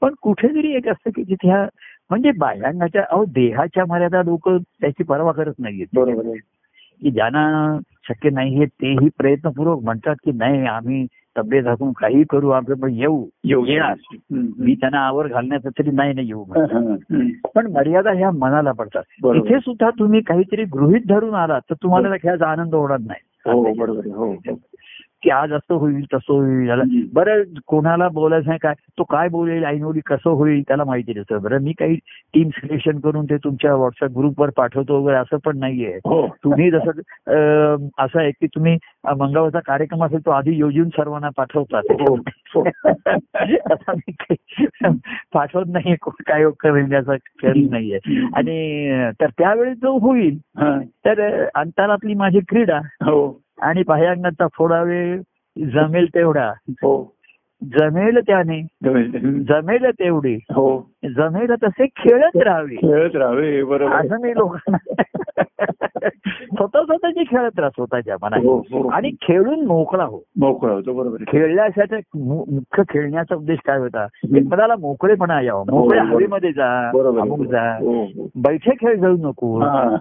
पण 0.00 0.14
कुठेतरी 0.22 0.76
एक 0.76 0.88
असतं 0.88 1.10
की 1.10 1.24
जिथे 1.24 1.48
ह्या 1.48 1.66
म्हणजे 2.10 2.30
बाह्यांगाच्या 2.30 3.04
अहो 3.10 3.24
देहाच्या 3.24 3.84
मर्यादा 3.88 4.22
लोक 4.22 4.48
त्याची 4.48 5.02
पर्वा 5.02 5.32
करत 5.32 5.52
नाहीयेत. 5.58 5.86
की 7.02 7.10
ज्यांना 7.10 7.78
शक्य 8.08 8.30
नाहीये 8.30 8.66
तेही 8.66 9.08
प्रयत्नपूर्वक 9.18 9.82
म्हणतात 9.82 10.14
की 10.24 10.32
नाही 10.32 10.66
आम्ही 10.66 11.06
तब्येत 11.38 11.66
हाकून 11.66 11.92
काही 11.92 12.24
करू 12.30 12.50
आपण 12.50 12.74
पण 12.74 12.90
येऊ 12.92 13.26
येऊ 13.44 13.64
येणार. 13.66 13.94
मी 14.58 14.74
त्यांना 14.74 14.98
आवर 14.98 15.28
घालण्याचं 15.28 15.70
तरी 15.70 15.90
नाही 15.90 16.12
ना 16.12 16.20
येऊ. 16.20 16.44
हं, 16.44 16.64
हं. 16.64 17.28
पण 17.54 17.66
मर्यादा 17.66 18.10
ह्या 18.10 18.30
मनाला 18.30 18.72
पडतात. 18.72 19.02
तिथे 19.42 19.58
सुद्धा 19.58 19.90
तुम्ही 19.90 20.20
काहीतरी 20.20 20.64
गृहित 20.64 21.00
धरून 21.08 21.34
आलात 21.34 21.60
तर 21.70 21.74
तुम्हाला 21.82 22.08
खेळाचा 22.16 22.46
आनंद 22.46 22.74
होणार 22.74 22.98
नाही 22.98 23.50
हो 23.52 23.72
बरोबर. 23.72 24.06
हो 24.06 24.32
हो. 24.32 24.58
की 25.22 25.30
आज 25.30 25.52
असं 25.52 25.74
होईल 25.74 26.04
तसं 26.14 26.32
होईल 26.32 26.68
याला. 26.68 26.82
बरं 27.12 27.42
कोणाला 27.66 28.08
बोलायचं 28.08 28.48
नाही 28.48 28.58
काय? 28.62 28.74
तो 28.98 29.04
काय 29.04 29.28
बोलेल 29.28 29.64
ऐनोली 29.64 30.00
कसं 30.06 30.30
होईल 30.30 30.62
त्याला 30.62 30.84
माहिती 30.84 31.12
नसतं 31.16 31.42
बरं 31.42 31.62
मी 31.62 31.72
काही 31.72 31.96
टीम 32.34 32.48
सिलेक्शन 32.48 32.98
करून 32.98 33.24
ते 33.24 33.36
तुमच्या 33.36 33.74
व्हॉट्सअप 33.74 34.10
ग्रुपवर 34.18 34.50
पाठवतो 34.56 35.00
वगैरे 35.00 35.16
असं 35.16 35.36
पण 35.44 35.58
नाहीये. 35.58 35.96
हो. 36.04 36.26
तुम्ही 36.44 36.70
जसं 36.70 36.90
असं 37.98 38.20
आहे 38.20 38.30
की 38.30 38.46
तुम्ही 38.46 38.76
मंगळवारचा 39.18 39.60
कार्यक्रम 39.66 40.04
असेल 40.04 40.26
तो 40.26 40.30
आधी 40.30 40.56
योजून 40.56 40.88
सर्वांना 40.88 41.28
पाठवतात 41.36 41.82
हो, 41.90 42.14
हो. 42.54 42.64
असा 43.70 43.92
मी 43.92 44.12
पाठवत 45.34 45.64
नाहीये 45.68 45.96
कोण 45.96 46.22
काय 46.26 46.44
करेल 46.60 46.92
याचा 46.92 47.12
नाहीये. 47.70 47.98
आणि 48.36 48.90
तर 49.20 49.26
त्यावेळी 49.38 49.74
जो 49.74 49.98
होईल. 49.98 50.38
तर 51.06 51.46
अंतरातली 51.54 52.14
माझी 52.14 52.40
क्रीडा 52.48 52.78
हो. 53.02 53.42
आणि 53.62 53.82
बाह्यांगाचा 53.86 54.46
थोडा 54.46 54.82
वेळ 54.82 55.20
जमेल 55.56 56.06
तेवढा. 56.14 56.52
हो. 56.68 57.16
जमेल 57.62 58.18
त्याने. 58.26 58.58
हं. 58.58 59.40
जमेल 59.42 59.86
तेवढी. 59.90 60.34
हो. 60.34 60.90
जमेल 61.04 61.54
तसे 61.62 61.86
खेळत 61.86 62.36
राहावे. 62.36 62.74
खेळत 62.74 63.16
राहावे 63.16 63.62
बरोबर. 63.62 63.94
असं 63.94 64.20
मी 64.20 64.30
लोकांना 64.30 65.02
स्वतः 66.42 66.82
स्वतःची 66.82 67.24
खेळत 67.30 67.58
राहा 67.58 67.70
स्वतःच्या 67.70 68.14
हो, 68.14 68.26
मनात 68.26 68.40
हो. 68.44 68.88
आणि 68.88 69.10
खेळून 69.22 69.66
मोकळा 69.66 70.04
हो. 70.04 70.18
मोकळा 70.36 70.72
होतो 70.72 70.92
बरोबर 70.92 71.18
मु- 72.14 72.54
मुख्य 72.54 72.82
खेळण्याचा 72.88 73.34
उद्देश 73.34 73.58
काय 73.66 73.78
होता? 73.78 74.06
मनाला 74.50 74.76
मोकळेपणा 74.76 75.40
यावं. 75.40 75.64
मोकळ्या 75.70 76.04
हो, 76.04 76.14
हवेमध्ये 76.14 76.52
जा. 76.52 76.88
अमुक 76.88 77.46
जा. 77.46 77.74
हो, 77.74 78.04
हो. 78.04 78.28
बैठे 78.36 78.70
खेळ 78.70 79.00
खेळू 79.00 79.16
नको. 79.16 79.60
हां. 79.60 79.96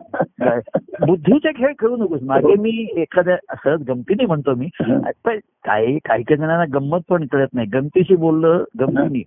बुद्धीचे 1.06 1.52
खेळ 1.52 1.72
खेळू 1.72 1.96
नकोस. 1.96 2.20
मागे 2.24 2.54
मी 2.54 2.94
एखाद्या 2.98 3.38
सहज 3.64 3.84
गमतीने 3.90 4.26
म्हणतो 4.26 4.56
मी 4.56 4.70
हं. 4.82 5.00
पण 5.26 5.38
काही 5.66 6.00
काही 6.06 6.24
काही 6.24 6.38
जणांना 6.38 6.80
गंमत 6.80 7.00
पण 7.10 7.26
कळत 7.32 7.48
नाही. 7.54 7.68
गमतीशी 7.68 8.16
बोललं 8.16 8.64
गमतीने 8.80 9.24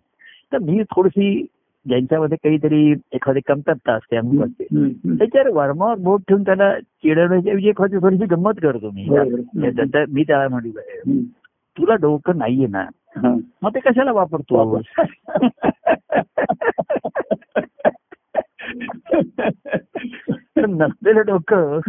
तर 0.52 0.58
मी 0.58 0.82
थोडीशी 0.82 1.46
ज्यांच्यामध्ये 1.86 2.38
काहीतरी 2.44 2.94
एखादी 3.12 3.40
कमतरता 3.46 3.92
असते 3.92 4.16
अमुक 4.16 4.44
असते. 4.44 4.64
त्याच्यावर 5.18 5.48
वर्मावर 5.48 5.94
बोट 5.94 6.20
ठेवून 6.28 6.42
त्याला 6.42 6.80
चिडवण्याची 6.80 7.68
एखादी 7.68 7.96
थोडीशी 7.96 8.24
गंमत 8.24 8.52
करतो 8.62 8.90
मी. 8.90 9.08
मी 10.08 10.24
त्याला 10.24 10.48
म्हटलं 10.48 10.78
हं. 10.78 11.20
तुला 11.78 11.94
डोकं 11.94 12.38
नाहीये 12.38 12.66
ना. 12.66 12.86
मग 13.62 13.74
ते 13.74 13.80
कशाला 13.80 14.12
वापरतो 14.12 14.80
तर 20.56 20.66
नसलेलं 20.66 21.22
डोकं 21.26 21.80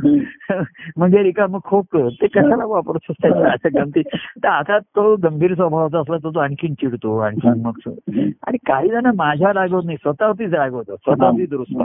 म्हणजे 0.98 1.24
रिकामं 1.24 1.60
खोक 1.64 1.98
ते 1.98 2.28
कशाला 2.28 2.66
वापरतो 2.66 3.14
त्याच्या 3.14 3.52
असं 3.52 3.70
गमती? 3.76 4.02
तर 4.44 4.48
आता 4.48 4.80
तो 4.80 5.16
गंभीर 5.16 5.54
स्वभावाचा 5.54 6.00
असला 6.00 6.18
तर 6.18 6.30
तो 6.30 6.40
आणखीन 6.40 6.74
चिडतो 6.74 7.18
आणखीन 7.18 7.62
मग. 7.62 7.80
आणि 8.48 8.58
काही 8.58 8.90
जण 8.90 9.06
माझ्या 9.16 9.54
रागवत 9.54 9.86
नाही 9.86 9.98
स्वतःवरतीच 9.98 10.54
रागवतो 10.54 10.96
स्वतःवरती 10.96 11.46
दुरुस्त. 11.46 11.84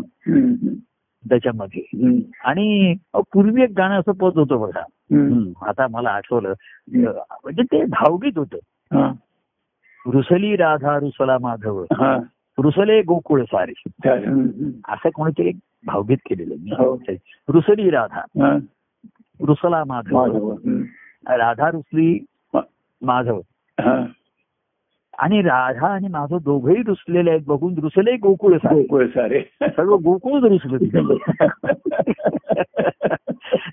त्याच्यामध्ये. 1.29 1.83
आणि 2.45 2.95
पूर्वी 3.15 3.63
एक 3.63 3.71
गाणं 3.77 4.01
असं 4.01 4.13
पद 4.13 4.39
होतं 4.39 4.61
बघा. 4.61 4.81
आता 5.67 5.87
मला 5.91 6.11
आठवलं. 6.11 6.53
म्हणजे 6.95 7.63
ते 7.63 7.85
भावगीत 7.85 8.39
होतं. 8.39 8.59
रुसली 10.07 10.57
राधा 10.57 10.99
रुसला 10.99 11.39
माधव. 11.41 11.85
रुसले 12.63 13.03
गोकुळ 13.03 13.43
सारे. 13.43 13.73
हं, 13.87 14.43
हं. 14.43 14.71
असं 14.89 15.09
कोणीतरी 15.11 15.53
भावगीत 15.87 16.17
केलेलं 16.17 16.55
हो. 16.55 16.97
मी 17.09 17.17
रुसली 17.49 17.91
राधा 17.91 18.21
हां. 18.21 18.59
रुसला 19.47 19.85
माधव. 19.87 20.51
हं. 20.53 20.83
राधा 21.29 21.71
रुसली 21.71 22.25
माधव 23.03 23.41
हां. 23.81 24.05
आणि 25.19 25.43
राधा 25.43 25.87
आणि 25.87 26.09
माधव 26.09 26.39
दोघेही 26.39 26.83
रुसलेले 26.87 27.31
आहेत 27.31 27.43
बघून 27.47 27.75
रुसले 27.79 28.17
गोकुळ 28.17 28.57
सारे 28.57 28.81
गोकुळ 28.83 29.07
सारे 29.07 29.41
सर्व 29.63 29.97
गोकुळ 29.97 30.41
रुसलं 30.41 31.17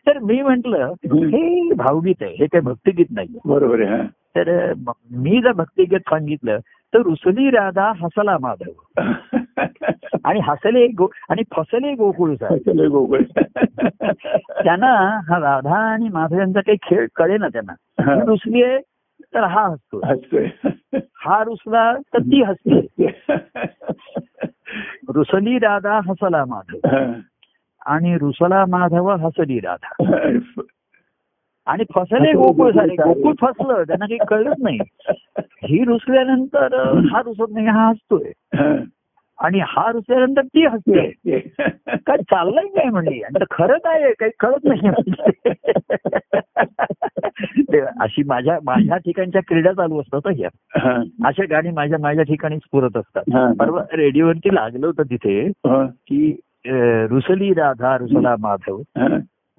तर 0.08 0.20
मी 0.20 0.42
म्हंटल 0.42 0.74
हे 1.14 1.74
भावगीत 1.74 2.16
आहे 2.22 2.32
हे 2.32 2.46
काही 2.46 2.62
भक्तिगीत 2.62 3.06
नाही 3.12 3.28
बरोबर 3.46 3.82
आहे 3.82 3.90
हां. 3.90 4.06
तर 4.06 4.74
मी 5.12 5.42
जर 5.42 5.52
भक्तिगीत 5.52 6.00
सांगितलं 6.00 6.58
तर 6.94 7.02
रुसली 7.02 7.50
राधा 7.50 7.94
हसला 8.02 8.38
माधव. 8.42 8.98
आणि 10.26 10.40
हसले 10.44 10.88
गो 10.88 11.08
आणि 11.30 11.44
फसले 11.56 11.94
गोकुळ 11.94 12.36
चले 12.36 12.88
गोकुळ. 12.88 13.22
त्यांना 14.64 15.20
हा 15.30 15.40
राधा 15.40 15.94
आणि 15.94 16.10
माधव 16.10 16.40
यांचा 16.40 16.60
काही 16.60 16.78
खेळ 16.84 17.08
कळे 17.16 17.38
ना 17.38 17.48
त्यांना 17.48 17.74
रुसली 18.26 18.64
आहे 18.64 18.80
तर 19.34 19.44
हा 19.44 19.68
हसतो 19.68 20.02
हसतोय. 20.06 20.48
हा 21.16 21.44
रुसला 21.44 21.94
तर 22.14 22.20
ती 22.20 22.44
हसते. 22.44 23.08
रुसली 25.16 25.60
राधा 25.60 26.00
हसला 26.08 26.46
माधव. 26.46 26.98
आणि 27.86 28.18
रुसला 28.18 28.66
माधव 28.70 29.16
हसली 29.16 29.60
राधा. 29.60 30.04
आणि 31.68 31.84
फसले 31.96 32.32
गोकुळ 32.34 32.72
झाले. 32.72 32.96
गोकुळ 32.96 33.34
फसलं 33.42 33.84
त्यांना 33.84 34.06
काही 34.06 34.18
कळलंच 34.28 34.58
नाही. 34.60 34.80
ही 35.64 35.84
रुसल्यानंतर 35.84 36.74
हा 37.16 37.22
रुसत 37.26 37.52
नाही 37.52 37.68
हा 37.68 37.88
हसतोय. 37.88 38.32
आणि 39.40 39.60
हा 39.68 39.92
रुसल्यानंतर 39.92 40.42
ती 40.42 40.66
हसते. 40.66 41.40
काय 41.98 42.18
चाललंय 42.18 42.68
काय 42.68 42.90
म्हणली 42.90 43.22
आणि 43.22 43.46
खरं 43.52 43.78
काय 43.78 44.04
आहे? 44.04 44.14
काही 44.14 44.32
कळत 44.40 44.64
नाही 44.64 44.90
ते 47.72 47.80
अशी 48.02 48.24
माझ्या 48.24 48.58
माझ्या 48.64 48.98
ठिकाणच्या 48.98 49.42
क्रीडा 49.48 49.72
चालू 49.72 50.00
असतात 50.02 50.32
ह्या. 50.38 50.50
अशा 51.26 51.44
गाणी 51.50 51.72
माझ्या 51.72 52.00
माझ्या 52.00 52.24
ठिकाणी 52.24 52.58
स्फुरत 52.58 52.98
असतात. 52.98 53.54
परवा 53.60 53.84
रेडिओवरती 53.94 54.56
लागलं 54.56 54.86
होतं 54.88 55.04
तिथे. 55.04 55.50
की 56.08 56.36
रुसली 57.10 57.54
राधा 57.54 57.98
रुसला 57.98 58.36
माधव. 58.40 58.82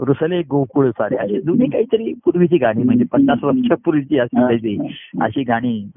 रुसले 0.00 0.42
गोकुळ 0.42 0.90
सारे. 0.90 1.16
अशी 1.16 1.40
जुनी 1.40 1.66
काहीतरी 1.66 2.12
पूर्वीची 2.24 2.56
गाणी 2.56 2.82
म्हणजे 2.82 3.04
पन्नास 3.04 3.44
वर्षापूर्वीची 3.44 4.18
अशी 4.18 4.36
काहीतरी 4.36 4.76
अशी 5.20 5.42
गाणी 5.42 5.90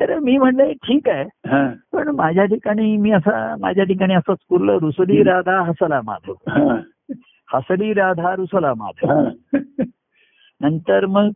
तर 0.00 0.18
मी 0.18 0.36
म्हणलं 0.38 0.72
ठीक 0.72 1.08
आहे. 1.08 1.24
हां. 1.24 1.68
पण 1.92 2.08
माझ्या 2.08 2.44
ठिकाणी 2.44 2.96
मी 2.96 3.10
असा 3.10 3.56
माझ्या 3.60 3.84
ठिकाणी 3.84 4.14
असं 4.14 4.34
स्फुरलं 4.34 4.78
रुसली 4.78 5.22
राधा 5.22 5.60
हसला 5.60 6.00
माधव 6.04 6.32
हां. 6.32 6.76
हसली 7.54 7.92
राधा 7.92 8.34
रुसला 8.36 8.74
माधव 8.74 9.12
हां. 9.12 9.56
नंतर 10.60 11.06
मग 11.06 11.28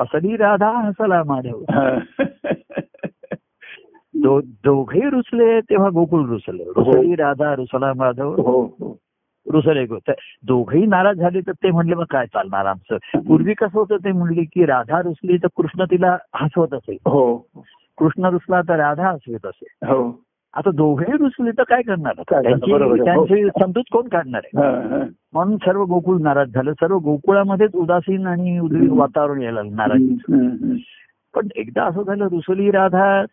हसली 0.00 0.36
राधा 0.36 0.70
हसला 0.70 1.22
माधव 1.26 1.62
हां. 1.70 1.98
दोघे 4.64 5.10
रुसले 5.10 5.60
तेव्हा 5.60 5.88
गोकुळ 5.90 6.26
रुसलं. 6.26 6.62
रुसली 6.76 7.14
राधा 7.14 7.54
रुसला 7.54 7.92
माधव 7.96 8.34
हो 8.42 8.62
हो. 8.64 8.96
रुसले 9.50 9.86
तर 9.86 10.12
दोघेही 10.46 10.86
नाराज 10.86 11.16
झाले 11.16 11.40
तर 11.40 11.52
ते 11.52 11.70
म्हणले 11.70 11.94
मग 11.94 12.04
काय 12.10 12.26
चालणार 12.26 12.66
आमचं? 12.66 12.96
पूर्वी 13.20 13.54
कसं 13.54 13.78
होतं 13.78 13.96
ते 13.96 14.12
म्हणले 14.12 14.44
की 14.44 14.64
राधा 14.64 15.02
रुसली 15.02 15.36
तर 15.36 15.46
कृष्ण 15.56 15.84
तिला 15.84 16.16
हसवत 16.34 16.74
असे. 16.74 16.92
हो. 16.92 17.36
कृष्ण 17.98 18.24
रुसला 18.24 18.60
तर 18.60 18.76
राधा 18.76 19.08
हसवत 19.08 19.46
असे. 19.46 19.66
हो. 19.86 20.20
आता 20.54 20.70
दोघेही 20.70 21.16
रुसले 21.16 21.50
तर 21.50 21.62
काय 21.62 21.82
करणार? 21.82 22.14
त्यांची. 22.30 22.72
हो. 22.72 22.96
त्यांची 22.96 23.48
समजूत 23.60 23.82
कोण 23.92 24.08
काढणार 24.08 24.40
आहे. 24.44 24.80
म्हणून 25.32 25.56
सर्व 25.56 25.84
गोकुळ 25.84 26.20
नाराज 26.20 26.48
झालं. 26.48 26.72
सर्व 26.72 26.98
गोकुळामध्येच 26.98 27.70
उदासीन 27.74 28.26
आणि 28.26 28.58
वातावरण 28.90 29.42
यायला 29.42 29.60
नाराज. 29.62 30.02
पण 31.34 31.48
एकदा 31.56 31.84
असं 31.84 32.02
झालं 32.02 32.24
रुसली 32.24 32.70
राधा 32.70 33.24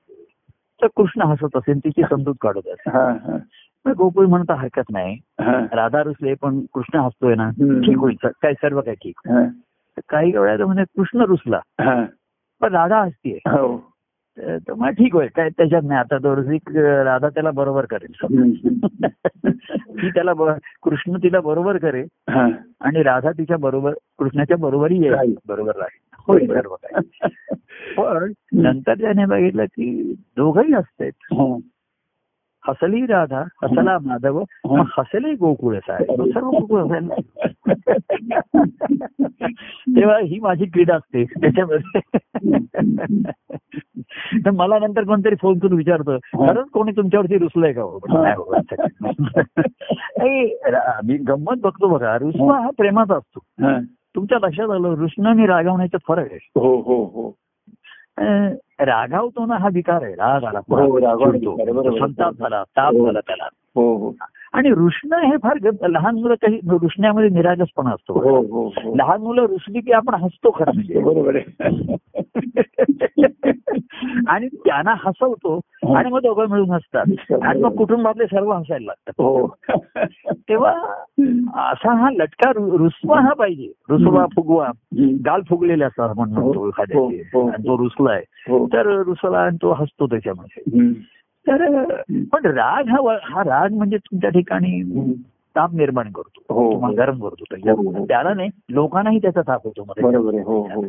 तर 0.81 0.87
कृष्ण 0.95 1.21
हसत 1.21 1.57
असेल 1.57 1.79
तिची 1.79 2.01
समजूत 2.09 2.35
काढत 2.41 2.67
असेल 2.67 3.37
गोकुळ 3.85 4.25
म्हणता 4.25 4.53
हरकत 4.53 4.91
नाही. 4.91 5.17
राधा 5.73 6.03
रुसले 6.03 6.33
पण 6.33 6.59
कृष्ण 6.73 6.99
हसतोय 6.99 7.35
ना. 7.35 7.49
ठीक 7.85 7.97
होईल. 7.97 8.15
काय 8.25 8.53
सर्व 8.53 8.81
काय 8.81 8.93
ठीक. 8.93 9.19
काही 10.09 10.37
वेळा 10.37 10.65
म्हणजे 10.65 10.83
कृष्ण 10.83 11.21
रुसला. 11.21 11.59
पण 12.61 12.75
राधा 12.75 13.01
हसतीये. 13.01 13.37
हो. 13.47 13.93
तर 14.37 14.73
मग 14.73 14.89
ठीक 14.89 15.13
होईल. 15.13 15.27
काय 15.35 15.49
त्याच्यात 15.49 15.81
नाही. 15.85 15.99
आता 15.99 16.17
तो 16.17 16.35
रसिक 16.35 16.69
राधा 16.77 17.29
त्याला 17.29 17.51
बरोबर 17.51 17.85
करेल. 17.85 18.11
ती 19.89 20.09
त्याला 20.09 20.33
कृष्ण 20.83 21.17
तिला 21.17 21.39
बरोबर 21.39 21.77
करेल. 21.77 22.07
आणि 22.81 23.03
राधा 23.03 23.31
तिच्या 23.31 23.57
बरोबर 23.57 23.93
कृष्णाच्या 24.19 24.57
बरोबरी 24.57 24.97
येईल. 24.97 25.35
बरोबर 25.47 25.75
राहील. 25.75 26.15
होईल 26.27 26.53
सर्व 26.53 26.75
काय 26.75 27.01
पण 27.97 28.31
नंतर 28.53 28.93
त्याने 28.93 29.25
बघितलं 29.25 29.65
की 29.65 30.13
दोघही 30.37 30.73
हसतायत. 30.73 31.11
हा. 31.33 31.57
हसली 32.67 33.05
राधा 33.05 33.43
हसला 33.63 33.97
माधव 34.01 34.43
हसले 34.97 35.33
गोकुळ 35.33 35.77
सर्व 35.79 36.49
गोकुळ 36.49 36.81
हसायला 36.81 37.15
तेव्हा 39.99 40.19
ही 40.19 40.39
माझी 40.39 40.65
क्रीडा 40.65 40.95
असते 40.95 41.23
त्याच्यामध्ये. 41.23 41.99
तर 44.45 44.49
मला 44.49 44.79
नंतर 44.79 45.03
कोणतरी 45.03 45.35
फोन 45.41 45.59
करून 45.59 45.77
विचारतं 45.77 46.17
खरंच 46.17 46.69
कोणी 46.69 46.91
तुमच्यावरती 46.91 47.37
रुसलंय 47.37 47.73
का 47.73 47.81
हो? 47.81 47.99
मी 51.03 51.17
गंमत 51.17 51.61
बघतो 51.61 51.87
बघा 51.87 52.17
रुसवा 52.17 52.59
हा. 52.59 52.69
प्रेमाचा 52.77 53.15
असतो. 53.15 53.39
तुमच्या 54.15 54.37
लक्षात 54.41 54.69
आलं 54.69 54.93
रुसणं 54.93 55.29
आणि 55.29 55.45
रागवण्याचा 55.45 55.97
फरक 56.07 56.31
आहे. 56.31 56.51
हो 56.55 56.81
हो 56.81 57.03
हो. 57.03 57.35
रागावतो 58.79 59.45
ना 59.45 59.57
हा 59.57 59.69
विकार 59.73 60.03
आहे. 60.03 60.13
राग 60.13 60.43
आला 60.43 60.59
हो, 60.59 60.97
आहे. 60.97 61.99
संताप 61.99 62.33
झाला 62.33 62.63
ताप 62.63 62.93
हो. 62.93 63.05
झाला 63.05 63.19
त्याला. 63.19 63.47
हो 63.75 64.13
आणि 64.53 64.69
रुसणं 64.69 65.17
हे 65.17 65.37
फार 65.37 65.87
लहान 65.89 66.15
मुलं 66.15 66.33
काही 66.33 66.55
रुसण्यामध्ये 66.55 67.29
निरागसपणा 67.29 67.89
असतो. 67.89 68.13
हो 68.13 68.41
हो 68.41 68.67
हो. 68.67 68.95
लहान 68.95 69.21
मुलं 69.21 69.45
रुसली 69.45 69.81
की 69.81 69.91
आपण 69.91 70.13
हसतो 70.13 70.51
खरं 70.51 70.71
म्हणजे. 70.73 70.99
बरोबर 70.99 71.35
आहे. 71.35 71.95
आणि 74.27 74.47
त्यांना 74.47 74.93
हसवतो 74.97 75.59
आणि 75.95 76.09
मग 76.09 76.19
दोघं 76.19 76.49
मिळून 76.49 76.71
हसतात. 76.71 77.33
आणि 77.43 77.61
मग 77.61 77.75
कुटुंबातले 77.75 78.25
सर्व 78.25 78.51
हसायला 78.51 78.85
लागतात. 78.85 79.13
हो. 79.17 79.55
तेव्हा 80.31 80.71
असा 81.71 81.93
हा 81.93 82.11
लटका 82.11 82.51
रुसवा 82.55 83.21
हा 83.21 83.33
पाहिजे. 83.33 83.71
रुसवा 83.89 84.25
फुगवा. 84.35 84.71
गाल 85.25 85.41
फुगलेले 85.49 85.83
असतात 85.83 86.09
आपण 86.09 86.29
म्हणतो. 86.29 87.47
आणि 87.47 87.67
तो 87.67 87.77
रुसलाय. 87.77 88.23
हो 88.67 88.77
तर 88.77 89.01
रुसला 89.01 89.37
आणि 89.37 89.57
तो 89.61 89.73
हसतो 89.73 90.07
त्याच्यामध्ये. 90.07 90.93
तर 91.47 91.83
पण 92.31 92.45
राग 92.45 92.87
हा 92.87 93.17
हा 93.23 93.43
राग 93.43 93.71
म्हणजे 93.71 93.97
तुमच्या 93.97 94.29
ठिकाणी. 94.29 94.81
ताप 95.55 95.73
निर्माण 95.73 96.11
करतो. 96.11 96.53
हो. 96.53 96.73
तुम्हाला 96.73 97.05
गरम 97.05 97.13
करतो 97.13 97.35
हो, 97.39 97.45
त्याच्यात 97.51 97.75
हो. 97.77 98.05
त्याला 98.05 98.33
नाही 98.33 98.49
लोकांनाही 98.69 99.19
त्याचा 99.19 99.41
ताप 99.41 99.63
होतो 99.63 99.85
मग 99.87 100.15
हो 100.15 100.67
हो. 100.67 100.85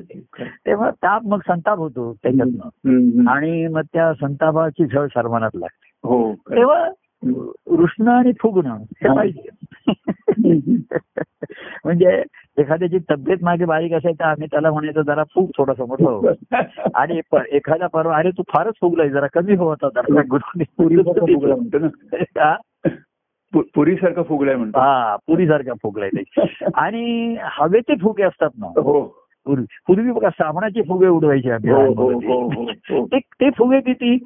तेव्हा 0.66 0.90
ताप 0.90 1.22
मग 1.24 1.38
संताप 1.46 1.78
होतो 1.78 2.14
त्याच्यातनं. 2.22 3.30
आणि 3.30 3.66
मग 3.66 3.80
त्या 3.80 4.14
संतापाची 4.14 4.86
झळ 4.86 5.06
सर्वांनाच 5.06 5.52
लागते. 5.54 6.08
हो 6.08 6.34
तेव्हा 6.34 6.88
रुष्ण 7.26 8.08
आणि 8.08 8.32
फुगणं 8.32 8.76
हे. 8.76 9.14
पाहिजे. 9.14 9.48
म्हणजे 11.84 12.22
एखाद्याची 12.58 12.98
तब्येत 13.10 13.38
मागे 13.42 13.64
बारीक 13.64 13.92
असेल 13.92 14.12
तर 14.20 14.24
आम्ही 14.24 14.46
त्याला 14.50 14.70
म्हणायचं 14.70 15.02
जरा 15.02 15.24
फूग 15.24 15.50
थोडासा 15.58 15.84
मोठा 15.84 16.10
हो. 16.10 16.32
आणि 16.94 17.20
एखादा 17.52 17.86
परवा 17.86 18.16
अरे 18.16 18.30
तू 18.30 18.42
फारच 18.48 18.74
फुगलाय 18.80 19.08
जरा 19.08 19.26
कमी 19.26 19.54
हो 19.54 19.68
आता 19.68 19.88
जरा 19.88 20.22
पुरीसारखा 20.76 21.26
फुगलाय 21.34 21.54
म्हणतो 21.54 21.78
ना. 21.78 21.88
हा? 22.22 22.56
पु- 23.52 23.64
पुरीसारखा 23.74 24.22
फुगलाय 24.22 24.56
म्हणतो. 24.56 24.78
हा, 24.80 25.16
पुरीसारखा 25.16 25.72
फुगलाय 25.82 26.08
ते. 26.08 26.22
आणि 26.74 27.36
हवेचे 27.42 27.94
फुगे 27.94 28.22
असतात 28.22 28.50
ना. 28.58 28.66
हो. 28.66 29.27
पूर्वी 29.48 29.64
पूर्वी 29.86 30.12
बघा 30.12 30.30
साबणाचे 30.30 30.82
फुगे 30.82 31.06
उडवायचे 31.06 31.50
आम्ही 31.50 31.70
हो 31.70 31.84
हो. 31.84 32.50
हो 32.50 33.06
ते 33.16 33.50
फुगे 33.50 33.80
किती? 33.80 34.18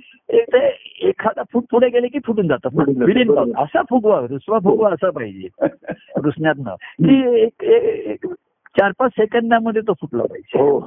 एखादा 1.01 1.43
फूट 1.53 1.65
पुढे 1.71 1.89
गेले 1.89 2.09
की 2.09 2.19
फुटून 2.27 2.49
जातात. 2.49 2.71
विलीन. 2.75 3.53
असा 3.59 3.83
फुगवा 3.83 4.27
रुसवा 4.31 4.59
फुगवा 4.59 4.91
असा 4.91 5.11
पाहिजे. 5.11 5.49
रुसण्यातनं. 6.17 6.75
की 6.75 7.41
एक 7.41 8.27
चार 8.81 8.93
पाच 8.99 9.11
सेकंदामध्ये 9.11 9.83
तो 9.83 9.93
फुटला 9.93 10.23
पाहिजे. 10.23 10.79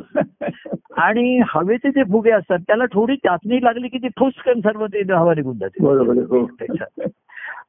आणि 0.98 1.42
हवेचे 1.50 1.90
जे 1.90 2.04
फुगे 2.04 2.32
असतात 2.32 2.58
त्याला 2.60 2.86
थोडी 2.86 3.16
चाचणी 3.16 3.64
लागली 3.64 3.88
की 3.88 3.98
ती 3.98 4.08
फुसकन 4.08 4.60
सर्व 4.60 4.86
ते 4.86 5.14
हवा 5.14 5.34
निघून 5.34 5.58
जाते. 5.58 5.84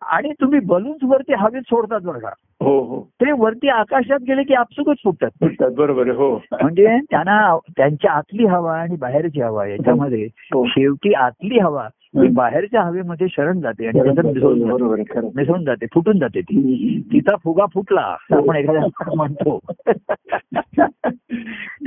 आणि 0.02 0.32
तुम्ही 0.32 0.60
बलून्स 0.60 1.04
वरती 1.04 1.34
हवेत 1.38 1.62
सोडतात 1.62 2.00
बघा 2.00 2.28
हो 2.60 2.80
हो. 2.80 3.00
ते 3.00 3.32
वरती 3.32 3.68
आकाशात 3.68 4.18
गेले 4.20 4.42
की 4.42 4.54
आपसुकच 4.54 4.96
फुटतात. 5.04 5.30
फुटतात 5.40 5.70
बरोबर 5.70 6.08
हो. 6.08 6.40
म्हणजे 6.52 6.98
त्यांना 7.10 7.58
त्यांच्या 7.76 8.12
आतली 8.12 8.44
हवा 8.44 8.78
आणि 8.80 8.96
बाहेरची 8.96 9.40
हवा 9.40 9.66
याच्यामध्ये 9.66 10.24
हो. 10.24 10.66
शेवटी 10.66 11.12
आतली 11.12 11.58
हवा 11.58 11.88
ही 12.22 12.28
बाहेरच्या 12.28 12.82
हवेमध्ये 12.82 13.26
शरण 13.30 13.60
जाते 13.60 13.86
आणि 13.86 14.02
त्याच्यात 14.02 14.34
मिसळून 14.34 14.58
जाते. 14.58 15.20
मिसळून 15.34 15.74
फुटून 15.92 16.18
जाते 16.18 16.40
ती. 16.40 17.00
तिचा 17.12 17.36
फुगा 17.44 17.64
फुटला 17.74 18.16
आपण 18.30 18.56
एखाद्या 18.56 19.14
म्हणतो. 19.16 19.58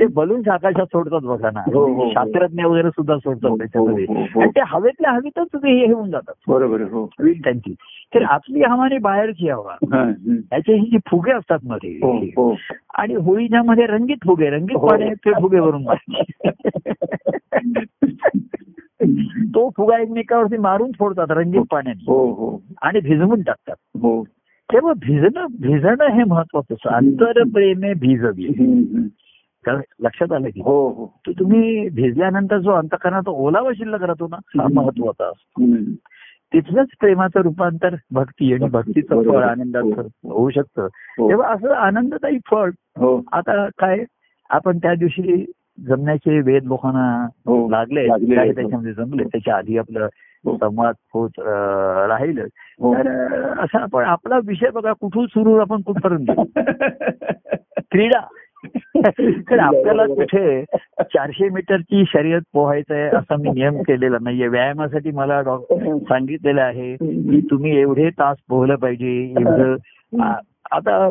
ते 0.00 0.06
बलून्स 0.06 0.48
आकाशात 0.48 0.86
सोडतात 0.86 1.20
बघा 1.20 1.50
ना. 1.54 1.60
हो, 1.60 1.92
हो. 1.92 2.10
शास्त्रज्ञ 2.10 2.64
वगैरे 2.64 2.90
सुद्धा 2.90 3.14
हो, 3.14 3.20
सोडतात 3.20 3.50
हो, 3.50 3.56
त्याच्यामध्ये. 3.56 4.06
हो, 4.08 4.14
हो. 4.14 4.40
आणि 4.40 4.50
ते 4.50 4.60
हवेतल्या 4.66 5.10
हवेतच 5.10 5.48
हे 5.54 5.92
होऊन 5.92 6.10
जातात. 6.10 6.34
बरोबर 6.48 6.80
हो. 6.80 7.10
त्यांची. 7.20 7.74
तर 8.14 8.22
आतली 8.22 8.62
हवा 8.62 8.84
आणि 8.84 8.98
बाहेरची 8.98 9.48
हवा 9.48 9.72
हा. 9.72 10.12
याचे 10.52 10.74
हे 10.74 10.86
जे 10.86 10.98
फुगे 11.10 11.32
असतात 11.32 11.58
मध्ये 11.64 11.90
हो 11.90 12.50
हो. 12.50 12.56
आणि 12.94 13.14
होळीच्या 13.14 13.62
मध्ये 13.62 13.86
रंगीत 13.86 14.16
फुगे 14.26 14.50
रंगीत 14.50 14.76
हो. 14.76 14.88
पाणी 14.88 15.14
ते 15.14 15.30
फुगे 15.30 15.60
भरून 15.60 15.84
तो 19.54 19.70
फुगा 19.76 19.98
एकमेकावरती 19.98 20.56
मारून 20.56 20.90
फोडतात 20.98 21.26
रंगीत 21.30 21.60
पाण्याने. 21.70 22.04
हो 22.06 22.32
हो. 22.32 22.62
आणि 22.82 23.00
भिजवून 23.00 23.42
टाकतात. 23.42 23.74
हो. 24.00 24.24
तेव्हा 24.72 24.92
भिजणं 24.92 25.46
भिजणं 25.60 26.08
हे 26.10 26.24
महत्वाचं 26.24 26.88
अंतर 26.88 27.42
प्रेमे 27.42 27.94
भिजवी. 27.94 28.48
लक्षात 30.00 30.32
आलं 30.32 30.48
की 30.48 30.60
हो 30.60 30.88
हो. 30.88 31.20
तो 31.26 31.32
तुम्ही 31.32 31.88
भिजल्यानंतर 31.88 32.58
जो 32.58 32.70
अंतकरणात 32.70 33.28
ओलावा 33.28 33.70
शिल्लक 33.76 34.02
राहतो 34.02 34.26
ना 34.26 34.36
हा. 34.36 34.66
महत्त्वाचा 34.74 35.26
असतो. 35.26 35.74
तिथलंच 36.52 36.88
प्रेमाचं 37.00 37.40
रूपांतर 37.40 37.94
भक्ती 38.10 38.54
आणि 38.54 38.68
भक्तीचं. 38.68 39.22
फळ 39.22 39.44
आनंदाचं 39.44 40.02
हो. 40.02 40.32
होऊ 40.32 40.50
शकतं. 40.50 40.82
हो. 41.18 41.28
तेव्हा 41.28 41.48
असं 41.48 41.72
आनंददायी 41.74 42.38
फळ 42.50 42.70
हो. 42.98 43.22
आता 43.32 43.68
काय 43.78 44.04
आपण 44.50 44.78
त्या 44.78 44.94
दिवशी 44.94 45.44
जमण्याचे 45.88 46.40
वेद 46.40 46.64
लोकांना 46.64 47.26
हो. 47.46 47.70
लागले 47.70 48.06
त्याच्यामध्ये 48.06 48.92
जमले. 48.92 49.24
त्याच्या 49.24 49.56
आधी 49.56 49.78
आपलं 49.78 50.08
हो. 50.44 50.56
संवाद 50.56 50.94
होत 51.14 51.30
राहिलं. 52.08 52.44
हो. 52.80 52.94
तर 52.94 53.08
असा 53.60 53.82
आपण 53.82 54.04
आपला 54.04 54.38
विषय 54.46 54.70
बघा 54.70 54.92
कुठून 54.92 55.26
सुरू 55.26 55.56
आपण 55.56 55.80
कुठपर्यंत. 55.80 56.26
क्रीडा. 57.90 58.20
तर 59.50 59.58
आपल्याला 59.58 60.06
कुठे 60.06 60.64
चारशे 61.00 61.48
मीटरची 61.48 62.04
शर्यत 62.06 62.40
पोहायचं 62.52 62.94
आहे 62.94 63.16
असा 63.16 63.36
मी 63.36 63.48
नियम 63.48 63.72
केलेला 63.82 64.16
नाहीये. 64.22 64.48
व्यायामासाठी 64.48 65.10
मला 65.10 65.40
डॉ- 65.40 65.98
सांगितलेलं 65.98 66.62
आहे 66.62 66.96
की 66.96 67.40
तुम्ही 67.50 67.76
एवढे 67.78 68.10
तास 68.10 68.36
पोहलं 68.48 68.74
पाहिजे 68.74 69.34
एवढं 69.40 69.76
आता 70.70 71.08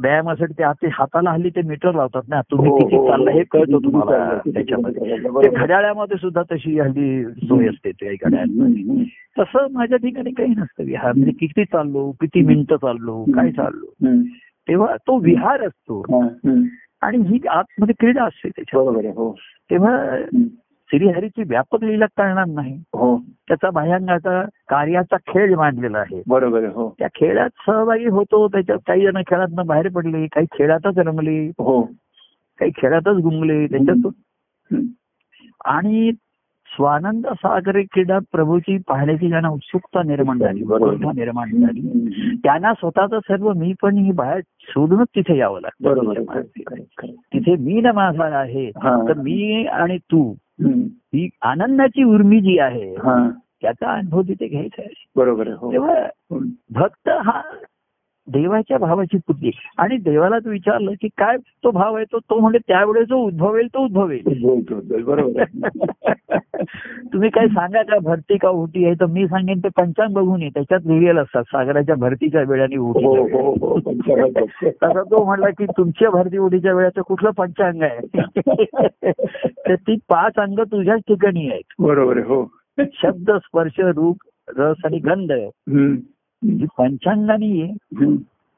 व्यायामासाठी 0.00 0.52
ते 0.58 0.62
हाती 0.64 0.86
हाताला 0.92 1.30
हल्ली 1.30 1.50
ते 1.50 1.62
मीटर 1.62 1.94
लावतात 1.94 2.22
ना 2.28 2.40
तुम्ही 2.40 2.70
हो, 2.70 2.78
किती 2.78 2.96
हो. 2.96 3.08
चाललं 3.08 3.30
हे 3.30 3.42
कळतं 3.44 3.78
तुम्हाला 3.84 4.38
त्याच्यामध्ये 4.54 5.16
ते. 5.42 5.48
घड्याळामध्ये 5.48 6.16
सुद्धा 6.16 6.42
तशी 6.52 6.80
हल्ली 6.80 7.24
सोय 7.24 7.68
असते 7.68 7.90
ते 7.90 8.14
घड्याळ 8.14 8.44
हम्म. 8.44 9.02
तसं 9.38 9.66
माझ्या 9.72 9.98
ठिकाणी 9.98 10.30
काही 10.30 10.48
नसतं 10.48 10.84
विहार 10.84 11.12
म्हणजे 11.12 11.32
किती 11.32 11.64
चाललो 11.64 12.10
किती 12.10 12.42
मिनिटं 12.42 12.76
चाललो 12.76 13.24
काय 13.24 13.50
चाललो. 13.50 14.20
तेव्हा 14.68 14.96
तो 14.96 15.18
विहार 15.18 15.62
असतो 15.62 16.00
हा. 16.00 16.28
आणि 17.00 17.18
ही 17.18 17.38
आतमध्ये 17.48 17.94
क्रीडा 18.00 18.24
असते 18.24 18.48
हो 18.72 19.34
तेव्हा. 19.70 20.16
श्रीहरीची 20.90 21.42
व्यापक 21.42 21.84
लीला 21.84 22.06
कळणार 22.16 22.44
नाही 22.46 22.82
हो 22.94 23.16
त्याचा 23.48 23.70
बाह्यांगाचा 23.70 24.42
कार्याचा 24.68 25.16
खेळ 25.16 25.54
मांडलेला 25.54 25.98
आहे 25.98 26.22
बरोबर 26.26 26.64
हो 26.64 26.94
त्या 26.98 27.08
खेळात 27.14 27.50
सहभागी 27.66 28.06
होतो 28.06 28.48
त्याच्यात 28.48 28.78
काही 28.86 29.02
जण 29.02 29.22
खेळातनं 29.26 29.66
बाहेर 29.66 29.88
पडले 29.88 30.26
काही 30.26 30.46
खेळातच 30.58 30.98
रमले 30.98 31.46
हो 31.58 31.82
काही 32.58 32.70
खेळातच 32.76 33.16
गुंगले 33.16 33.66
त्याच्यात 33.66 34.06
हम्म. 34.06 34.86
आणि 35.64 36.12
स्वानंद 36.72 37.26
सागरी 37.26 37.82
क्रीडा 37.82 38.18
प्रभूची 38.32 38.78
पाहण्याची 38.88 39.28
ज्यांना 39.28 39.48
उत्सुकता 39.48 40.02
निर्माण 40.02 40.38
झाली 40.38 40.62
बरोबर. 40.62 41.12
निर्माण 41.14 41.50
झाली. 41.50 42.34
त्यांना 42.44 42.74
स्वतःच 42.74 43.10
सर्व 43.10 43.52
मी 43.52 43.72
पण 43.82 43.96
ही 43.96 44.12
बाहेर 44.12 44.40
शोधूनच 44.60 45.06
तिथे 45.16 45.36
यावं 45.36 45.60
लागतं. 45.60 46.40
तिथे 47.06 47.56
मी 47.56 47.80
न 47.80 47.86
माझा 47.86 48.24
आहे. 48.24 48.70
तर 48.76 49.12
मी 49.16 49.66
आणि 49.66 49.98
तू. 49.98 50.34
ही 50.64 51.28
आनंदाची 51.42 52.02
उर्मी 52.02 52.40
जी 52.40 52.58
आहे 52.58 52.94
हा. 52.94 53.30
त्याचा 53.62 53.90
अनुभव 53.90 54.22
तिथे 54.22 54.48
घ्यायचा 54.48 54.82
आहे. 54.82 55.04
बरोबर 55.16 55.48
हो. 55.48 55.72
तेव्हा. 55.72 55.94
भक्त 56.70 57.08
हा 57.08 57.42
देवाच्या 58.32 58.78
भावाची 58.78 59.18
पुतली. 59.18 59.50
आणि 59.78 59.96
देवाला 59.96 60.38
तू 60.38 60.50
विचारलं 60.50 60.92
की 61.00 61.08
काय 61.08 61.36
तो 61.36 61.70
भाव 61.70 61.94
आहे? 61.96 62.04
तो 62.04 62.18
तो 62.18 62.40
म्हणजे 62.40 62.58
त्यावेळेस 62.58 63.08
जो 63.08 63.16
उद्भवेल 63.16 63.66
तो 63.66 63.84
उद्भवेल 63.84 64.22
बरोबर. 65.04 65.44
तुम्ही 67.12 67.30
काय 67.30 67.46
सांगा 67.46 67.82
का 67.82 67.98
भरती 67.98 68.36
का 68.36 68.48
उटी 68.48 68.84
आहे? 68.84 68.94
तर 68.94 69.06
मी 69.06 69.26
सांगेन 69.26 69.58
ते 69.58 69.68
पंचांग 69.68 70.14
बघून 70.14 70.42
ये. 70.42 70.48
त्याच्यात 70.48 70.80
लिहिलेलं 70.86 71.22
असतात. 71.22 71.42
सागराच्या 71.42 71.94
भरतीच्या 71.94 72.42
वेळाने 72.48 72.76
हो 72.76 72.90
उटीच्या 72.90 73.40
हो. 73.40 73.50
हो. 73.50 73.80
तसा 74.70 75.02
तो 75.02 75.24
म्हणला 75.24 75.48
की 75.48 75.66
तुमच्या 75.66 76.10
भरती 76.10 76.38
उडीच्या 76.38 76.74
वेळाचं 76.74 77.02
कुठलं 77.02 77.30
पंचांग 77.30 77.82
आहे? 77.82 78.00
तर 79.50 79.74
ती 79.74 79.94
पाच 79.94 80.32
अंग 80.36 80.58
तुझ्याच 80.58 81.00
ठिकाणी 81.00 81.50
आहेत. 81.50 81.74
बरोबर 81.78 82.18
हो. 82.18 82.56
शब्द 82.78 83.30
स्पर्श 83.30 83.80
रूप 83.80 84.16
रस 84.58 84.76
आणि 84.84 84.98
गंध. 84.98 85.32
पंचांगानी 86.78 87.60
आहे. 87.62 88.06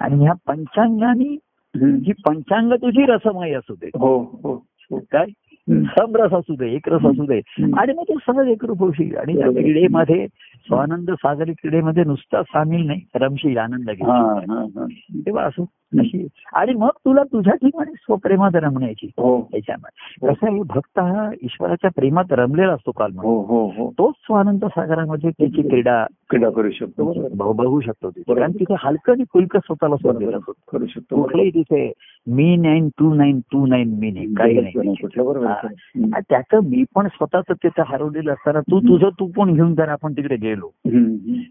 आणि 0.01 0.25
ह्या 0.25 0.33
पंचांगानी. 0.47 1.37
ही 1.75 2.13
पंचांग 2.27 2.73
तुझी 2.73 3.05
रसमय 3.07 3.53
असू 3.53 3.75
दे 3.75 3.91
हो 3.99 4.17
हो 4.43 4.55
हो 4.91 4.99
काय 5.13 5.25
हम्म. 5.69 5.83
समरस 5.85 6.33
असू 6.33 6.55
दे 6.55 6.71
एक 6.75 6.89
रस 6.89 7.05
असू 7.07 7.25
दे. 7.25 7.41
आणि 7.79 7.93
मग 7.93 8.03
तू 8.03 8.19
सहज 8.27 8.49
एकरूप 8.49 8.79
होशील 8.79 9.17
आणि 9.17 9.35
त्या. 9.37 9.51
क्रीडेमध्ये 9.51 10.27
स्वानंद 10.69 11.11
सागरी 11.11 11.53
क्रीडेमध्ये 11.53 12.05
नुसता 12.05 12.43
सामील 12.43 12.87
नाही 12.87 13.01
रमशील 13.15 13.59
आनंद 13.59 13.91
हा 13.91 14.87
तेव्हा 15.27 15.45
असो 15.45 15.65
अशी. 15.99 16.27
आणि 16.53 16.73
मग 16.75 16.89
तुला 16.89 17.23
तुझ्या 17.23 17.55
ठिकाणी 17.55 17.93
स्वप्रेमात 17.93 18.57
रमण्याची 18.57 19.07
हो. 19.07 19.41
त्याच्यामध्ये 19.53 20.29
कसं 20.29 20.47
आहे 20.47 20.63
भक्त 20.67 20.99
हा 20.99 21.31
ईश्वराच्या 21.43 21.91
प्रेमात 21.97 22.33
रमलेला 22.33 22.73
असतो 22.73 22.91
काल 22.91 23.13
हो 23.19 23.41
हो 23.43 23.65
हो. 23.77 23.91
तोच 23.91 24.15
स्वानंद 24.15 24.65
सागरामध्ये 24.65 25.31
त्याची 25.31 25.63
क्रीडा 25.63 26.05
क्रीडा 26.31 26.51
करू 26.51 26.71
शकतो. 26.71 27.53
बघू 27.53 27.81
शकतो. 27.81 28.11
कारण 28.11 28.53
तिथे 28.53 28.75
हलकं 28.79 29.13
आणि 29.13 29.25
फुलकं 29.33 29.59
स्वतःला 29.59 29.95
असतो 29.95 30.53
करू 30.73 30.87
शकतो. 30.87 31.23
कुठलंही 31.23 31.51
तिथे 31.51 31.93
मी 32.27 32.57
nine 32.57 32.89
two 32.89 33.15
nine 33.15 33.41
two 33.53 33.67
nine 33.67 33.95
मी 33.99 34.11
नाही. 34.11 34.35
काही 34.35 34.61
नाही. 34.61 36.21
त्याचं 36.31 36.61
मी 36.65 36.85
पण 36.95 37.07
स्वतःच 37.07 37.45
तिथे 37.51 37.83
हरवलेलं 37.87 38.33
असताना 38.33 38.61
तू 38.61 38.81
तुझं 38.81 39.09
तू 39.09 39.27
पण 39.27 39.55
घेऊन 39.55 39.75
जर 39.75 39.89
आपण 39.89 40.13
तिकडे 40.13 40.37
गेलो. 40.37 40.71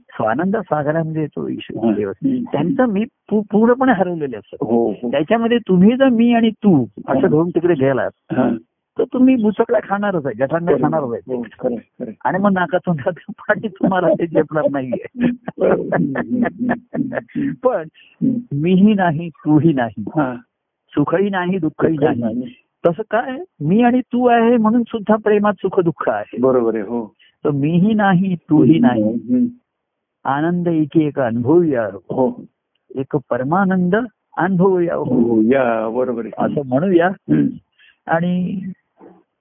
स्वानंद 0.09 0.57
सागरामध्ये 0.57 1.25
तो 1.25 1.47
ईश्वर 1.47 1.85
हा. 1.85 2.11
त्यांचं 2.51 2.85
मी 2.85 3.03
पूर्णपणे 3.31 3.91
हरवलेले 3.91 4.37
असतात. 4.37 4.57
हो 4.61 4.91
हो. 4.91 5.11
त्याच्यामध्ये 5.11 5.57
तुम्ही 5.57 5.95
जर 5.95 6.09
मी 6.09 6.33
आणि 6.33 6.49
तू 6.49 6.85
असं 7.07 7.27
घेऊन 7.27 7.49
तिकडे 7.49 7.73
गेलात 7.73 8.11
हा. 8.31 8.49
तर 8.99 9.03
तुम्ही 9.03 9.35
बुचकला 9.35 9.77
खाणारच 9.83 10.25
आहे 10.25 10.43
गटांना 10.43 10.71
खाणारच 10.71 11.09
आहे. 11.11 11.35
हो. 11.35 11.75
आणि 12.25 12.37
मग 12.37 12.51
नाकातून 12.53 12.95
पाठी 13.29 13.67
तुम्हाला 13.67 14.07
ते 14.09 14.27
झेपणार 14.27 14.63
नाहीये. 14.71 15.27
पण. 17.63 17.87
मीही 18.53 18.93
नाही 18.93 19.29
तूही 19.29 19.73
नाही. 19.73 20.03
हा. 20.15 20.35
सुखही 20.89 21.29
नाही 21.29 21.57
दुःखही 21.57 21.97
नाही. 22.01 22.55
तसं 22.87 23.01
काय? 23.11 23.37
मी 23.61 23.81
आणि 23.81 24.01
तू 24.01 24.27
आहे 24.27 24.57
म्हणून 24.57 24.83
सुद्धा 24.83 25.15
प्रेमात 25.15 25.53
सुख 25.53 25.79
दुःख 25.79 26.09
आहे. 26.09 26.37
बरोबर 26.41 26.75
आहे 26.75 26.83
हो. 26.83 27.13
तर 27.45 27.49
मीही 27.49 27.93
नाही 27.93 28.35
तूही 28.35 28.79
नाही. 28.79 29.47
आनंद 30.23 30.67
एकी 30.67 31.05
एक 31.05 31.19
अनुभवूया 31.19 31.83
हो. 31.85 32.43
एक 32.95 33.17
परमानंद 33.29 33.95
अनुभवूया 34.37 34.95
हो. 34.95 35.03
हो 35.03 35.41
या 35.41 35.89
बरोबर 35.89 36.27
असं 36.37 36.65
म्हणूया. 36.65 37.09
आणि 38.07 38.61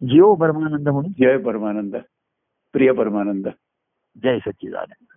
जीव 0.02 0.34
परमानंद 0.34 0.88
म्हणून. 0.88 1.12
जय 1.12 1.36
परमानंद 1.36 1.96
प्रिय 2.72 2.92
परमानंद. 2.92 3.48
जय 4.22 4.38
सच्चिदानंद. 4.38 5.15